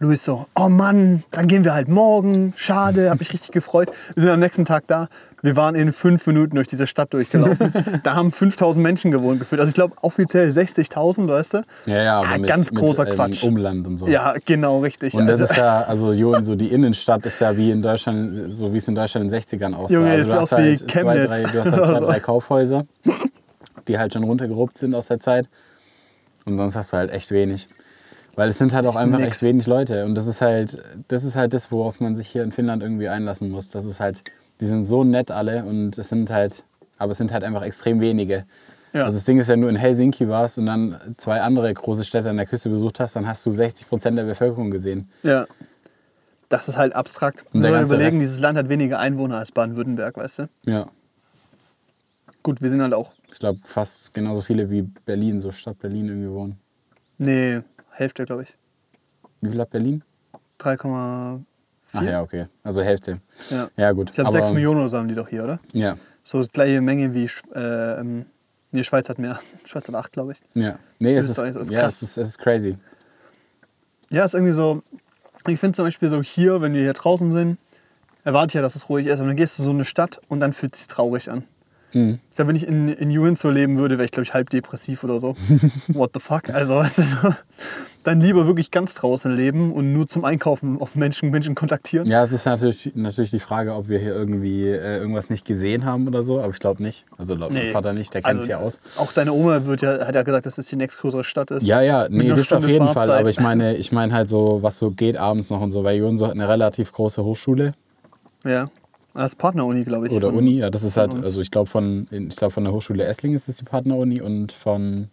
Luis 0.00 0.24
so, 0.24 0.46
oh 0.56 0.68
Mann, 0.68 1.22
dann 1.30 1.46
gehen 1.46 1.62
wir 1.62 1.74
halt 1.74 1.88
morgen. 1.88 2.54
Schade, 2.56 3.10
hab 3.10 3.20
mich 3.20 3.32
richtig 3.32 3.52
gefreut. 3.52 3.92
Wir 4.14 4.22
sind 4.22 4.32
am 4.32 4.40
nächsten 4.40 4.64
Tag 4.64 4.86
da. 4.86 5.08
Wir 5.42 5.56
waren 5.56 5.74
in 5.74 5.92
fünf 5.92 6.26
Minuten 6.26 6.56
durch 6.56 6.68
diese 6.68 6.86
Stadt 6.86 7.12
durchgelaufen. 7.14 7.72
da 8.02 8.14
haben 8.14 8.30
5000 8.30 8.82
Menschen 8.82 9.10
gewohnt 9.10 9.38
gefühlt. 9.40 9.60
Also 9.60 9.70
ich 9.70 9.74
glaube 9.74 9.94
offiziell 10.02 10.48
60.000, 10.48 11.28
weißt 11.28 11.54
du? 11.54 11.62
Ja, 11.86 12.02
ja, 12.02 12.18
aber 12.20 12.28
Ah, 12.28 12.38
mit, 12.38 12.46
ganz 12.46 12.70
großer 12.72 13.04
mit, 13.04 13.12
ähm, 13.12 13.16
Quatsch. 13.16 13.42
Umland 13.44 13.86
und 13.86 13.96
so. 13.96 14.06
Ja, 14.06 14.34
genau, 14.44 14.80
richtig. 14.80 15.14
Und 15.14 15.26
das 15.26 15.40
Also- 15.40 15.52
ist 15.52 15.58
ja, 15.58 15.80
also 15.82 16.12
Jon, 16.12 16.42
so 16.42 16.54
die 16.56 16.68
Innenstadt 16.68 17.24
ist 17.24 17.40
ja 17.40 17.56
wie 17.56 17.70
in 17.70 17.80
Deutschland, 17.82 18.50
so 18.50 18.72
wie 18.72 18.76
es 18.78 18.86
in 18.88 18.94
Deutschland 18.94 19.24
in 19.24 19.30
den 19.30 19.40
60ern 19.40 19.74
aussah. 19.74 19.94
Junge, 19.94 20.10
also 20.10 20.32
das 20.32 20.40
hast 20.42 20.52
aus 20.52 20.58
wie 20.58 20.62
halt 20.62 20.78
zwei, 20.80 20.86
Chemnitz. 20.86 21.26
drei, 21.28 21.42
du 21.42 21.60
hast 21.60 21.72
halt 21.72 21.84
zwei, 21.86 22.00
drei 22.06 22.20
Kaufhäuser, 22.20 22.86
die 23.88 23.98
halt 23.98 24.12
schon 24.12 24.24
runtergeruppt 24.24 24.76
sind 24.78 24.94
aus 24.94 25.06
der 25.06 25.20
Zeit. 25.20 25.48
Und 26.44 26.58
sonst 26.58 26.76
hast 26.76 26.92
du 26.92 26.96
halt 26.98 27.10
echt 27.12 27.30
wenig. 27.30 27.66
Weil 28.36 28.48
es 28.48 28.58
sind 28.58 28.72
halt 28.72 28.86
auch 28.86 28.96
einfach 28.96 29.18
nix. 29.18 29.38
echt 29.42 29.48
wenig 29.48 29.66
Leute. 29.66 30.04
Und 30.04 30.14
das 30.14 30.26
ist 30.26 30.40
halt, 30.40 30.78
das 31.08 31.24
ist 31.24 31.36
halt 31.36 31.52
das, 31.52 31.70
worauf 31.72 32.00
man 32.00 32.14
sich 32.14 32.28
hier 32.28 32.42
in 32.42 32.52
Finnland 32.52 32.82
irgendwie 32.82 33.08
einlassen 33.08 33.50
muss. 33.50 33.70
Das 33.70 33.84
ist 33.84 34.00
halt, 34.00 34.22
die 34.60 34.66
sind 34.66 34.84
so 34.86 35.04
nett 35.04 35.30
alle 35.30 35.64
und 35.64 35.96
es 35.98 36.08
sind 36.08 36.30
halt, 36.30 36.64
aber 36.98 37.12
es 37.12 37.18
sind 37.18 37.32
halt 37.32 37.44
einfach 37.44 37.62
extrem 37.62 38.00
wenige. 38.00 38.44
Ja. 38.92 39.04
Also 39.04 39.16
das 39.18 39.24
Ding 39.24 39.38
ist, 39.38 39.48
wenn 39.48 39.60
du 39.60 39.68
in 39.68 39.76
Helsinki 39.76 40.28
warst 40.28 40.58
und 40.58 40.66
dann 40.66 40.96
zwei 41.16 41.40
andere 41.42 41.72
große 41.72 42.04
Städte 42.04 42.28
an 42.30 42.36
der 42.36 42.46
Küste 42.46 42.68
besucht 42.70 42.98
hast, 43.00 43.14
dann 43.16 43.26
hast 43.26 43.46
du 43.46 43.52
60 43.52 43.88
Prozent 43.88 44.18
der 44.18 44.24
Bevölkerung 44.24 44.70
gesehen. 44.70 45.08
Ja. 45.22 45.46
Das 46.48 46.68
ist 46.68 46.76
halt 46.76 46.94
abstrakt. 46.96 47.44
Und 47.54 47.62
ganze 47.62 47.94
überlegen, 47.94 48.16
Rest- 48.16 48.22
dieses 48.22 48.40
Land 48.40 48.58
hat 48.58 48.68
weniger 48.68 48.98
Einwohner 48.98 49.38
als 49.38 49.52
Baden-Württemberg, 49.52 50.16
weißt 50.16 50.40
du? 50.40 50.48
Ja. 50.66 50.88
Gut, 52.42 52.60
wir 52.60 52.70
sind 52.70 52.82
halt 52.82 52.92
auch, 52.94 53.12
Ich 53.32 53.38
glaube, 53.38 53.60
fast 53.62 54.12
genauso 54.14 54.40
viele 54.40 54.68
wie 54.70 54.82
Berlin, 54.82 55.38
so 55.38 55.52
Stadt 55.52 55.78
Berlin 55.78 56.08
irgendwie 56.08 56.30
wohnen. 56.30 56.58
nee, 57.18 57.60
Hälfte, 57.92 58.24
glaube 58.24 58.42
ich. 58.44 58.56
Wie 59.42 59.50
viel 59.50 59.60
hat 59.60 59.70
Berlin? 59.70 60.02
3,4. 60.58 61.42
Ach 61.92 62.02
ja, 62.02 62.22
okay. 62.22 62.46
Also 62.62 62.82
Hälfte. 62.82 63.20
Ja. 63.50 63.68
Ja, 63.76 63.92
gut. 63.92 64.10
Ich 64.10 64.14
glaube, 64.14 64.28
Aber- 64.30 64.38
6 64.38 64.52
Millionen 64.52 64.80
oder 64.80 64.88
so 64.88 64.98
haben 64.98 65.08
die 65.08 65.14
doch 65.14 65.28
hier, 65.28 65.44
oder? 65.44 65.60
Ja, 65.72 65.96
So 66.22 66.38
das 66.38 66.50
gleiche 66.52 66.80
Menge 66.80 67.14
wie 67.14 67.24
äh, 67.54 68.00
ähm, 68.00 68.26
nee, 68.70 68.84
Schweiz 68.84 69.08
hat 69.08 69.18
mehr. 69.18 69.38
Schweiz 69.64 69.88
hat 69.88 69.94
8, 69.94 70.12
glaube 70.12 70.32
ich. 70.32 70.40
ja. 70.54 70.78
Nee, 70.98 71.16
es 71.16 71.30
ist 71.30 71.38
ist, 71.38 71.56
ist 71.56 71.70
ja, 71.70 71.80
krass. 71.80 71.94
es 72.02 72.02
ist, 72.10 72.16
es 72.18 72.28
ist 72.28 72.38
crazy. 72.38 72.76
Ja, 74.10 74.24
ist 74.24 74.34
irgendwie 74.34 74.52
so. 74.52 74.82
Ich 75.46 75.58
finde 75.58 75.76
zum 75.76 75.86
Beispiel 75.86 76.08
so 76.10 76.22
hier, 76.22 76.60
wenn 76.60 76.74
wir 76.74 76.82
hier 76.82 76.92
draußen 76.92 77.32
sind, 77.32 77.58
erwarte 78.24 78.48
ich 78.48 78.54
ja, 78.54 78.62
dass 78.62 78.76
es 78.76 78.88
ruhig 78.90 79.06
ist. 79.06 79.20
Und 79.20 79.28
dann 79.28 79.36
gehst 79.36 79.58
du 79.58 79.62
so 79.62 79.70
in 79.70 79.76
eine 79.78 79.84
Stadt 79.86 80.20
und 80.28 80.40
dann 80.40 80.52
fühlt 80.52 80.74
es 80.74 80.80
sich 80.80 80.88
traurig 80.88 81.30
an. 81.30 81.44
Mhm. 81.92 82.20
Ich 82.30 82.36
glaube, 82.36 82.50
wenn 82.50 82.56
ich 82.56 82.66
in, 82.66 82.88
in 82.88 83.10
Uinso 83.10 83.50
leben 83.50 83.78
würde, 83.78 83.96
wäre 83.98 84.04
ich, 84.04 84.12
glaube 84.12 84.24
ich, 84.24 84.34
halb 84.34 84.50
depressiv 84.50 85.04
oder 85.04 85.18
so. 85.20 85.34
What 85.88 86.10
the 86.14 86.20
fuck? 86.20 86.48
Also, 86.50 86.76
weißt 86.76 86.98
du, 86.98 87.04
dann 88.04 88.20
lieber 88.20 88.46
wirklich 88.46 88.70
ganz 88.70 88.94
draußen 88.94 89.34
leben 89.34 89.72
und 89.72 89.92
nur 89.92 90.06
zum 90.06 90.24
Einkaufen 90.24 90.80
auf 90.80 90.94
Menschen, 90.94 91.30
Menschen 91.30 91.54
kontaktieren. 91.54 92.06
Ja, 92.06 92.22
es 92.22 92.32
ist 92.32 92.46
natürlich, 92.46 92.92
natürlich 92.94 93.30
die 93.30 93.40
Frage, 93.40 93.74
ob 93.74 93.88
wir 93.88 93.98
hier 93.98 94.14
irgendwie 94.14 94.66
äh, 94.68 94.98
irgendwas 94.98 95.30
nicht 95.30 95.44
gesehen 95.44 95.84
haben 95.84 96.06
oder 96.06 96.22
so, 96.22 96.40
aber 96.40 96.52
ich 96.52 96.60
glaube 96.60 96.82
nicht. 96.82 97.04
Also 97.18 97.34
laut 97.34 97.52
Nee. 97.52 97.72
Vater 97.72 97.92
nicht, 97.92 98.14
der 98.14 98.22
kennt 98.22 98.30
Also, 98.30 98.42
es 98.42 98.48
ja 98.48 98.58
aus. 98.58 98.80
Auch 98.96 99.12
deine 99.12 99.32
Oma 99.32 99.64
wird 99.66 99.82
ja, 99.82 100.06
hat 100.06 100.14
ja 100.14 100.22
gesagt, 100.22 100.46
dass 100.46 100.56
es 100.58 100.66
die 100.66 100.76
nächstgrößere 100.76 101.24
Stadt 101.24 101.50
ist. 101.50 101.66
Ja, 101.66 101.80
ja, 101.82 102.08
nee, 102.08 102.28
das 102.28 102.38
auf 102.38 102.44
Stunde 102.46 102.68
jeden 102.68 102.86
Fall. 102.86 102.94
Fahrzeit. 102.94 103.20
Aber 103.20 103.30
ich 103.30 103.40
meine, 103.40 103.76
ich 103.78 103.92
meine 103.92 104.14
halt 104.14 104.28
so, 104.28 104.62
was 104.62 104.78
so 104.78 104.90
geht 104.90 105.16
abends 105.16 105.50
noch 105.50 105.60
und 105.60 105.70
so, 105.70 105.84
weil 105.84 105.96
Jonso 105.98 106.26
hat 106.26 106.34
eine 106.34 106.48
relativ 106.48 106.92
große 106.92 107.24
Hochschule 107.24 107.72
Ja. 108.44 108.68
Das 109.14 109.32
ist 109.32 109.36
Partneruni, 109.38 109.84
glaube 109.84 110.06
ich. 110.06 110.12
oder 110.12 110.28
von- 110.28 110.38
Uni. 110.38 110.58
Ja, 110.58 110.70
das 110.70 110.82
ist 110.82 110.96
halt, 110.96 111.14
also 111.14 111.40
ich 111.40 111.50
glaube 111.50 111.68
von, 111.68 112.06
ich 112.10 112.36
glaube 112.36 112.52
von 112.52 112.64
der 112.64 112.72
Hochschule 112.72 113.04
Essling 113.04 113.34
ist 113.34 113.48
es 113.48 113.56
die 113.56 113.64
Partneruni 113.64 114.20
und 114.20 114.52
von 114.52 115.08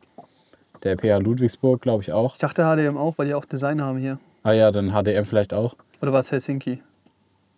der 0.84 0.96
PH 0.98 1.18
Ludwigsburg 1.20 1.82
glaube 1.82 2.04
ich 2.04 2.12
auch. 2.14 2.34
Ich 2.36 2.40
dachte 2.40 2.64
HDM 2.64 2.98
auch, 2.98 3.18
weil 3.18 3.28
die 3.28 3.34
auch 3.34 3.46
Design 3.46 3.82
haben 3.82 3.98
hier. 3.98 4.20
Ah 4.44 4.52
ja, 4.52 4.72
dann 4.72 4.92
HDM 4.92 5.26
vielleicht 5.26 5.54
auch. 5.54 5.76
Oder 6.02 6.14
war 6.14 6.20
es 6.20 6.32
Helsinki? 6.32 6.82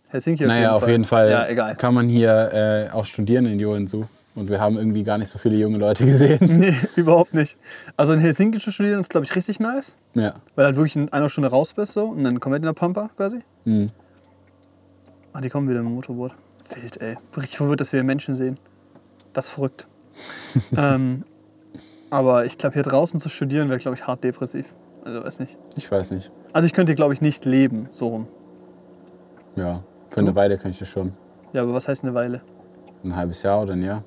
Helsinki 0.08 0.46
naja, 0.46 0.74
auf 0.76 0.88
jeden 0.88 1.04
Fall 1.04 1.30
Ja, 1.30 1.48
egal. 1.48 1.76
kann 1.76 1.94
man 1.94 2.08
hier 2.08 2.52
äh, 2.92 2.94
auch 2.96 3.06
studieren 3.06 3.46
in 3.46 3.60
Joensuu. 3.60 4.06
Und 4.36 4.50
wir 4.50 4.62
haben 4.62 4.78
irgendwie 4.78 5.04
gar 5.04 5.18
nicht 5.18 5.28
so 5.28 5.38
viele 5.38 5.58
junge 5.58 5.78
Leute 5.78 6.06
gesehen. 6.06 6.40
Nee, 6.42 6.74
überhaupt 6.96 7.34
nicht. 7.34 7.58
Also 7.98 8.14
in 8.14 8.20
Helsinki 8.20 8.60
zu 8.60 8.72
studieren 8.72 9.00
ist, 9.02 9.10
glaube 9.10 9.26
ich, 9.26 9.36
richtig 9.36 9.60
nice. 9.60 9.98
ja. 10.14 10.34
Weil 10.56 10.66
halt 10.68 10.78
wirklich 10.78 10.96
in 10.96 11.12
einer 11.12 11.28
Stunde 11.30 11.50
raus 11.50 11.74
bist 11.74 11.94
so 11.94 12.06
und 12.06 12.24
dann 12.24 12.40
komplett 12.40 12.62
in 12.62 12.68
der 12.68 12.74
Pampa 12.74 13.10
quasi. 13.18 13.40
Mhm. 13.66 13.92
Ah, 15.40 15.42
die 15.42 15.50
kommen 15.50 15.70
wieder 15.70 15.80
mit 15.82 15.88
dem 15.88 15.96
Motorboot. 15.96 16.34
Wild, 16.76 17.02
ey. 17.02 17.16
Richtig 17.38 17.56
verwirrt, 17.56 17.80
dass 17.80 17.94
wir 17.94 18.04
Menschen 18.04 18.36
sehen. 18.36 18.60
Das 19.32 19.46
ist 19.46 19.52
verrückt. 19.52 19.88
ähm, 20.78 21.24
aber 22.10 22.44
ich 22.44 22.58
glaube, 22.58 22.74
hier 22.74 22.84
draußen 22.84 23.22
zu 23.22 23.30
studieren 23.30 23.70
wäre, 23.70 23.80
glaube 23.80 23.96
ich, 23.96 24.06
hart 24.06 24.22
depressiv. 24.22 24.76
Also 25.06 25.24
weiß 25.24 25.40
nicht. 25.40 25.58
Ich 25.78 25.90
weiß 25.90 26.12
nicht. 26.12 26.30
Also 26.52 26.66
ich 26.66 26.74
könnte, 26.74 26.94
glaube 26.94 27.14
ich, 27.14 27.22
nicht 27.22 27.46
leben, 27.46 27.88
so 27.90 28.10
rum. 28.10 28.28
Ja, 29.56 29.82
für 30.10 30.20
eine 30.20 30.36
Weile 30.36 30.58
kann 30.58 30.72
ich 30.72 30.80
das 30.80 30.90
schon. 30.90 31.14
Ja, 31.54 31.62
aber 31.62 31.74
was 31.74 31.88
heißt 31.88 32.04
eine 32.04 32.14
Weile? 32.14 32.42
Ein 33.06 33.16
halbes 33.16 33.42
Jahr 33.42 33.62
oder 33.62 33.72
ein 33.74 33.82
Jahr. 33.82 34.04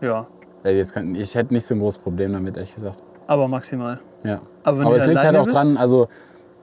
Ja, 0.00 0.26
Ey, 0.64 0.76
jetzt 0.76 0.92
kann, 0.92 1.14
ich 1.14 1.36
hätte 1.36 1.54
nicht 1.54 1.64
so 1.64 1.74
ein 1.74 1.78
großes 1.78 2.02
Problem 2.02 2.32
damit, 2.32 2.56
ehrlich 2.56 2.74
gesagt. 2.74 3.00
aber 3.28 3.46
maximal. 3.46 4.00
Ja. 4.24 4.40
Aber 4.64 4.80
wenn 4.80 4.86
Aber 4.88 4.96
es 4.96 5.06
liegt 5.06 5.20
halt 5.22 5.36
auch 5.36 5.46
dran, 5.46 5.68
bist? 5.68 5.78
also, 5.78 6.08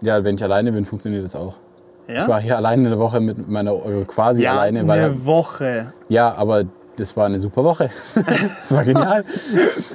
ja, 0.02 0.22
wenn 0.22 0.36
ich 0.36 0.44
alleine 0.44 0.74
bin, 0.74 0.84
funktioniert 0.84 1.24
das 1.24 1.34
auch. 1.34 1.56
Ja? 2.08 2.22
Ich 2.22 2.28
war 2.28 2.40
hier 2.42 2.58
alleine 2.58 2.88
eine 2.88 3.00
Woche 3.00 3.20
mit 3.20 3.48
meiner, 3.50 3.72
also 3.72 4.06
quasi 4.06 4.44
ja, 4.44 4.54
alleine, 4.54 4.88
weil 4.88 5.04
eine 5.04 5.26
Woche. 5.26 5.94
Ja, 6.10 6.34
aber 6.34 6.64
das 6.96 7.16
war 7.16 7.26
eine 7.28 7.38
super 7.38 7.64
Woche. 7.64 7.90
das 8.16 8.72
war 8.74 8.84
genial. 8.84 9.24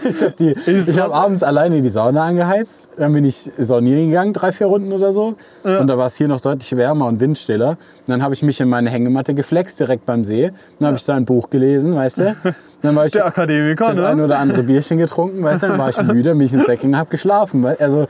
Ich 0.05 0.99
habe 1.01 1.13
hab 1.13 1.15
abends 1.25 1.43
alleine 1.43 1.83
die 1.83 1.89
Sauna 1.89 2.25
angeheizt. 2.25 2.89
Dann 2.97 3.13
bin 3.13 3.25
ich 3.25 3.51
saunieren 3.59 4.09
gegangen, 4.09 4.33
drei, 4.33 4.53
vier 4.53 4.69
Runden 4.69 4.93
oder 4.93 5.13
so. 5.13 5.35
Und 5.65 5.87
da 5.89 5.99
war 5.99 6.07
es 6.07 6.15
hier 6.17 6.29
noch 6.29 6.41
deutlich 6.41 6.77
wärmer 6.77 7.07
und 7.07 7.19
windstiller. 7.21 7.71
Und 7.71 7.79
dann 8.09 8.23
habe 8.23 8.35
ich 8.35 8.43
mich 8.43 8.61
in 8.61 8.69
meine 8.69 8.91
Hängematte 8.91 9.35
geflext, 9.35 9.81
direkt 9.81 10.07
beim 10.07 10.23
See. 10.25 10.53
Dann 10.79 10.87
habe 10.89 10.97
ich 10.97 11.05
da 11.05 11.15
ein 11.15 11.25
Buch 11.25 11.51
gelesen, 11.51 11.95
weißt 11.97 12.19
du. 12.19 12.37
Dann 12.83 12.95
war 12.97 13.07
ich 13.07 13.13
Der 13.13 13.27
Akademiker, 13.27 13.89
das 13.89 13.99
ein 13.99 14.19
ne? 14.19 14.25
oder 14.25 14.39
andere 14.39 14.63
Bierchen 14.63 14.99
getrunken, 14.99 15.43
weißt 15.43 15.63
du. 15.65 15.69
Dann 15.69 15.79
war 15.79 15.89
ich 15.91 16.01
müde, 16.03 16.35
mich 16.35 16.53
ins 16.53 16.67
Bett 16.67 16.81
gegangen, 16.81 16.99
habe 16.99 17.11
geschlafen. 17.11 17.63
weil- 17.63 17.77
Also 17.81 18.07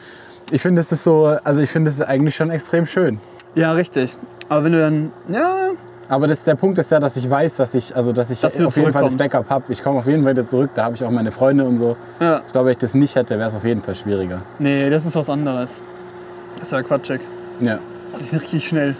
ich 0.51 0.61
finde, 0.61 0.81
das 0.81 0.93
ist 0.93 1.05
so, 1.05 1.35
also 1.45 1.63
ich 1.63 1.71
finde, 1.71 1.89
das 1.91 1.99
ist 2.01 2.07
eigentlich 2.07 2.37
schon 2.37 2.51
extrem 2.51 2.85
schön. 2.85 3.21
Ja, 3.55 3.73
richtig. 3.73 4.17
Aber 4.49 4.65
wenn 4.65 4.73
du 4.73 4.81
dann, 4.81 5.13
ja, 5.29 5.71
Aber 6.09 6.27
das, 6.27 6.45
der 6.45 6.55
Punkt 6.57 6.79
ist 6.79 6.91
ja, 6.91 7.01
dass 7.01 7.17
ich 7.17 7.29
weiß, 7.29 7.57
dass 7.57 7.75
ich, 7.75 7.95
also, 7.95 8.13
dass 8.13 8.31
ich 8.31 8.41
Dass 8.41 8.61
auf 8.61 8.77
jeden 8.77 8.93
Fall 8.93 9.05
das. 9.05 9.17
Backup 9.17 9.49
habe. 9.51 9.65
Ich 9.69 9.83
komme 9.83 9.99
auf 9.99 10.07
jeden 10.07 10.23
Fall 10.25 10.33
wieder 10.33 10.45
zurück, 10.47 10.71
da 10.75 10.85
habe 10.85 10.95
ich 10.95 11.05
auch 11.05 11.11
meine 11.11 11.31
Freunde 11.33 11.65
und 11.65 11.77
so. 11.79 11.97
ja. 12.21 12.41
Ich 12.47 12.53
glaube, 12.53 12.67
wenn 12.67 12.73
ich 12.73 12.79
das 12.79 12.95
nicht 12.95 13.15
hätte, 13.15 13.39
wäre 13.39 13.49
es 13.49 13.55
auf 13.55 13.65
jeden 13.65 13.81
Fall 13.83 13.95
schwieriger. 13.95 14.43
Nee, 14.59 14.91
das 14.91 15.07
ist 15.07 15.17
was 15.17 15.29
anderes. 15.29 15.83
Das 16.57 16.65
ist 16.65 16.73
ja 16.73 16.83
Quatschig. 16.83 17.21
Ja. 17.61 17.79
Oh, 18.15 18.19
die 18.19 18.25
sind 18.25 18.43
richtig 18.43 18.67
schnell. 18.67 18.97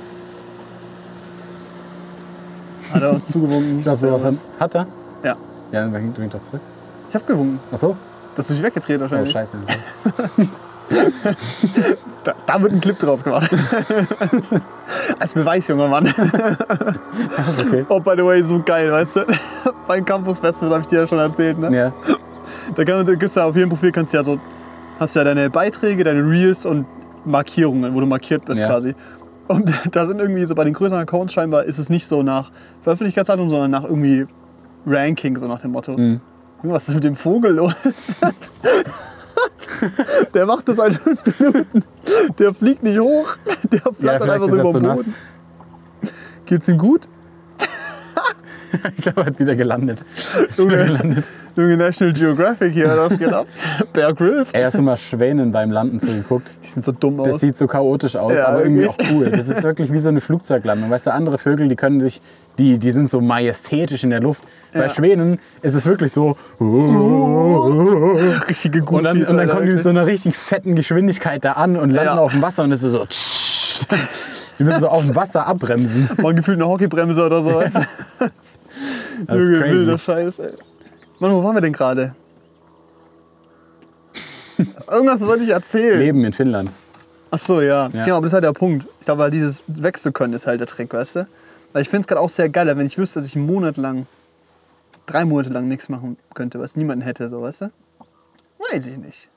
Hat 2.93 3.03
er 3.03 3.11
uns 3.13 3.27
zugewunken. 3.27 3.77
Ich 3.79 3.85
glaube, 3.85 3.99
sowas 3.99 4.25
hat, 4.25 4.35
hat 4.61 4.75
er. 4.75 4.87
Ja. 5.23 5.37
Ja, 5.73 5.87
dann 5.87 5.93
winkt 6.17 6.35
doch 6.35 6.41
zurück. 6.41 6.61
Ich 7.09 7.15
hab 7.15 7.27
gewunken. 7.27 7.59
Ach 7.73 7.77
so? 7.77 7.97
Das 8.35 8.49
ist 8.51 8.57
dich 8.57 8.63
weggedreht 8.65 8.99
Oh, 8.99 9.03
wahrscheinlich. 9.03 9.31
scheiße. 9.31 9.59
Da, 12.25 12.35
da 12.47 12.63
wird 12.63 12.73
ein 12.73 12.81
Clip 12.81 12.97
draus 12.97 13.25
gemacht. 13.25 13.51
Als 15.19 15.35
Beweis, 15.35 15.67
junger 15.67 15.89
Mann. 15.89 16.07
okay. 17.67 17.85
Oh, 17.89 17.99
by 17.99 18.13
the 18.17 18.25
way, 18.25 18.41
so 18.45 18.63
geil, 18.65 18.93
weißt 18.93 19.17
du? 19.17 19.27
Beim 19.89 20.05
Campus-Festival 20.05 20.71
habe 20.71 20.83
ich 20.83 20.87
dir 20.87 21.01
ja 21.01 21.07
schon 21.09 21.19
erzählt, 21.19 21.59
ne? 21.59 21.77
Ja. 21.77 21.93
Da 22.77 22.85
kann, 22.85 23.05
gibt's 23.19 23.35
ja 23.35 23.45
auf 23.45 23.57
jedem 23.57 23.71
Profil 23.71 23.91
kannst 23.91 24.13
du 24.13 24.19
ja 24.19 24.23
so, 24.23 24.39
hast 25.01 25.17
ja 25.17 25.25
deine 25.25 25.51
Beiträge, 25.51 26.05
deine 26.05 26.21
Reels 26.21 26.65
und 26.65 26.87
Markierungen, 27.25 27.93
wo 27.93 27.99
du 27.99 28.07
markiert 28.07 28.45
bist 28.45 28.61
Ja. 28.61 28.69
quasi. 28.69 28.95
Und 29.49 29.73
da 29.91 30.07
sind 30.07 30.21
irgendwie 30.21 30.47
so 30.47 30.55
bei 30.55 30.63
den 30.63 30.75
größeren 30.75 31.03
Accounts 31.03 31.33
scheinbar 31.33 31.65
ist 31.65 31.79
es 31.79 31.91
nicht 31.91 32.07
so 32.07 32.23
nach 32.23 32.53
Veröffentlichkeitsdatum, 32.83 33.49
sondern 33.49 33.73
nach 33.73 33.83
irgendwie 33.83 34.29
Ranking, 34.87 35.37
so 35.39 35.49
nach 35.49 35.61
dem 35.61 35.73
Motto. 35.73 35.97
Mhm. 35.97 36.21
Junge, 36.63 36.75
Was 36.75 36.87
ist 36.89 36.95
mit 36.95 37.03
dem 37.03 37.17
Vogel 37.17 37.55
los? 37.57 37.75
Der 40.35 40.47
macht 40.47 40.69
das 40.69 40.77
seit 40.77 40.93
fünf 41.03 41.41
Minuten. 41.41 41.85
Der 42.39 42.55
fliegt 42.55 42.83
nicht 42.83 42.99
hoch. 42.99 43.37
Der 43.71 43.81
flattert 43.81 43.97
vielleicht 43.97 44.23
einfach 44.31 44.49
so 44.49 44.55
er 44.57 44.61
über 44.61 44.73
den 44.73 44.83
nass. 44.83 44.97
Boden. 44.99 45.15
Geht's 46.47 46.69
ihm 46.69 46.79
gut? 46.79 47.09
Ich 48.97 49.03
glaube, 49.03 49.21
er 49.23 49.27
hat 49.27 49.39
wieder 49.39 49.55
gelandet. 49.55 50.03
Junge, 50.57 50.77
gelandet. 50.87 51.25
Junge 51.57 51.77
National 51.77 52.13
Geographic 52.15 52.73
hier, 52.73 52.89
das 52.89 53.19
geht 53.19 53.33
ab. 53.33 53.47
Bear 53.93 54.15
Grylls. 54.15 54.51
Ey, 54.53 54.63
hast 54.63 54.79
du 54.79 54.83
mal 54.83 54.97
Schwänen 54.97 55.53
beim 55.53 55.71
Landen 55.71 56.01
zugeguckt? 56.01 56.49
Die 56.65 56.69
sind 56.69 56.85
so 56.85 56.93
dumm 56.93 57.19
Das 57.19 57.35
aus. 57.35 57.41
sieht 57.41 57.57
so 57.59 57.67
chaotisch 57.67 58.17
aus, 58.17 58.33
Ja, 58.33 58.49
aber 58.49 58.63
irgendwie 58.65 58.87
auch 58.87 58.97
cool. 59.11 59.31
Das 59.31 59.49
ist 59.49 59.63
wirklich 59.63 59.93
wie 59.93 60.01
so 60.01 60.09
eine 60.09 60.21
Flugzeuglandung. 60.21 60.91
Weißt 60.91 61.07
du, 61.07 61.13
andere 61.13 61.39
Vögel, 61.39 61.69
die 61.69 61.77
können 61.77 62.01
sich, 62.01 62.21
die, 62.59 62.79
die 62.79 62.93
sind 62.93 63.11
so 63.11 63.21
majestätisch 63.21 64.05
in 64.05 64.11
der 64.11 64.21
Luft. 64.21 64.45
Bei 64.73 64.81
Ja. 64.81 64.89
Schwänen 64.89 65.39
ist 65.63 65.75
es 65.75 65.85
wirklich 65.87 66.13
so. 66.13 66.37
Richtige 68.49 68.81
Goofies, 68.81 68.99
Und 68.99 69.05
dann, 69.05 69.17
und 69.19 69.27
dann 69.29 69.39
Alter, 69.41 69.55
kommen 69.55 69.67
die 69.67 69.73
mit 69.75 69.83
so 69.83 69.89
einer 69.91 70.07
richtig 70.07 70.37
fetten 70.37 70.75
Geschwindigkeit 70.75 71.45
da 71.45 71.53
an 71.53 71.77
und 71.77 71.91
landen 71.91 72.15
Ja. 72.17 72.19
auf 72.19 72.33
dem 72.33 72.43
Wasser 72.43 72.63
und 72.65 72.73
es 72.73 72.83
ist 72.83 72.93
so. 72.93 73.07
Die 74.59 74.65
müssen 74.65 74.81
so 74.81 74.89
auf 74.89 75.05
dem 75.05 75.15
Wasser 75.15 75.47
abbremsen. 75.47 76.09
Mal 76.23 76.35
gefühlt 76.35 76.59
eine 76.59 76.69
Hockeybremse 76.69 77.25
oder 77.25 77.43
so. 77.43 77.55
weißt 77.55 77.77
du? 77.77 77.81
Das 79.27 79.43
ist 79.43 79.49
Junge, 79.49 79.61
wilder 79.61 79.93
crazy. 79.93 79.99
Scheiß, 79.99 80.39
ey. 80.41 80.53
Mann, 81.19 81.33
wo 81.33 81.43
waren 81.43 81.55
wir 81.55 81.61
denn 81.61 81.73
gerade? 81.73 82.15
Irgendwas 84.91 85.21
wollte 85.23 85.45
ich 85.45 85.51
erzählen. 85.51 85.99
Leben 85.99 86.25
in 86.25 86.33
Finnland. 86.33 86.71
Ach 87.31 87.39
so, 87.39 87.61
ja. 87.61 87.89
Ja. 87.93 88.05
Genau, 88.05 88.17
aber 88.17 88.27
das 88.27 88.31
ist 88.31 88.35
halt 88.35 88.45
der 88.45 88.53
Punkt. 88.53 88.87
Ich 89.01 89.07
glaube, 89.07 89.23
weil 89.23 89.31
dieses 89.31 89.63
wechseln 89.67 90.13
können 90.13 90.35
ist 90.35 90.47
halt 90.47 90.61
der 90.61 90.67
Trick, 90.67 90.93
weißt 90.93 91.17
du? 91.17 91.27
Weil 91.73 91.83
ich 91.83 91.89
finde 91.89 92.03
es 92.03 92.07
gerade 92.07 92.21
auch 92.21 92.29
sehr 92.29 92.49
geil, 92.49 92.67
wenn 92.77 92.87
ich 92.87 92.99
wüsste, 92.99 93.21
dass 93.21 93.29
ich 93.29 93.37
einen 93.37 93.47
Monat 93.47 93.79
lang, 93.79 94.07
drei 95.07 95.25
Monate 95.25 95.51
lang 95.51 95.69
nichts 95.69 95.89
machen 95.89 96.19
könnte, 96.35 96.61
was 96.61 96.77
niemanden 96.77 97.03
hätte, 97.03 97.29
so, 97.29 97.43
weißt 97.43 97.63
du? 97.63 97.71
Weiß 98.71 98.87
ich 98.87 98.99
nicht. 98.99 99.29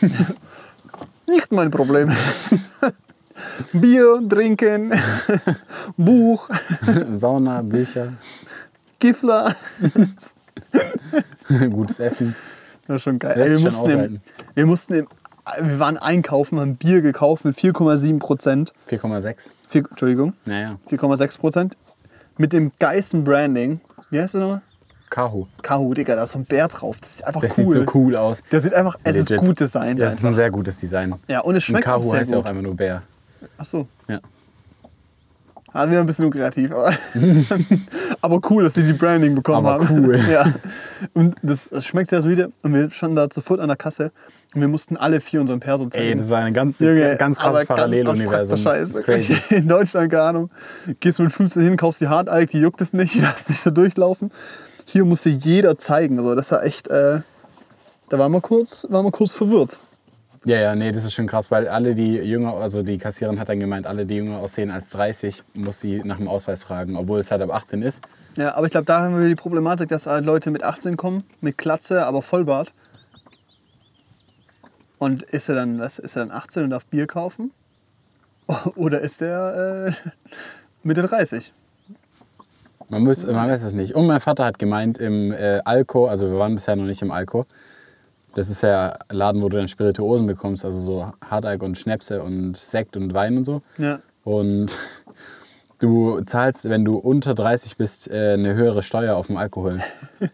nicht 1.26 1.52
mein 1.52 1.70
Problem. 1.70 2.10
Bier, 3.72 4.20
trinken, 4.28 4.92
Buch, 5.96 6.48
Sauna, 7.12 7.62
Bücher, 7.62 8.12
Gifler. 8.98 9.54
gutes 11.70 12.00
Essen. 12.00 12.34
Das 12.86 12.96
ist 12.96 13.02
schon 13.02 13.18
geil. 13.18 13.34
Ey, 13.40 13.48
wir, 13.50 13.56
sich 13.58 13.62
schon 13.62 13.72
mussten 13.72 13.90
im, 13.90 14.20
wir 14.54 14.66
mussten 14.66 14.94
im, 14.94 15.06
wir 15.60 15.78
waren 15.78 15.96
einkaufen, 15.96 16.60
haben 16.60 16.76
Bier 16.76 17.00
gekauft 17.02 17.44
mit 17.44 17.56
4,7 17.56 18.18
Prozent. 18.18 18.72
4,6. 18.90 19.50
Vier- 19.68 19.84
Entschuldigung, 19.90 20.34
Naja, 20.44 20.78
4,6 20.90 21.38
Prozent. 21.38 21.76
Mit 22.38 22.52
dem 22.52 22.72
geilsten 22.78 23.24
Branding. 23.24 23.80
Wie 24.10 24.20
heißt 24.20 24.34
das 24.34 24.40
nochmal? 24.40 24.62
Kahu. 25.10 25.46
Kahu, 25.62 25.92
Digga, 25.92 26.16
da 26.16 26.22
ist 26.22 26.30
so 26.32 26.38
ein 26.38 26.44
Bär 26.46 26.68
drauf. 26.68 26.96
Das 27.00 27.10
ist 27.10 27.24
einfach 27.24 27.42
Das 27.42 27.58
cool. 27.58 27.74
sieht 27.74 27.86
so 27.86 27.92
cool 27.98 28.16
aus. 28.16 28.42
Der 28.50 28.60
sieht 28.62 28.72
einfach, 28.72 28.96
es 29.04 29.12
Legit. 29.14 29.30
ist 29.32 29.40
gut 29.46 29.60
Design. 29.60 29.96
Das 29.98 30.14
ist 30.14 30.18
einfach. 30.20 30.28
ein 30.30 30.34
sehr 30.34 30.50
gutes 30.50 30.78
Design. 30.80 31.14
Ja, 31.28 31.40
und 31.40 31.50
es 31.54 31.56
Und 31.56 31.60
schmeckt 31.62 31.86
auch 31.88 32.00
Kahu 32.00 32.10
sehr 32.10 32.20
heißt 32.20 32.30
ja 32.30 32.36
auch 32.38 32.42
gut. 32.42 32.50
einfach 32.50 32.62
nur 32.62 32.74
Bär. 32.76 33.02
Ach 33.58 33.64
so. 33.64 33.86
Ja. 34.08 34.20
Ah, 35.74 35.88
wieder 35.88 36.00
ein 36.00 36.06
bisschen 36.06 36.26
unkreativ, 36.26 36.70
aber, 36.70 36.92
aber 38.20 38.40
cool, 38.50 38.62
dass 38.62 38.74
die 38.74 38.82
die 38.82 38.92
Branding 38.92 39.34
bekommen 39.34 39.66
Aber 39.66 39.88
haben. 39.88 40.04
cool. 40.04 40.20
Ja. 40.30 40.52
Und 41.14 41.34
das, 41.42 41.70
das 41.70 41.86
schmeckt 41.86 42.10
sehr 42.10 42.20
solide. 42.20 42.52
Und 42.62 42.74
wir 42.74 42.90
standen 42.90 43.16
da 43.16 43.26
sofort 43.32 43.58
an 43.58 43.68
der 43.68 43.76
Kasse 43.76 44.12
und 44.54 44.60
wir 44.60 44.68
mussten 44.68 44.98
alle 44.98 45.20
vier 45.20 45.40
unseren 45.40 45.60
Perso 45.60 45.86
zeigen. 45.86 46.04
Ey, 46.04 46.14
das 46.14 46.28
war 46.28 46.40
ein 46.40 46.52
ganz, 46.52 46.78
Junge, 46.78 47.16
ganz 47.16 47.38
krasses 47.38 47.66
Paralleluniversum. 47.66 48.58
Scheiß. 48.58 49.02
crazy. 49.02 49.36
In 49.54 49.66
Deutschland, 49.66 50.10
keine 50.10 50.24
Ahnung, 50.24 50.50
gehst 51.00 51.18
du 51.18 51.22
mit 51.22 51.32
15 51.32 51.62
hin, 51.62 51.76
kaufst 51.78 52.02
die 52.02 52.08
Hartalk, 52.08 52.50
die 52.50 52.60
juckt 52.60 52.82
es 52.82 52.92
nicht, 52.92 53.14
lass 53.14 53.46
dich 53.46 53.62
da 53.62 53.70
durchlaufen. 53.70 54.30
Hier 54.86 55.06
musste 55.06 55.30
jeder 55.30 55.78
zeigen. 55.78 56.18
Also 56.18 56.34
das 56.34 56.50
war 56.50 56.64
echt, 56.64 56.88
äh, 56.88 57.20
da 58.10 58.18
waren 58.18 58.30
wir 58.32 58.42
kurz, 58.42 58.86
waren 58.90 59.06
wir 59.06 59.10
kurz 59.10 59.34
verwirrt. 59.34 59.78
Ja, 60.44 60.56
ja, 60.58 60.74
nee, 60.74 60.90
das 60.90 61.04
ist 61.04 61.14
schon 61.14 61.28
krass, 61.28 61.52
weil 61.52 61.68
alle, 61.68 61.94
die 61.94 62.14
jünger, 62.16 62.54
also 62.54 62.82
die 62.82 62.98
Kassiererin 62.98 63.38
hat 63.38 63.48
dann 63.48 63.60
gemeint, 63.60 63.86
alle, 63.86 64.06
die 64.06 64.16
jünger 64.16 64.38
aussehen 64.38 64.72
als 64.72 64.90
30, 64.90 65.44
muss 65.54 65.78
sie 65.78 66.02
nach 66.04 66.16
dem 66.16 66.26
Ausweis 66.26 66.64
fragen, 66.64 66.96
obwohl 66.96 67.20
es 67.20 67.30
halt 67.30 67.42
ab 67.42 67.50
18 67.50 67.80
ist. 67.82 68.02
Ja, 68.36 68.56
aber 68.56 68.66
ich 68.66 68.72
glaube, 68.72 68.86
da 68.86 69.02
haben 69.02 69.20
wir 69.20 69.28
die 69.28 69.36
Problematik, 69.36 69.88
dass 69.88 70.06
halt 70.06 70.24
Leute 70.24 70.50
mit 70.50 70.64
18 70.64 70.96
kommen, 70.96 71.22
mit 71.40 71.58
Klatze, 71.58 72.06
aber 72.06 72.22
Vollbart. 72.22 72.72
Und 74.98 75.22
ist 75.22 75.48
er 75.48 75.54
dann, 75.54 75.78
was, 75.78 76.00
ist 76.00 76.16
er 76.16 76.26
dann 76.26 76.36
18 76.36 76.64
und 76.64 76.70
darf 76.70 76.86
Bier 76.86 77.06
kaufen? 77.06 77.52
Oder 78.74 79.00
ist 79.00 79.22
er 79.22 79.86
äh, 79.88 79.92
Mitte 80.82 81.02
30? 81.02 81.52
Man, 82.88 83.04
muss, 83.04 83.24
man 83.24 83.48
weiß 83.48 83.62
es 83.62 83.74
nicht. 83.74 83.94
Und 83.94 84.08
mein 84.08 84.20
Vater 84.20 84.44
hat 84.44 84.58
gemeint, 84.58 84.98
im 84.98 85.32
äh, 85.32 85.60
Alko, 85.64 86.08
also 86.08 86.28
wir 86.28 86.38
waren 86.38 86.54
bisher 86.56 86.74
noch 86.74 86.84
nicht 86.84 87.00
im 87.00 87.12
Alko, 87.12 87.46
das 88.34 88.48
ist 88.50 88.62
der 88.62 88.98
Laden, 89.10 89.42
wo 89.42 89.48
du 89.48 89.56
dann 89.56 89.68
Spirituosen 89.68 90.26
bekommst, 90.26 90.64
also 90.64 90.78
so 90.78 91.12
Hardalk 91.28 91.62
und 91.62 91.76
Schnäpse 91.76 92.22
und 92.22 92.56
Sekt 92.56 92.96
und 92.96 93.14
Wein 93.14 93.36
und 93.38 93.44
so. 93.44 93.62
Ja. 93.78 94.00
Und 94.24 94.76
du 95.82 96.20
zahlst, 96.20 96.68
wenn 96.68 96.84
du 96.84 96.96
unter 96.96 97.34
30 97.34 97.76
bist, 97.76 98.08
äh, 98.08 98.34
eine 98.34 98.54
höhere 98.54 98.82
Steuer 98.82 99.16
auf 99.16 99.26
dem 99.26 99.36
Alkohol. 99.36 99.80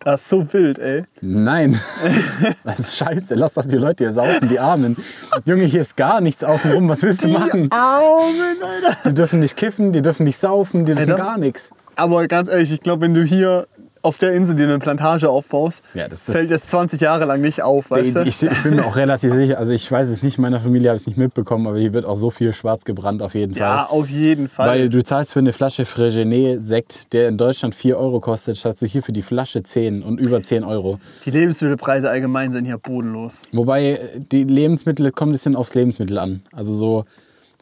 Das 0.00 0.22
ist 0.22 0.28
so 0.28 0.52
wild, 0.52 0.78
ey. 0.78 1.04
Nein, 1.20 1.78
das 2.64 2.78
ist 2.78 2.96
scheiße. 2.96 3.34
Lass 3.34 3.54
doch 3.54 3.66
die 3.66 3.76
Leute 3.76 4.04
hier 4.04 4.12
saufen, 4.12 4.48
die 4.48 4.60
Armen. 4.60 4.96
Junge, 5.44 5.64
hier 5.64 5.80
ist 5.80 5.96
gar 5.96 6.20
nichts 6.20 6.44
außenrum. 6.44 6.88
Was 6.88 7.02
willst 7.02 7.24
du 7.24 7.28
machen? 7.28 7.68
Augen, 7.72 8.62
Alter. 8.62 9.10
Die 9.10 9.14
dürfen 9.14 9.40
nicht 9.40 9.56
kiffen, 9.56 9.92
die 9.92 10.02
dürfen 10.02 10.24
nicht 10.24 10.38
saufen, 10.38 10.84
die 10.84 10.94
dürfen 10.94 11.10
Alter. 11.10 11.22
gar 11.22 11.38
nichts. 11.38 11.72
Aber 11.96 12.28
ganz 12.28 12.48
ehrlich, 12.48 12.70
ich 12.70 12.80
glaube, 12.80 13.02
wenn 13.02 13.14
du 13.14 13.24
hier 13.24 13.66
auf 14.02 14.18
der 14.18 14.32
Insel 14.32 14.54
dir 14.54 14.64
eine 14.64 14.78
Plantage 14.78 15.28
aufbaust, 15.28 15.82
Ja, 15.94 16.08
das 16.08 16.24
fällt 16.24 16.50
das 16.50 16.66
20 16.66 17.00
Jahre 17.00 17.24
lang 17.24 17.40
nicht 17.40 17.62
auf, 17.62 17.90
weißt 17.90 18.16
du? 18.16 18.22
Ich, 18.22 18.42
ich 18.42 18.62
bin 18.62 18.76
mir 18.76 18.86
auch 18.86 18.96
relativ 18.96 19.32
sicher, 19.34 19.58
also 19.58 19.72
ich 19.72 19.90
weiß 19.90 20.08
es 20.08 20.22
nicht, 20.22 20.38
in 20.38 20.42
meiner 20.42 20.60
Familie 20.60 20.90
habe 20.90 20.96
ich 20.96 21.02
es 21.02 21.06
nicht 21.06 21.16
mitbekommen, 21.18 21.66
aber 21.66 21.78
hier 21.78 21.92
wird 21.92 22.04
auch 22.04 22.14
so 22.14 22.30
viel 22.30 22.52
schwarz 22.52 22.84
gebrannt 22.84 23.22
auf 23.22 23.34
jeden 23.34 23.54
ja, 23.54 23.86
Fall. 23.86 23.98
auf 23.98 24.08
jeden 24.08 24.48
Fall. 24.48 24.68
Weil 24.68 24.88
du 24.88 25.02
zahlst 25.02 25.32
für 25.32 25.38
eine 25.38 25.52
Flasche 25.52 25.84
Frégenet-Sekt, 25.84 27.12
der 27.12 27.28
in 27.28 27.36
Deutschland 27.36 27.74
4 27.74 27.98
Euro 27.98 28.20
kostet, 28.20 28.56
zahlst 28.56 28.82
du 28.82 28.86
hier 28.86 29.02
für 29.02 29.12
die 29.12 29.22
Flasche 29.22 29.62
10 29.62 30.02
und 30.02 30.20
über 30.20 30.42
10 30.42 30.64
Euro. 30.64 30.98
die 31.24 31.30
Lebensmittelpreise 31.30 32.10
allgemein 32.10 32.52
sind 32.52 32.64
hier 32.64 32.78
bodenlos. 32.78 33.42
Wobei 33.52 34.00
die 34.32 34.44
Lebensmittel 34.44 35.10
kommt 35.12 35.30
ein 35.30 35.32
bisschen 35.32 35.56
aufs 35.56 35.74
Lebensmittel 35.74 36.18
an. 36.18 36.42
Also 36.52 36.72
so, 36.74 37.04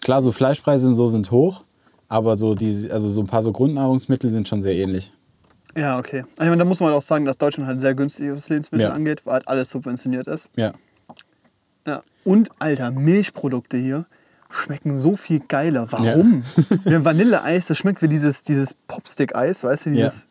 klar, 0.00 0.22
so 0.22 0.32
Fleischpreise 0.32 0.88
und 0.88 0.94
so 0.94 1.06
sind 1.06 1.30
hoch, 1.30 1.64
aber 2.08 2.36
so, 2.36 2.54
die, 2.54 2.88
also 2.90 3.08
so 3.08 3.20
ein 3.20 3.26
paar 3.26 3.42
so 3.42 3.52
Grundnahrungsmittel 3.52 4.30
sind 4.30 4.48
schon 4.48 4.62
sehr 4.62 4.74
ähnlich. 4.74 5.12
Ja, 5.76 5.98
okay. 5.98 6.24
Ich 6.34 6.38
meine, 6.38 6.56
da 6.56 6.64
muss 6.64 6.80
man 6.80 6.88
halt 6.88 6.98
auch 6.98 7.02
sagen, 7.02 7.24
dass 7.24 7.38
Deutschland 7.38 7.68
halt 7.68 7.80
sehr 7.80 7.94
günstig 7.94 8.30
was 8.32 8.48
Lebensmittel 8.48 8.86
Ja. 8.88 8.92
angeht, 8.94 9.24
weil 9.26 9.34
halt 9.34 9.48
alles 9.48 9.70
subventioniert 9.70 10.26
ist. 10.26 10.48
Ja. 10.56 10.72
Ja. 11.86 12.02
Und, 12.24 12.50
Alter, 12.58 12.90
Milchprodukte 12.90 13.76
hier 13.76 14.06
schmecken 14.50 14.96
so 14.96 15.16
viel 15.16 15.40
geiler. 15.40 15.90
Warum? 15.92 16.42
Wir 16.84 16.96
haben 16.96 17.04
Vanilleeis, 17.04 17.66
das 17.66 17.78
schmeckt 17.78 18.00
wie 18.02 18.08
dieses, 18.08 18.42
dieses 18.42 18.74
Popstick-Eis, 18.88 19.64
weißt 19.64 19.86
du? 19.86 19.90
Dieses 19.90 20.26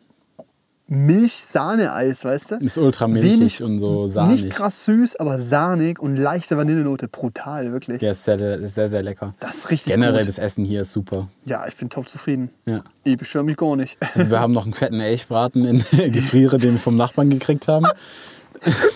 Milch-Sahne-Eis, 0.88 2.24
weißt 2.24 2.52
du? 2.52 2.54
Ist 2.56 2.78
ultra 2.78 3.08
milchig 3.08 3.32
Wenig- 3.32 3.62
und 3.62 3.78
so 3.80 4.06
sahnig. 4.06 4.44
Nicht 4.44 4.56
krass 4.56 4.84
süß, 4.84 5.16
aber 5.16 5.38
sahnig 5.38 5.98
und 5.98 6.16
leichte 6.16 6.56
Vanillenote. 6.56 7.08
Brutal, 7.08 7.72
wirklich. 7.72 7.98
Der 7.98 8.12
ist 8.12 8.24
sehr, 8.24 8.38
ist 8.40 8.74
sehr, 8.76 8.88
sehr 8.88 9.02
lecker. 9.02 9.34
Das 9.40 9.56
ist 9.58 9.70
richtig 9.70 9.92
Generell 9.92 10.20
gut. 10.20 10.28
das 10.28 10.38
Essen 10.38 10.64
hier 10.64 10.82
ist 10.82 10.92
super. 10.92 11.28
Ja, 11.44 11.66
ich 11.66 11.76
bin 11.76 11.90
top 11.90 12.08
zufrieden. 12.08 12.50
Ja. 12.66 12.82
Ich 13.04 13.16
beschwöre 13.18 13.44
mich 13.44 13.56
gar 13.56 13.74
nicht. 13.76 13.98
Also 14.14 14.30
wir 14.30 14.40
haben 14.40 14.52
noch 14.52 14.64
einen 14.64 14.74
fetten 14.74 15.00
Elchbraten 15.00 15.64
in 15.64 15.78
Gefriere, 16.12 16.58
den 16.58 16.72
wir 16.72 16.78
vom 16.78 16.96
Nachbarn 16.96 17.30
gekriegt 17.30 17.68
haben. 17.68 17.86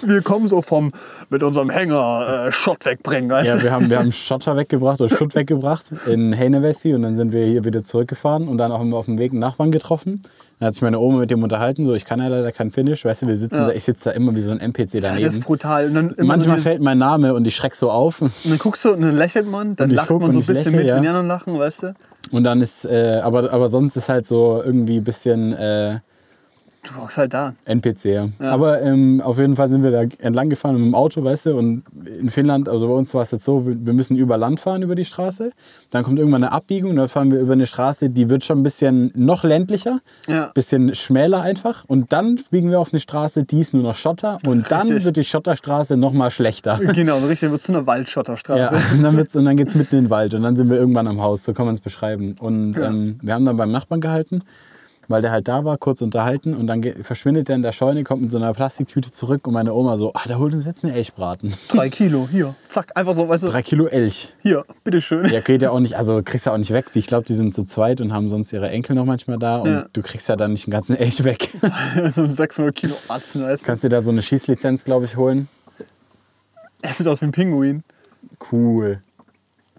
Wir 0.03 0.23
kommen 0.23 0.49
so 0.49 0.63
vom, 0.63 0.91
mit 1.29 1.43
unserem 1.43 1.69
Hänger 1.69 2.47
äh, 2.47 2.51
Schott 2.51 2.87
wegbringen, 2.87 3.29
weißt 3.29 3.47
Ja, 3.47 3.57
du? 3.57 3.63
wir 3.63 3.71
haben, 3.73 3.91
wir 3.91 3.99
haben 3.99 4.11
Schotter 4.11 4.57
weggebracht 4.57 5.03
oder 5.03 5.15
Schutt 5.15 5.35
weggebracht 5.35 5.85
in 6.07 6.35
Heinevesti 6.37 6.95
und 6.95 7.03
dann 7.03 7.15
sind 7.15 7.33
wir 7.33 7.45
hier 7.45 7.63
wieder 7.63 7.85
zurückgefahren 7.85 8.49
und 8.49 8.57
dann 8.57 8.73
haben 8.73 8.89
wir 8.89 8.97
auf 8.97 9.05
dem 9.05 9.19
Weg 9.19 9.33
einen 9.33 9.41
Nachbarn 9.41 9.71
getroffen. 9.71 10.23
Dann 10.61 10.67
hat 10.67 10.75
sich 10.75 10.83
meine 10.83 10.99
Oma 11.01 11.19
mit 11.21 11.31
dem 11.31 11.43
unterhalten, 11.43 11.85
so 11.85 11.95
ich 11.95 12.05
kann 12.05 12.21
ja 12.21 12.29
leider 12.29 12.53
kein 12.53 12.71
Finnisch, 12.71 13.05
weißt 13.07 13.23
du, 13.23 13.27
wir 13.29 13.37
sitzen 13.39 13.57
Ja. 13.57 13.67
da, 13.69 13.73
ich 13.73 13.83
sitze 13.83 14.05
da 14.05 14.11
immer 14.11 14.37
wie 14.37 14.43
so 14.43 14.51
ein 14.51 14.61
NPC 14.61 15.01
daneben. 15.01 15.25
das 15.25 15.37
ist 15.37 15.45
brutal. 15.45 15.87
Und 15.87 15.95
dann 15.95 16.11
immer 16.11 16.27
Manchmal 16.37 16.59
so, 16.59 16.63
fällt 16.65 16.83
mein 16.83 16.99
Name 16.99 17.33
und 17.33 17.47
ich 17.47 17.57
schreck 17.57 17.75
so 17.75 17.91
auf. 17.91 18.21
und 18.21 18.31
dann 18.45 18.59
guckst 18.59 18.85
du 18.85 18.93
und 18.93 19.01
dann 19.01 19.17
lächelt 19.17 19.49
man, 19.49 19.75
dann 19.75 19.89
lacht 19.89 20.11
man 20.11 20.21
so 20.33 20.39
ein 20.41 20.45
bisschen 20.47 20.57
lächle, 20.73 20.77
mit, 20.77 20.87
ja. 20.87 20.97
wenn 20.97 21.03
die 21.03 21.09
anderen 21.09 21.29
lachen, 21.29 21.59
weißt 21.59 21.83
du? 21.85 21.95
Und 22.31 22.45
dann 22.45 22.61
ist, 22.61 22.85
äh, 22.85 23.21
aber, 23.25 23.51
aber 23.51 23.69
sonst 23.71 23.97
ist 23.97 24.11
halt 24.11 24.27
so 24.27 24.63
irgendwie 24.63 24.99
ein 24.99 25.05
bisschen 25.05 25.55
äh, 25.55 26.01
Du 26.83 26.97
hockst 26.99 27.19
halt 27.19 27.35
da. 27.35 27.55
NPC. 27.67 28.05
Ja. 28.07 28.29
Aber 28.41 28.81
ähm, 28.81 29.21
auf 29.23 29.37
jeden 29.39 29.55
Fall 29.55 29.69
sind 29.69 29.85
wir 29.85 29.91
da 29.91 30.03
entlang 30.21 30.49
gefahren 30.49 30.77
mit 30.77 30.85
dem 30.87 30.95
Auto, 30.95 31.23
weißt 31.23 31.47
du, 31.47 31.59
und 31.59 31.83
in 32.19 32.31
Finnland, 32.31 32.71
also 32.71 32.89
bei 32.89 32.95
uns 32.95 33.13
war 33.13 33.21
es 33.21 33.33
jetzt 33.33 33.45
so, 33.45 33.67
wir 33.67 33.93
müssen 33.93 34.17
über 34.17 34.39
Land 34.39 34.61
fahren, 34.61 34.81
über 34.81 34.95
die 34.95 35.05
Straße. 35.05 35.51
Dann 35.91 36.05
kommt 36.05 36.19
irgendwann 36.19 36.43
eine 36.43 36.53
Abbiegung, 36.53 36.97
dann 36.97 37.11
fahren 37.11 37.31
wir 37.31 37.39
über 37.41 37.53
eine 37.53 37.67
Straße, 37.67 38.09
die 38.09 38.31
wird 38.31 38.45
schon 38.47 38.61
ein 38.61 38.63
bisschen 38.63 39.13
noch 39.15 39.45
ländlicher, 39.45 40.01
Ja. 40.27 40.51
bisschen 40.55 40.95
schmäler 40.95 41.43
einfach. 41.43 41.85
Und 41.87 42.13
dann 42.13 42.41
biegen 42.51 42.71
wir 42.71 42.81
auf 42.81 42.93
eine 42.95 43.01
Straße, 43.01 43.45
die 43.45 43.61
ist 43.61 43.75
nur 43.75 43.83
noch 43.83 43.95
Schotter. 43.95 44.39
Und 44.47 44.71
dann 44.71 44.87
Richtig. 44.87 45.05
wird 45.05 45.17
die 45.19 45.25
Schotterstraße 45.25 45.97
noch 45.99 46.13
mal 46.13 46.31
schlechter. 46.31 46.81
Genau, 47.01 47.19
richtig, 47.19 47.41
dann 47.41 47.51
wird 47.53 47.61
zu 47.61 47.73
einer 47.73 47.87
Waldschotterstraße. 47.87 48.75
Ja, 48.75 48.83
und 48.93 49.03
dann, 49.03 49.17
wird's, 49.17 49.37
und 49.37 49.45
dann 49.45 49.57
geht's 49.57 49.75
mitten 49.75 49.97
in 49.97 50.05
den 50.05 50.11
Wald 50.11 50.33
und 50.35 50.43
dann 50.43 50.57
sind 50.57 50.69
wir 50.71 50.77
irgendwann 50.79 51.07
am 51.09 51.21
Haus, 51.21 51.45
so 51.45 51.53
kann 51.53 51.67
man 51.67 51.75
es 51.75 51.81
beschreiben. 51.81 52.37
Und 52.41 52.77
ähm, 52.79 53.19
wir 53.23 53.35
haben 53.35 53.45
dann 53.45 53.57
beim 53.57 53.71
Nachbarn 53.71 54.01
gehalten, 54.01 54.43
weil 55.11 55.21
der 55.23 55.31
halt 55.33 55.49
da 55.49 55.65
war, 55.65 55.77
kurz 55.77 56.01
unterhalten 56.03 56.55
und 56.55 56.67
dann 56.67 56.83
verschwindet 57.03 57.49
der 57.49 57.57
in 57.57 57.63
der 57.63 57.73
Scheune, 57.73 58.05
kommt 58.05 58.23
mit 58.23 58.31
so 58.31 58.37
einer 58.39 58.55
Plastiktüte 58.55 59.11
zurück 59.13 59.47
und 59.47 59.53
meine 59.55 59.75
Oma 59.75 59.97
so, 59.97 60.13
ah, 60.15 60.23
da 60.27 60.39
holt 60.39 60.55
uns 60.55 60.65
jetzt 60.65 60.85
einen 60.85 60.95
Elchbraten. 60.95 61.53
Drei 61.69 61.91
Kilo, 61.91 62.29
hier. 62.31 62.55
Zack, 62.69 62.97
einfach 62.97 63.15
so, 63.15 63.29
weißt 63.29 63.45
du, 63.45 63.49
Drei 63.49 63.63
Kilo 63.63 63.87
Elch. 63.87 64.33
hier, 64.43 64.65
bitteschön. 64.85 65.29
Ja, 65.31 65.41
geht 65.41 65.63
ja 65.63 65.71
auch 65.71 65.81
nicht, 65.81 65.97
also 65.97 66.23
kriegst 66.25 66.47
ja 66.47 66.53
auch 66.53 66.59
nicht 66.59 66.73
weg. 66.73 66.87
Ich 66.95 67.07
glaube, 67.07 67.25
die 67.27 67.35
sind 67.35 67.53
zu 67.55 67.65
zweit 67.65 68.01
und 68.01 68.13
haben 68.13 68.29
sonst 68.29 68.53
ihre 68.53 68.71
Enkel 68.71 68.95
noch 68.97 69.05
manchmal 69.05 69.39
da 69.39 69.59
und 69.59 69.71
Ja. 69.71 69.87
du 69.93 70.01
kriegst 70.03 70.29
ja 70.29 70.37
dann 70.37 70.53
nicht 70.53 70.67
den 70.67 70.71
ganzen 70.73 70.97
Elch 70.97 71.25
weg. 71.25 71.49
so 72.11 72.23
ein 72.23 72.33
600 72.33 72.75
Kilo 72.75 72.95
Atzen, 73.09 73.43
weißt 73.43 73.63
du. 73.63 73.67
Kannst 73.67 73.85
dir 73.85 73.89
da 73.91 74.01
so 74.01 74.11
eine 74.11 74.23
Schießlizenz, 74.23 74.85
glaube 74.85 75.05
ich, 75.05 75.17
holen. 75.17 75.49
Er 76.83 76.93
sieht 76.93 77.07
aus 77.09 77.21
wie 77.21 77.27
ein 77.27 77.33
Pinguin. 77.33 77.83
Cool. 78.51 79.03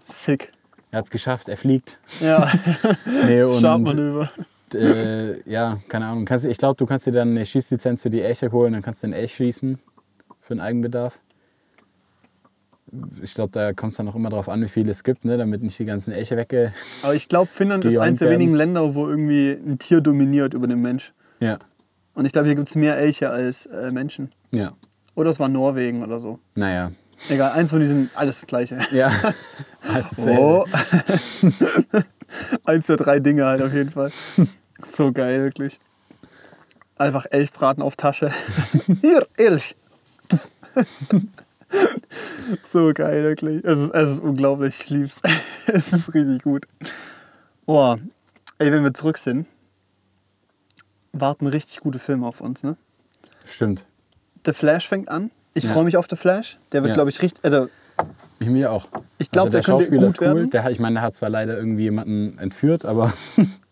Sick. 0.04 0.52
Er 0.90 0.98
hat's 0.98 1.10
geschafft, 1.10 1.48
er 1.48 1.56
fliegt. 1.56 1.98
Ja, 2.20 2.52
Nee, 3.26 3.42
und 3.42 3.60
Schabmanöver. 3.62 4.30
Äh, 4.74 5.40
ja, 5.48 5.78
keine 5.88 6.06
Ahnung. 6.06 6.24
Kannst, 6.24 6.44
ich 6.44 6.58
glaube, 6.58 6.76
du 6.76 6.86
kannst 6.86 7.06
dir 7.06 7.12
dann 7.12 7.30
eine 7.30 7.44
Schießlizenz 7.46 8.02
für 8.02 8.10
die 8.10 8.20
Elche 8.20 8.52
holen, 8.52 8.72
dann 8.72 8.82
kannst 8.82 9.02
du 9.02 9.06
den 9.08 9.14
Elch 9.14 9.34
schießen 9.34 9.78
für 10.40 10.54
den 10.54 10.60
Eigenbedarf. 10.60 11.20
Ich 13.22 13.34
glaube, 13.34 13.52
da 13.52 13.72
kommt 13.72 13.92
es 13.92 13.96
dann 13.96 14.08
auch 14.08 14.14
immer 14.14 14.28
darauf 14.28 14.50
an, 14.50 14.60
wie 14.60 14.68
viel 14.68 14.88
es 14.90 15.02
gibt, 15.02 15.24
ne? 15.24 15.38
damit 15.38 15.62
nicht 15.62 15.78
die 15.78 15.86
ganzen 15.86 16.12
Elche 16.12 16.36
wegge... 16.36 16.74
Aber 17.02 17.14
ich 17.14 17.26
glaube, 17.26 17.50
Finnland 17.50 17.84
ist 17.86 17.96
eines 17.96 18.18
der 18.18 18.28
wenigen 18.30 18.54
Länder, 18.54 18.94
wo 18.94 19.08
irgendwie 19.08 19.52
ein 19.52 19.78
Tier 19.78 20.02
dominiert 20.02 20.52
über 20.52 20.66
den 20.66 20.82
Mensch. 20.82 21.14
Ja, 21.40 21.58
Und 22.14 22.26
ich 22.26 22.32
glaube, 22.32 22.48
hier 22.48 22.54
gibt 22.54 22.68
es 22.68 22.74
mehr 22.74 22.98
Elche 22.98 23.30
als 23.30 23.66
äh, 23.66 23.90
Menschen. 23.90 24.32
ja. 24.50 24.72
Oder 25.14 25.28
es 25.28 25.38
war 25.38 25.48
Norwegen 25.48 26.02
oder 26.02 26.18
so. 26.20 26.38
Naja. 26.54 26.90
Egal, 27.28 27.52
eins 27.52 27.68
von 27.68 27.80
diesen, 27.80 28.10
alles 28.14 28.40
das 28.40 28.46
Gleiche. 28.46 28.78
Ja. 28.90 29.12
Oh. 30.26 30.64
eins 32.64 32.86
der 32.86 32.96
drei 32.96 33.18
Dinge 33.20 33.44
halt 33.44 33.60
auf 33.62 33.74
jeden 33.74 33.90
Fall. 33.90 34.10
So 34.84 35.12
geil, 35.12 35.42
wirklich. 35.42 35.80
Einfach 36.98 37.26
Elchbraten 37.30 37.82
auf 37.82 37.96
Tasche. 37.96 38.30
Hier, 39.00 39.26
Elch. 39.36 39.74
so 42.62 42.92
geil, 42.94 43.22
wirklich. 43.22 43.64
Es 43.64 43.78
ist, 43.78 43.94
es 43.94 44.08
ist 44.14 44.20
unglaublich, 44.20 44.76
ich 44.80 44.90
lieb's. 44.90 45.20
es 45.66 45.92
ist 45.92 46.14
richtig 46.14 46.42
gut. 46.42 46.66
Boah, 47.66 47.98
ey, 48.58 48.72
wenn 48.72 48.82
wir 48.84 48.94
zurück 48.94 49.18
sind, 49.18 49.46
warten 51.12 51.46
richtig 51.46 51.80
gute 51.80 51.98
Filme 51.98 52.26
auf 52.26 52.40
uns, 52.40 52.62
ne? 52.62 52.76
Stimmt. 53.44 53.86
The 54.44 54.52
Flash 54.52 54.88
fängt 54.88 55.08
an. 55.08 55.30
Ich 55.54 55.64
Ja. 55.64 55.72
freue 55.72 55.84
mich 55.84 55.96
auf 55.96 56.06
The 56.08 56.16
Flash. 56.16 56.58
Der 56.72 56.82
wird, 56.82 56.88
Ja. 56.90 56.94
glaube 56.94 57.10
ich, 57.10 57.20
richtig. 57.22 57.44
Also, 57.44 57.68
Ich 58.38 58.48
mir 58.48 58.72
auch. 58.72 58.88
Ich 59.18 59.30
glaub, 59.30 59.44
also 59.46 59.50
der 59.52 59.60
der 59.60 59.62
könnte 59.62 59.84
Schauspieler 59.84 60.02
gut 60.02 60.08
ist 60.14 60.20
cool. 60.20 60.26
werden. 60.26 60.50
Der, 60.50 60.70
ich 60.70 60.78
meine, 60.80 60.94
der 60.94 61.02
hat 61.02 61.14
zwar 61.14 61.28
leider 61.30 61.56
irgendwie 61.56 61.82
jemanden 61.84 62.38
entführt, 62.38 62.84
aber 62.84 63.12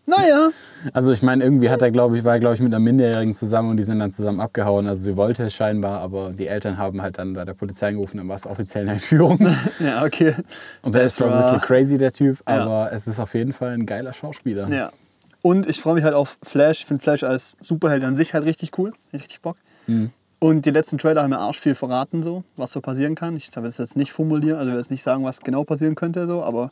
naja. 0.05 0.49
Also 0.93 1.11
ich 1.11 1.21
meine, 1.21 1.43
irgendwie 1.43 1.69
hat 1.69 1.81
er, 1.81 1.91
glaube 1.91 2.17
ich, 2.17 2.23
war 2.23 2.33
er, 2.33 2.39
glaube 2.39 2.55
ich, 2.55 2.61
mit 2.61 2.73
einer 2.73 2.79
Minderjährigen 2.79 3.33
zusammen 3.35 3.69
und 3.71 3.77
die 3.77 3.83
sind 3.83 3.99
dann 3.99 4.11
zusammen 4.11 4.39
abgehauen. 4.39 4.87
Also 4.87 5.03
sie 5.03 5.15
wollte 5.17 5.43
es 5.43 5.53
scheinbar, 5.53 5.99
aber 5.99 6.33
die 6.33 6.47
Eltern 6.47 6.77
haben 6.77 7.01
halt 7.01 7.17
dann 7.17 7.33
bei 7.33 7.45
der 7.45 7.53
Polizei 7.53 7.89
angerufen, 7.89 8.17
dann 8.17 8.27
war 8.27 8.35
es 8.35 8.47
offiziell 8.47 8.83
eine 8.83 8.93
Entführung. 8.93 9.39
Ja, 9.79 10.03
okay. 10.03 10.35
Und 10.81 10.95
der 10.95 11.03
ist 11.03 11.17
schon 11.17 11.31
ein 11.31 11.41
bisschen 11.41 11.61
crazy, 11.61 11.97
der 11.97 12.11
Typ, 12.11 12.37
Ja. 12.47 12.63
aber 12.63 12.91
es 12.93 13.07
ist 13.07 13.19
auf 13.19 13.33
jeden 13.33 13.53
Fall 13.53 13.71
ein 13.73 13.85
geiler 13.85 14.13
Schauspieler. 14.13 14.67
Ja. 14.69 14.91
Und 15.41 15.67
ich 15.67 15.81
freue 15.81 15.95
mich 15.95 16.03
halt 16.03 16.13
auf 16.13 16.37
Flash. 16.43 16.81
Ich 16.81 16.85
finde 16.85 17.01
Flash 17.01 17.23
als 17.23 17.55
Superheld 17.59 18.03
an 18.03 18.15
sich 18.15 18.33
halt 18.33 18.45
richtig 18.45 18.77
cool. 18.77 18.93
Richtig 19.11 19.41
Bock. 19.41 19.57
Mhm. 19.87 20.11
Und 20.39 20.65
die 20.65 20.71
letzten 20.71 20.97
Trailer 20.97 21.21
haben 21.23 21.29
mir 21.29 21.39
arsch 21.39 21.59
viel 21.59 21.75
verraten, 21.75 22.23
so, 22.23 22.43
was 22.57 22.71
so 22.71 22.81
passieren 22.81 23.13
kann. 23.15 23.35
Ich 23.35 23.55
will 23.55 23.65
es 23.65 23.77
jetzt 23.77 23.95
nicht 23.95 24.11
formulieren, 24.11 24.57
also 24.57 24.69
ich 24.69 24.73
will 24.73 24.79
jetzt 24.81 24.91
nicht 24.91 25.03
sagen, 25.03 25.23
was 25.23 25.39
genau 25.41 25.63
passieren 25.63 25.93
könnte, 25.95 26.25
so, 26.27 26.43
aber 26.43 26.71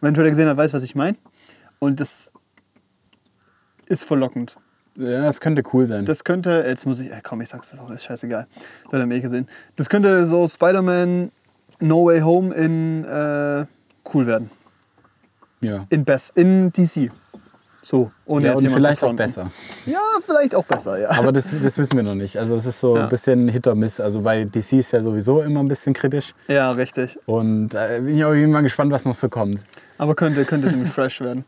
wer 0.00 0.10
den 0.10 0.14
Trailer 0.14 0.30
gesehen 0.30 0.48
hat, 0.48 0.56
weiß, 0.56 0.72
was 0.72 0.84
ich 0.84 0.94
meine. 0.94 1.16
Und 1.80 1.98
das 1.98 2.30
ist 3.86 4.04
verlockend. 4.04 4.56
Ja, 4.96 5.22
das 5.22 5.40
könnte 5.40 5.62
cool 5.72 5.86
sein. 5.86 6.04
Das 6.04 6.22
könnte, 6.22 6.64
jetzt 6.68 6.86
muss 6.86 7.00
ich, 7.00 7.10
äh, 7.10 7.20
komm, 7.22 7.40
ich 7.40 7.48
sag's 7.48 7.70
das 7.70 7.80
auch, 7.80 7.90
ist 7.90 8.04
scheißegal. 8.04 8.46
Leute 8.92 9.02
haben 9.02 9.10
eh 9.10 9.20
gesehen. 9.20 9.48
Das 9.76 9.88
könnte 9.88 10.24
so 10.26 10.46
Spider-Man 10.46 11.32
No 11.80 12.04
Way 12.06 12.20
Home 12.20 12.54
in 12.54 13.04
äh, 13.04 13.64
cool 14.14 14.26
werden. 14.26 14.50
ja. 15.60 15.84
In, 15.90 16.04
Best, 16.04 16.36
in 16.36 16.70
DC. 16.70 17.10
So, 17.82 18.10
ohne 18.24 18.46
ja 18.46 18.52
jetzt 18.54 18.64
und 18.64 18.70
vielleicht 18.70 19.04
auch 19.04 19.12
besser. 19.14 19.50
Ja, 19.84 19.98
vielleicht 20.24 20.54
auch 20.54 20.64
besser, 20.64 20.98
ja. 20.98 21.10
Aber 21.10 21.32
das, 21.32 21.50
das 21.50 21.76
wissen 21.76 21.96
wir 21.96 22.02
noch 22.02 22.14
nicht. 22.14 22.38
Also 22.38 22.54
es 22.54 22.64
ist 22.64 22.80
so 22.80 22.96
Ja. 22.96 23.02
ein 23.04 23.08
bisschen 23.10 23.46
Hit 23.48 23.66
or 23.66 23.74
Miss. 23.74 24.00
Also 24.00 24.22
bei 24.22 24.44
DC 24.44 24.74
ist 24.78 24.92
ja 24.92 25.02
sowieso 25.02 25.42
immer 25.42 25.60
ein 25.60 25.68
bisschen 25.68 25.92
kritisch. 25.92 26.34
Ja, 26.48 26.70
richtig. 26.70 27.18
Und 27.26 27.74
äh, 27.74 28.00
bin 28.00 28.16
ich 28.16 28.24
auch 28.24 28.32
mal 28.32 28.62
gespannt, 28.62 28.90
was 28.92 29.04
noch 29.04 29.14
so 29.14 29.28
kommt. 29.28 29.60
Aber 29.98 30.14
könnte, 30.14 30.44
könnte 30.46 30.68
ziemlich 30.70 30.90
fresh 30.94 31.20
werden. 31.20 31.44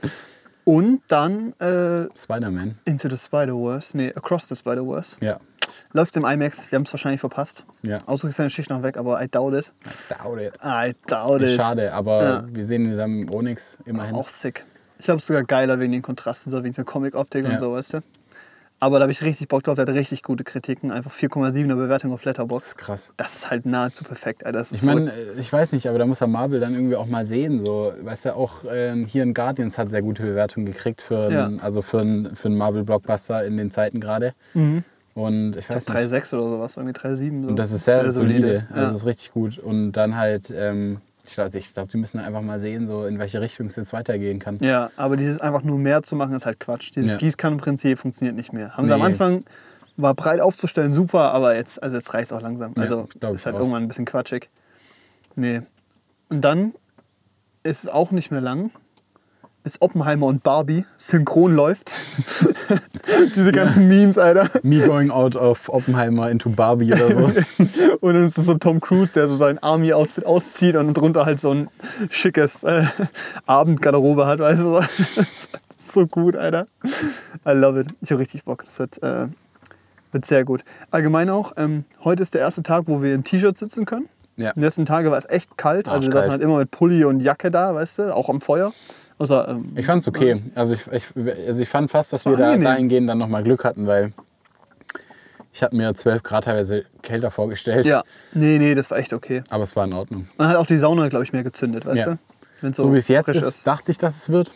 Und 0.68 1.00
dann 1.08 1.52
äh, 1.60 2.08
Spider-Man. 2.18 2.76
Into 2.84 3.08
the 3.08 3.16
Spider-Verse, 3.16 3.96
nee, 3.96 4.12
Across 4.14 4.48
the 4.48 4.56
Spider-Verse. 4.56 5.16
Ja. 5.20 5.38
Läuft 5.92 6.16
im 6.16 6.24
IMAX, 6.24 6.70
wir 6.72 6.76
haben 6.76 6.84
es 6.84 6.92
wahrscheinlich 6.92 7.20
verpasst. 7.20 7.64
Ja. 7.82 7.98
Ausdruck 8.06 8.30
ist 8.30 8.36
seine 8.36 8.50
Schicht 8.50 8.68
noch 8.70 8.82
weg, 8.82 8.96
aber 8.96 9.22
I 9.22 9.28
doubt 9.28 9.54
it. 9.54 9.72
Doubt 10.08 10.40
it. 10.40 10.54
I 10.64 10.92
doubt 11.06 11.40
Ist 11.42 11.52
it. 11.52 11.56
schade, 11.60 11.92
aber 11.92 12.22
Ja. 12.24 12.44
wir 12.50 12.64
sehen 12.66 12.84
ihn 12.84 12.96
dann 12.96 13.20
im 13.22 13.30
Onyx 13.30 13.78
immerhin. 13.84 14.14
Auch 14.16 14.28
sick. 14.28 14.64
Ich 14.98 15.04
glaube, 15.04 15.18
es 15.18 15.24
ist 15.24 15.28
sogar 15.28 15.44
geiler 15.44 15.78
wegen 15.78 15.92
den 15.92 16.02
Kontrasten, 16.02 16.50
so 16.50 16.64
wegen 16.64 16.74
der 16.74 16.84
Comic-Optik 16.84 17.44
Ja. 17.44 17.52
und 17.52 17.58
so, 17.60 17.72
weißt 17.72 17.92
du. 17.94 18.00
Aber 18.78 18.98
da 18.98 19.04
habe 19.04 19.12
ich 19.12 19.22
richtig 19.22 19.48
Bock 19.48 19.62
drauf, 19.62 19.74
der 19.76 19.86
hat 19.86 19.94
richtig 19.94 20.22
gute 20.22 20.44
Kritiken. 20.44 20.90
Einfach 20.90 21.10
4,7er 21.10 21.76
Bewertung 21.76 22.12
auf 22.12 22.20
Das 22.20 22.26
Letterboxd. 22.26 22.66
ist 22.68 22.76
krass. 22.78 23.10
Das 23.16 23.34
ist 23.36 23.50
halt 23.50 23.64
nahezu 23.64 24.04
perfekt, 24.04 24.44
Alter. 24.44 24.58
Das 24.58 24.70
Ich 24.72 24.82
meine, 24.82 25.10
verrückt. 25.10 25.38
ich 25.40 25.50
weiß 25.52 25.72
nicht, 25.72 25.88
aber 25.88 25.98
da 25.98 26.04
muss 26.04 26.20
er 26.20 26.26
Marvel 26.26 26.60
dann 26.60 26.74
irgendwie 26.74 26.96
auch 26.96 27.06
mal 27.06 27.24
sehen. 27.24 27.64
So, 27.64 27.92
weißt 28.02 28.26
du, 28.26 28.36
auch 28.36 28.64
ähm, 28.70 29.06
hier 29.06 29.22
in 29.22 29.32
Guardians 29.32 29.78
hat 29.78 29.90
sehr 29.90 30.02
gute 30.02 30.22
Bewertungen 30.22 30.66
gekriegt 30.66 31.00
für, 31.00 31.32
Ja. 31.32 31.46
einen, 31.46 31.60
also 31.60 31.80
für 31.80 32.00
einen, 32.00 32.36
für 32.36 32.48
einen 32.48 32.58
Marvel-Blockbuster 32.58 33.44
in 33.46 33.56
den 33.56 33.70
Zeiten 33.70 33.98
gerade. 33.98 34.34
Und 35.14 35.56
ich 35.56 35.70
weiß 35.70 35.88
nicht. 35.88 35.98
3,6 35.98 36.34
oder 36.36 36.48
sowas, 36.50 36.76
irgendwie 36.76 36.92
3,7. 36.94 37.42
So. 37.42 37.48
Und 37.48 37.56
das 37.56 37.72
ist 37.72 37.86
sehr, 37.86 38.12
solide. 38.12 38.66
Also 38.70 38.80
Ja. 38.82 38.86
das 38.88 38.94
ist 38.96 39.06
richtig 39.06 39.32
gut. 39.32 39.58
Und 39.58 39.92
dann 39.92 40.16
halt, 40.18 40.52
ähm, 40.54 40.98
ich 41.28 41.34
glaube, 41.34 41.56
ich 41.58 41.72
glaub, 41.74 41.88
die 41.88 41.96
müssen 41.96 42.18
einfach 42.18 42.42
mal 42.42 42.58
sehen, 42.58 42.86
so 42.86 43.04
in 43.06 43.18
welche 43.18 43.40
Richtung 43.40 43.66
es 43.66 43.76
jetzt 43.76 43.92
weitergehen 43.92 44.38
kann. 44.38 44.58
Ja, 44.60 44.90
aber 44.96 45.16
dieses 45.16 45.40
einfach 45.40 45.62
nur 45.62 45.78
mehr 45.78 46.02
zu 46.02 46.16
machen, 46.16 46.34
ist 46.34 46.46
halt 46.46 46.60
Quatsch. 46.60 46.90
Dieses 46.94 47.12
Ja. 47.12 47.18
Gießkannenprinzip 47.18 47.98
funktioniert 47.98 48.36
nicht 48.36 48.52
mehr. 48.52 48.76
Haben 48.76 48.86
sie 48.86 48.92
am 48.94 49.00
Nee. 49.00 49.06
Anfang, 49.06 49.44
war 49.96 50.14
breit 50.14 50.40
aufzustellen, 50.40 50.92
super, 50.94 51.32
aber 51.32 51.56
jetzt, 51.56 51.82
also 51.82 51.96
jetzt 51.96 52.12
reicht 52.14 52.26
es 52.26 52.32
auch 52.32 52.42
langsam. 52.42 52.72
Also 52.76 53.08
ist 53.32 53.46
halt 53.46 53.56
auch. 53.56 53.60
irgendwann 53.60 53.82
ein 53.84 53.88
bisschen 53.88 54.04
quatschig. 54.04 54.50
Nee. 55.34 55.62
Und 56.28 56.40
dann 56.42 56.74
ist 57.62 57.84
es 57.84 57.88
auch 57.88 58.10
nicht 58.10 58.30
mehr 58.30 58.40
lang, 58.40 58.70
bis 59.66 59.82
Oppenheimer 59.82 60.26
und 60.26 60.44
Barbie 60.44 60.84
synchron 60.96 61.56
läuft. 61.56 61.90
Diese 63.34 63.50
ganzen 63.50 63.88
Memes, 63.88 64.16
Alter. 64.16 64.48
Me 64.62 64.78
going 64.86 65.10
out 65.10 65.34
of 65.34 65.68
Oppenheimer 65.68 66.30
into 66.30 66.50
Barbie 66.50 66.92
oder 66.92 67.10
so. 67.10 67.24
Und 68.00 68.14
dann 68.14 68.26
ist 68.26 68.38
es 68.38 68.44
so 68.44 68.54
Tom 68.54 68.80
Cruise, 68.80 69.12
der 69.12 69.26
so 69.26 69.34
sein 69.34 69.58
Army-Outfit 69.58 70.24
auszieht 70.24 70.76
und 70.76 70.94
drunter 70.94 71.26
halt 71.26 71.40
so 71.40 71.50
ein 71.50 71.68
schickes 72.10 72.62
äh, 72.62 72.84
Abendgarderobe 73.46 74.26
hat, 74.26 74.38
weißt 74.38 74.62
du. 74.62 74.80
so. 75.80 76.06
Gut, 76.06 76.36
Alter. 76.36 76.66
I 77.44 77.50
love 77.50 77.80
it. 77.80 77.88
Ich 78.02 78.12
habe 78.12 78.20
richtig 78.20 78.44
Bock. 78.44 78.62
Das 78.66 78.78
wird, 78.78 79.02
äh, 79.02 79.26
wird 80.12 80.24
sehr 80.24 80.44
gut. 80.44 80.62
Allgemein 80.92 81.28
auch, 81.28 81.54
ähm, 81.56 81.86
heute 82.04 82.22
ist 82.22 82.34
der 82.34 82.40
erste 82.42 82.62
Tag, 82.62 82.84
wo 82.86 83.02
wir 83.02 83.12
im 83.16 83.24
T-Shirt 83.24 83.58
sitzen 83.58 83.84
können. 83.84 84.08
Ja. 84.36 84.52
Die 84.52 84.60
letzten 84.60 84.86
Tage 84.86 85.10
war 85.10 85.18
es 85.18 85.28
echt 85.28 85.58
kalt. 85.58 85.88
Also 85.88 86.02
wir 86.02 86.06
Arschkalt. 86.06 86.14
saßen 86.14 86.30
halt 86.30 86.42
immer 86.42 86.58
mit 86.58 86.70
Pulli 86.70 87.04
und 87.04 87.18
Jacke 87.18 87.50
da, 87.50 87.74
weißt 87.74 87.98
du, 87.98 88.14
auch 88.14 88.28
am 88.28 88.40
Feuer. 88.40 88.72
Außer, 89.18 89.48
ähm, 89.48 89.72
Ich 89.76 89.86
fand's 89.86 90.06
okay. 90.08 90.42
Also 90.54 90.74
ich, 90.74 90.86
ich, 90.92 91.04
also 91.46 91.62
ich 91.62 91.68
fand 91.68 91.90
fast, 91.90 92.12
dass 92.12 92.22
Das 92.24 92.32
wir 92.32 92.36
da 92.36 92.46
angenehm. 92.48 92.64
dahingehend 92.64 93.08
dann 93.08 93.18
nochmal 93.18 93.42
Glück 93.42 93.64
hatten, 93.64 93.86
weil 93.86 94.12
ich 95.52 95.62
hatte 95.62 95.74
mir 95.74 95.94
12 95.94 96.22
Grad 96.22 96.44
teilweise 96.44 96.84
kälter 97.02 97.30
vorgestellt. 97.30 97.86
ja, 97.86 98.02
nee, 98.34 98.58
nee, 98.58 98.74
das 98.74 98.90
war 98.90 98.98
echt 98.98 99.12
okay. 99.14 99.42
Aber 99.48 99.62
es 99.62 99.74
war 99.74 99.84
in 99.86 99.94
Ordnung. 99.94 100.28
Man 100.36 100.48
hat 100.48 100.56
auch 100.56 100.66
die 100.66 100.76
Sauna, 100.76 101.08
glaube 101.08 101.24
ich, 101.24 101.32
mehr 101.32 101.44
gezündet, 101.44 101.86
weißt 101.86 101.96
Ja. 101.98 102.04
du? 102.06 102.18
Wenn's 102.60 102.76
So, 102.76 102.92
wie 102.92 102.98
es 102.98 103.08
jetzt 103.08 103.26
frisch 103.26 103.36
ist, 103.42 103.66
dachte 103.66 103.90
ich, 103.90 103.98
dass 103.98 104.16
es 104.16 104.28
wird. 104.28 104.50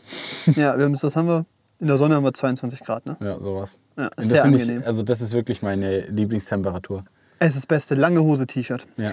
Ja, 0.57 0.77
wir 0.77 0.85
haben, 0.85 1.03
was 1.03 1.17
haben 1.17 1.27
wir? 1.29 1.45
In 1.81 1.87
der 1.87 1.97
Sonne 1.97 2.15
haben 2.17 2.25
wir 2.25 2.35
22 2.35 2.81
Grad, 2.81 3.07
ne? 3.07 3.17
Ja, 3.21 3.41
sowas. 3.41 3.81
Ja, 3.97 4.11
das 4.15 4.27
sehr 4.27 4.45
angenehm. 4.45 4.81
Ich, 4.81 4.87
also 4.87 5.03
das 5.03 5.23
ist 5.23 5.33
wirklich 5.33 5.63
meine 5.63 6.01
Lieblingstemperatur. 6.01 7.05
Es 7.39 7.49
ist 7.55 7.57
das 7.57 7.67
Beste, 7.67 7.95
lange 7.95 8.21
Hose, 8.23 8.47
T-Shirt. 8.47 8.87
Ja, 8.99 9.13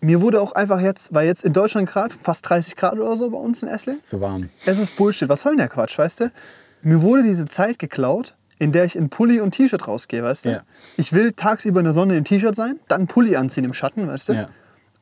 Mir 0.00 0.22
wurde 0.22 0.40
auch 0.40 0.52
einfach 0.52 0.80
jetzt, 0.80 1.12
weil 1.14 1.26
jetzt 1.26 1.44
in 1.44 1.52
Deutschland 1.52 1.88
gerade 1.88 2.12
fast 2.14 2.48
30 2.48 2.74
Grad 2.76 2.94
oder 2.94 3.14
so 3.16 3.30
bei 3.30 3.36
uns 3.38 3.62
in 3.62 3.68
Essling. 3.68 3.94
ist 3.94 4.08
zu 4.08 4.20
warm. 4.20 4.48
Es 4.64 4.78
ist 4.78 4.96
Bullshit. 4.96 5.28
Was 5.28 5.42
soll 5.42 5.52
denn 5.52 5.58
der 5.58 5.68
Quatsch, 5.68 5.98
weißt 5.98 6.20
du? 6.20 6.32
Mir 6.82 7.02
wurde 7.02 7.22
diese 7.22 7.46
Zeit 7.46 7.78
geklaut, 7.78 8.34
in 8.58 8.72
der 8.72 8.84
ich 8.84 8.96
in 8.96 9.10
Pulli 9.10 9.40
und 9.40 9.50
T-Shirt 9.52 9.86
rausgehe, 9.86 10.22
weißt 10.22 10.46
du? 10.46 10.50
Ja. 10.52 10.62
Ich 10.96 11.12
will 11.12 11.32
tagsüber 11.32 11.80
in 11.80 11.84
der 11.84 11.92
Sonne 11.94 12.16
im 12.16 12.24
T-Shirt 12.24 12.56
sein, 12.56 12.78
dann 12.88 13.00
einen 13.00 13.08
Pulli 13.08 13.36
anziehen 13.36 13.64
im 13.64 13.74
Schatten, 13.74 14.08
weißt 14.08 14.30
du? 14.30 14.32
Ja. 14.34 14.48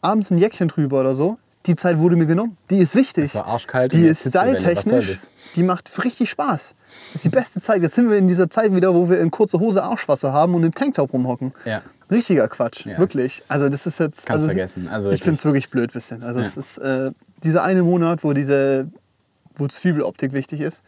Abends 0.01 0.31
ein 0.31 0.39
Jäckchen 0.39 0.69
drüber 0.69 1.01
oder 1.01 1.15
so. 1.15 1.39
Die 1.67 1.77
Zeit 1.77 1.99
wurde 1.99 2.17
mir 2.17 2.27
genommen. 2.27 2.57
Die 2.71 2.79
ist 2.79 2.95
wichtig. 2.95 3.25
Es 3.27 3.35
war 3.35 3.47
arschkalt 3.47 3.93
Die 3.93 4.05
ist 4.07 4.29
styletechnisch. 4.29 5.11
das? 5.11 5.31
Die 5.55 5.63
macht 5.63 5.91
richtig 6.05 6.31
Spaß. 6.31 6.75
Das 7.09 7.17
ist 7.17 7.25
die 7.25 7.29
beste 7.29 7.61
Zeit. 7.61 7.83
Jetzt 7.83 7.95
sind 7.95 8.09
wir 8.09 8.17
in 8.17 8.27
dieser 8.27 8.49
Zeit 8.49 8.75
wieder, 8.75 8.95
wo 8.95 9.09
wir 9.11 9.21
in 9.21 9.31
kurzer 9.31 9.59
Hose 9.61 9.83
Arschwasser 9.83 10.33
haben 10.33 10.55
und 10.55 10.63
im 10.65 10.73
Tanktop 10.73 11.13
rumhocken. 11.13 11.53
Ja. 11.65 11.83
Richtiger 12.11 12.49
Quatsch, 12.49 12.87
Ja, 12.87 12.99
wirklich. 12.99 13.43
Also 13.49 13.69
das 13.69 13.87
ist 13.87 13.99
jetzt. 14.01 14.19
kannst 14.25 14.31
also, 14.31 14.47
vergessen. 14.49 14.89
Also 14.89 15.11
ich 15.11 15.23
finde 15.23 15.39
es 15.39 15.45
wirklich 15.45 15.69
blöd 15.71 15.93
bisschen. 15.93 16.23
Also 16.23 16.41
es 16.41 16.55
Ja. 16.55 16.61
ist 16.61 16.79
äh, 16.79 17.11
dieser 17.45 17.63
eine 17.65 17.83
Monat, 17.83 18.25
wo 18.25 18.33
diese, 18.33 18.89
wo 19.57 19.67
Zwiebeloptik 19.67 20.33
wichtig 20.33 20.61
ist. 20.61 20.83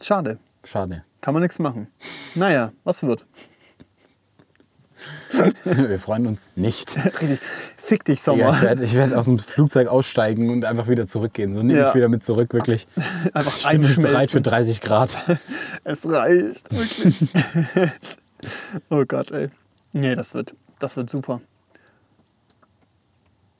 Schade. 0.00 0.38
Schade. 0.64 1.02
Kann 1.20 1.34
man 1.34 1.42
nichts 1.42 1.58
machen. 1.58 1.86
Naja, 2.34 2.72
was 2.84 3.02
wird? 3.02 3.24
Wir 5.64 5.98
freuen 5.98 6.26
uns 6.26 6.48
nicht. 6.54 6.96
Richtig. 7.20 7.40
Fick 7.76 8.04
dich, 8.04 8.22
Sommer. 8.22 8.42
Ja, 8.44 8.54
ich 8.54 8.62
werde 8.62 8.92
werd 8.92 9.14
aus 9.14 9.24
dem 9.24 9.38
Flugzeug 9.38 9.88
aussteigen 9.88 10.50
und 10.50 10.64
einfach 10.64 10.86
wieder 10.88 11.06
zurückgehen. 11.06 11.52
So 11.54 11.62
nehme 11.62 11.80
Ja. 11.80 11.88
ich 11.88 11.94
wieder 11.94 12.08
mit 12.08 12.22
zurück, 12.22 12.52
wirklich. 12.52 12.86
Einfach 13.32 13.56
Ich 13.56 13.62
bin 13.64 13.80
bereit 13.80 14.30
für 14.30 14.38
einschmelzen. 14.38 14.42
30 14.44 14.80
Grad. 14.80 15.16
Es 15.84 16.08
reicht, 16.08 16.70
wirklich. 16.72 17.32
oh 18.90 19.04
Gott, 19.06 19.30
ey. 19.32 19.48
Nee, 19.92 20.14
das 20.14 20.34
wird, 20.34 20.54
das 20.78 20.96
wird 20.96 21.10
super. 21.10 21.40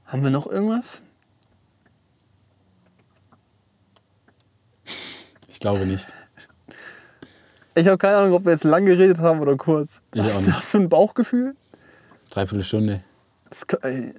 Haben 0.06 0.22
wir 0.22 0.30
noch 0.30 0.46
irgendwas? 0.46 1.02
Ich 5.48 5.60
glaube 5.60 5.86
nicht. 5.86 6.12
Ich 7.74 7.86
habe 7.86 7.96
keine 7.98 8.16
Ahnung, 8.18 8.34
ob 8.34 8.44
wir 8.44 8.52
jetzt 8.52 8.64
lang 8.64 8.84
geredet 8.84 9.18
haben 9.18 9.40
oder 9.40 9.56
kurz. 9.56 10.02
Ich 10.14 10.20
auch 10.20 10.26
hast, 10.26 10.46
nicht. 10.46 10.56
hast 10.56 10.74
du 10.74 10.78
ein 10.78 10.88
Bauchgefühl? 10.88 11.54
Dreiviertel 12.30 12.64
Stunde. 12.64 13.04
Das, 13.48 13.62
ey, 13.82 14.14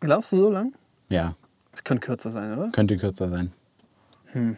glaubst 0.00 0.32
du 0.32 0.36
so 0.36 0.50
lang? 0.50 0.74
Ja, 1.08 1.36
Das 1.72 1.84
könnte 1.84 2.04
kürzer 2.06 2.30
sein, 2.30 2.58
oder? 2.58 2.70
könnte 2.72 2.96
kürzer 2.96 3.28
sein. 3.28 3.52
Hm. 4.32 4.56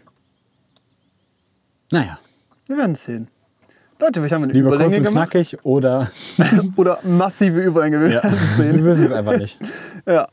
Naja, 1.93 2.19
Wir 2.67 2.77
werden 2.79 2.93
es 2.93 3.05
sehen. 3.05 3.29
Leute, 3.99 4.21
vielleicht 4.21 4.35
haben 4.35 4.43
wir 4.43 4.45
eine 4.45 4.53
lieber 4.53 4.69
kurz 4.71 4.81
Überlänge 4.81 4.97
und 5.09 5.15
gemacht. 5.15 5.31
knackig 5.31 5.59
oder 5.65 6.11
Oder 6.77 6.99
massive 7.03 7.61
Überlänge. 7.61 8.01
Wir 8.01 8.11
ja, 8.11 8.23
wir 8.23 8.85
wissen 8.85 9.05
es 9.07 9.13
einfach 9.13 9.39
nicht. 9.39 9.59
Ja. 10.07 10.27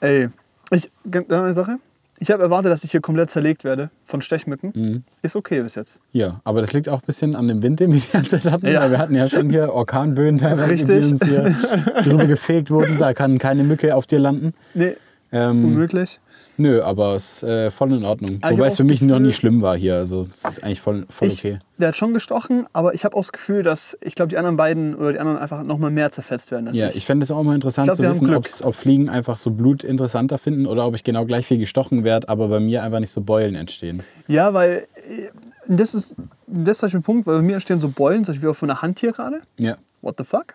Ey, 0.00 0.28
ich, 0.70 0.90
eine 1.28 1.52
Sache. 1.54 1.76
Ich 2.18 2.30
habe 2.30 2.42
erwartet, 2.42 2.70
dass 2.70 2.84
ich 2.84 2.92
hier 2.92 3.00
komplett 3.00 3.30
zerlegt 3.30 3.64
werde 3.64 3.90
von 4.04 4.22
Stechmücken. 4.22 4.72
Mhm. 4.74 5.04
Ist 5.22 5.34
okay 5.34 5.60
bis 5.60 5.74
jetzt. 5.74 6.00
Ja, 6.12 6.40
aber 6.44 6.60
das 6.60 6.72
liegt 6.72 6.88
auch 6.88 7.00
ein 7.00 7.06
bisschen 7.06 7.34
an 7.34 7.48
dem 7.48 7.62
Wind, 7.62 7.80
den 7.80 7.92
wir 7.92 8.00
die 8.00 8.06
ganze 8.12 8.40
Zeit 8.40 8.52
hatten. 8.52 8.66
Ja. 8.68 8.88
Wir 8.90 8.98
hatten 8.98 9.14
ja 9.16 9.26
schon 9.26 9.50
hier 9.50 9.72
Orkanböen 9.72 10.38
teilweise, 10.38 10.70
Richtig. 10.70 11.04
die 11.04 11.12
uns 11.12 11.24
hier 11.24 11.54
drüber 12.04 12.26
gefegt 12.26 12.70
wurden. 12.70 12.98
Da 12.98 13.12
kann 13.12 13.38
keine 13.38 13.64
Mücke 13.64 13.96
auf 13.96 14.06
dir 14.06 14.20
landen. 14.20 14.54
Nee, 14.74 14.96
Ähm, 15.32 15.64
unmöglich. 15.64 16.20
Nö, 16.58 16.82
aber 16.82 17.14
es 17.14 17.36
ist 17.36 17.42
äh, 17.44 17.70
voll 17.70 17.92
in 17.94 18.04
Ordnung. 18.04 18.38
Ich 18.44 18.50
Wobei 18.50 18.66
es 18.66 18.76
für 18.76 18.84
mich 18.84 19.00
das 19.00 19.08
noch 19.08 19.18
nie 19.18 19.28
Gefühl- 19.28 19.32
schlimm 19.32 19.62
war 19.62 19.76
hier. 19.76 19.96
Also 19.96 20.20
es 20.20 20.44
ist 20.44 20.62
eigentlich 20.62 20.82
voll, 20.82 21.06
voll 21.08 21.28
Ich, 21.28 21.38
okay. 21.38 21.58
Der 21.78 21.88
hat 21.88 21.96
schon 21.96 22.12
gestochen, 22.12 22.66
aber 22.74 22.92
ich 22.94 23.06
habe 23.06 23.16
auch 23.16 23.22
das 23.22 23.32
Gefühl, 23.32 23.62
dass 23.62 23.96
ich 24.02 24.14
glaube, 24.14 24.28
die 24.28 24.36
anderen 24.36 24.58
beiden 24.58 24.94
oder 24.94 25.12
die 25.12 25.18
anderen 25.18 25.38
einfach 25.38 25.62
noch 25.62 25.78
mal 25.78 25.90
mehr 25.90 26.10
zerfetzt 26.10 26.50
werden. 26.50 26.72
Ja, 26.74 26.88
ich. 26.88 26.96
ich 26.96 27.06
fände 27.06 27.24
es 27.24 27.30
auch 27.30 27.42
mal 27.42 27.54
interessant 27.54 27.86
glaub, 27.86 27.96
zu 27.96 28.02
wissen, 28.02 28.64
ob 28.64 28.74
Fliegen 28.74 29.08
einfach 29.08 29.38
so 29.38 29.50
Blut 29.52 29.82
interessanter 29.84 30.36
finden 30.36 30.66
oder 30.66 30.86
ob 30.86 30.94
ich 30.94 31.02
genau 31.02 31.24
gleich 31.24 31.46
viel 31.46 31.58
gestochen 31.58 32.04
werde, 32.04 32.28
aber 32.28 32.48
bei 32.48 32.60
mir 32.60 32.82
einfach 32.82 33.00
nicht 33.00 33.10
so 33.10 33.22
Beulen 33.22 33.54
entstehen. 33.54 34.02
ja, 34.28 34.52
weil 34.52 34.86
äh, 35.08 35.30
das 35.68 35.94
ist 35.94 36.16
das 36.46 36.72
ist 36.72 36.78
zum 36.78 36.86
Beispiel 36.86 37.00
ein 37.00 37.04
Punkt, 37.04 37.26
weil 37.26 37.36
bei 37.36 37.42
mir 37.42 37.54
entstehen 37.54 37.80
so 37.80 37.88
Beulen, 37.88 38.24
zum 38.24 38.34
Beispiel 38.34 38.50
auch 38.50 38.56
von 38.56 38.68
der 38.68 38.82
Hand 38.82 38.98
hier 38.98 39.12
gerade. 39.12 39.40
Ja. 39.58 39.78
What 40.02 40.16
the 40.18 40.24
fuck? 40.24 40.54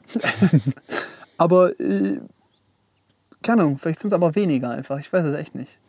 aber 1.38 1.80
äh, 1.80 2.20
keine 3.48 3.62
Ahnung, 3.62 3.78
vielleicht 3.78 4.02
sind 4.02 4.10
es 4.10 4.14
aber 4.14 4.36
weniger 4.36 4.72
einfach. 4.72 5.00
Ich 5.00 5.12
weiß 5.12 5.26
es 5.26 5.36
echt 5.36 5.56
nicht. 5.56 5.80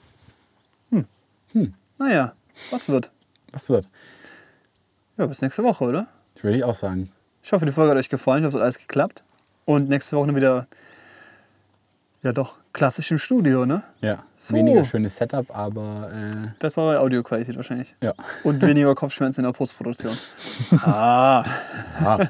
Hm. 0.91 1.07
Hm. 1.53 1.75
Naja, 1.99 2.33
was 2.71 2.89
wird? 2.89 3.11
Was 3.51 3.69
wird? 3.69 3.89
Ja, 5.17 5.27
bis 5.27 5.43
nächste 5.43 5.65
Woche, 5.65 5.85
oder? 5.85 6.07
Würde 6.41 6.57
ich 6.57 6.63
auch 6.63 6.75
sagen. 6.75 7.11
Ich 7.43 7.53
hoffe, 7.53 7.67
die 7.67 7.73
Folge 7.73 7.91
hat 7.91 7.99
euch 7.99 8.09
gefallen. 8.09 8.45
Ich 8.45 8.47
hoffe, 8.47 8.59
es 8.59 8.61
hat 8.61 8.63
alles 8.63 8.79
geklappt. 8.79 9.25
Und 9.65 9.89
nächste 9.89 10.17
Woche 10.17 10.33
wieder, 10.37 10.69
ja 12.23 12.33
doch, 12.33 12.59
klassisch 12.73 13.11
im 13.11 13.19
Studio, 13.19 13.65
ne? 13.67 13.83
Ja. 14.01 14.25
So. 14.37 14.55
Weniger 14.57 14.85
schönes 14.85 15.17
Setup, 15.17 15.57
aber 15.57 16.11
äh, 16.13 16.49
Bessere 16.59 17.01
Audioqualität 17.01 17.57
wahrscheinlich. 17.57 17.95
ja. 18.03 18.13
Und 18.45 18.61
weniger 18.63 18.95
Kopfschmerzen 18.95 19.41
in 19.41 19.45
der 19.45 19.53
Postproduktion. 19.53 20.13
ah, 20.83 21.45
Ah. 22.05 22.29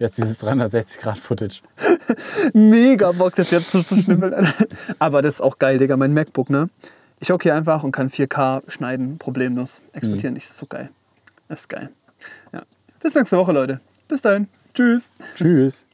Jetzt 0.00 0.18
dieses 0.18 0.42
360-Grad-Footage. 0.42 1.62
mega 2.54 3.10
Bock, 3.12 3.34
das 3.36 3.50
jetzt 3.50 3.72
so 3.72 3.82
zu 3.82 3.96
schnippeln. 3.96 4.46
Aber 4.98 5.22
das 5.22 5.34
ist 5.36 5.40
auch 5.40 5.58
geil, 5.58 5.78
Digga, 5.78 5.96
mein 5.96 6.12
MacBook, 6.14 6.50
ne? 6.50 6.68
Ich 7.20 7.30
hocke 7.30 7.44
hier 7.44 7.54
einfach 7.56 7.82
und 7.82 7.90
kann 7.92 8.08
4K 8.10 8.62
schneiden, 8.70 9.18
problemlos. 9.18 9.82
Exportieren, 9.92 10.34
das 10.36 10.44
ist 10.44 10.56
so 10.56 10.66
geil. 10.66 10.90
Das 11.48 11.60
ist 11.60 11.68
geil. 11.68 11.90
Ja. 12.52 12.62
Bis 13.00 13.14
nächste 13.14 13.36
Woche, 13.36 13.52
Leute. 13.52 13.80
Bis 14.06 14.22
dahin. 14.22 14.48
Tschüss. 14.74 15.10
Tschüss. 15.34 15.84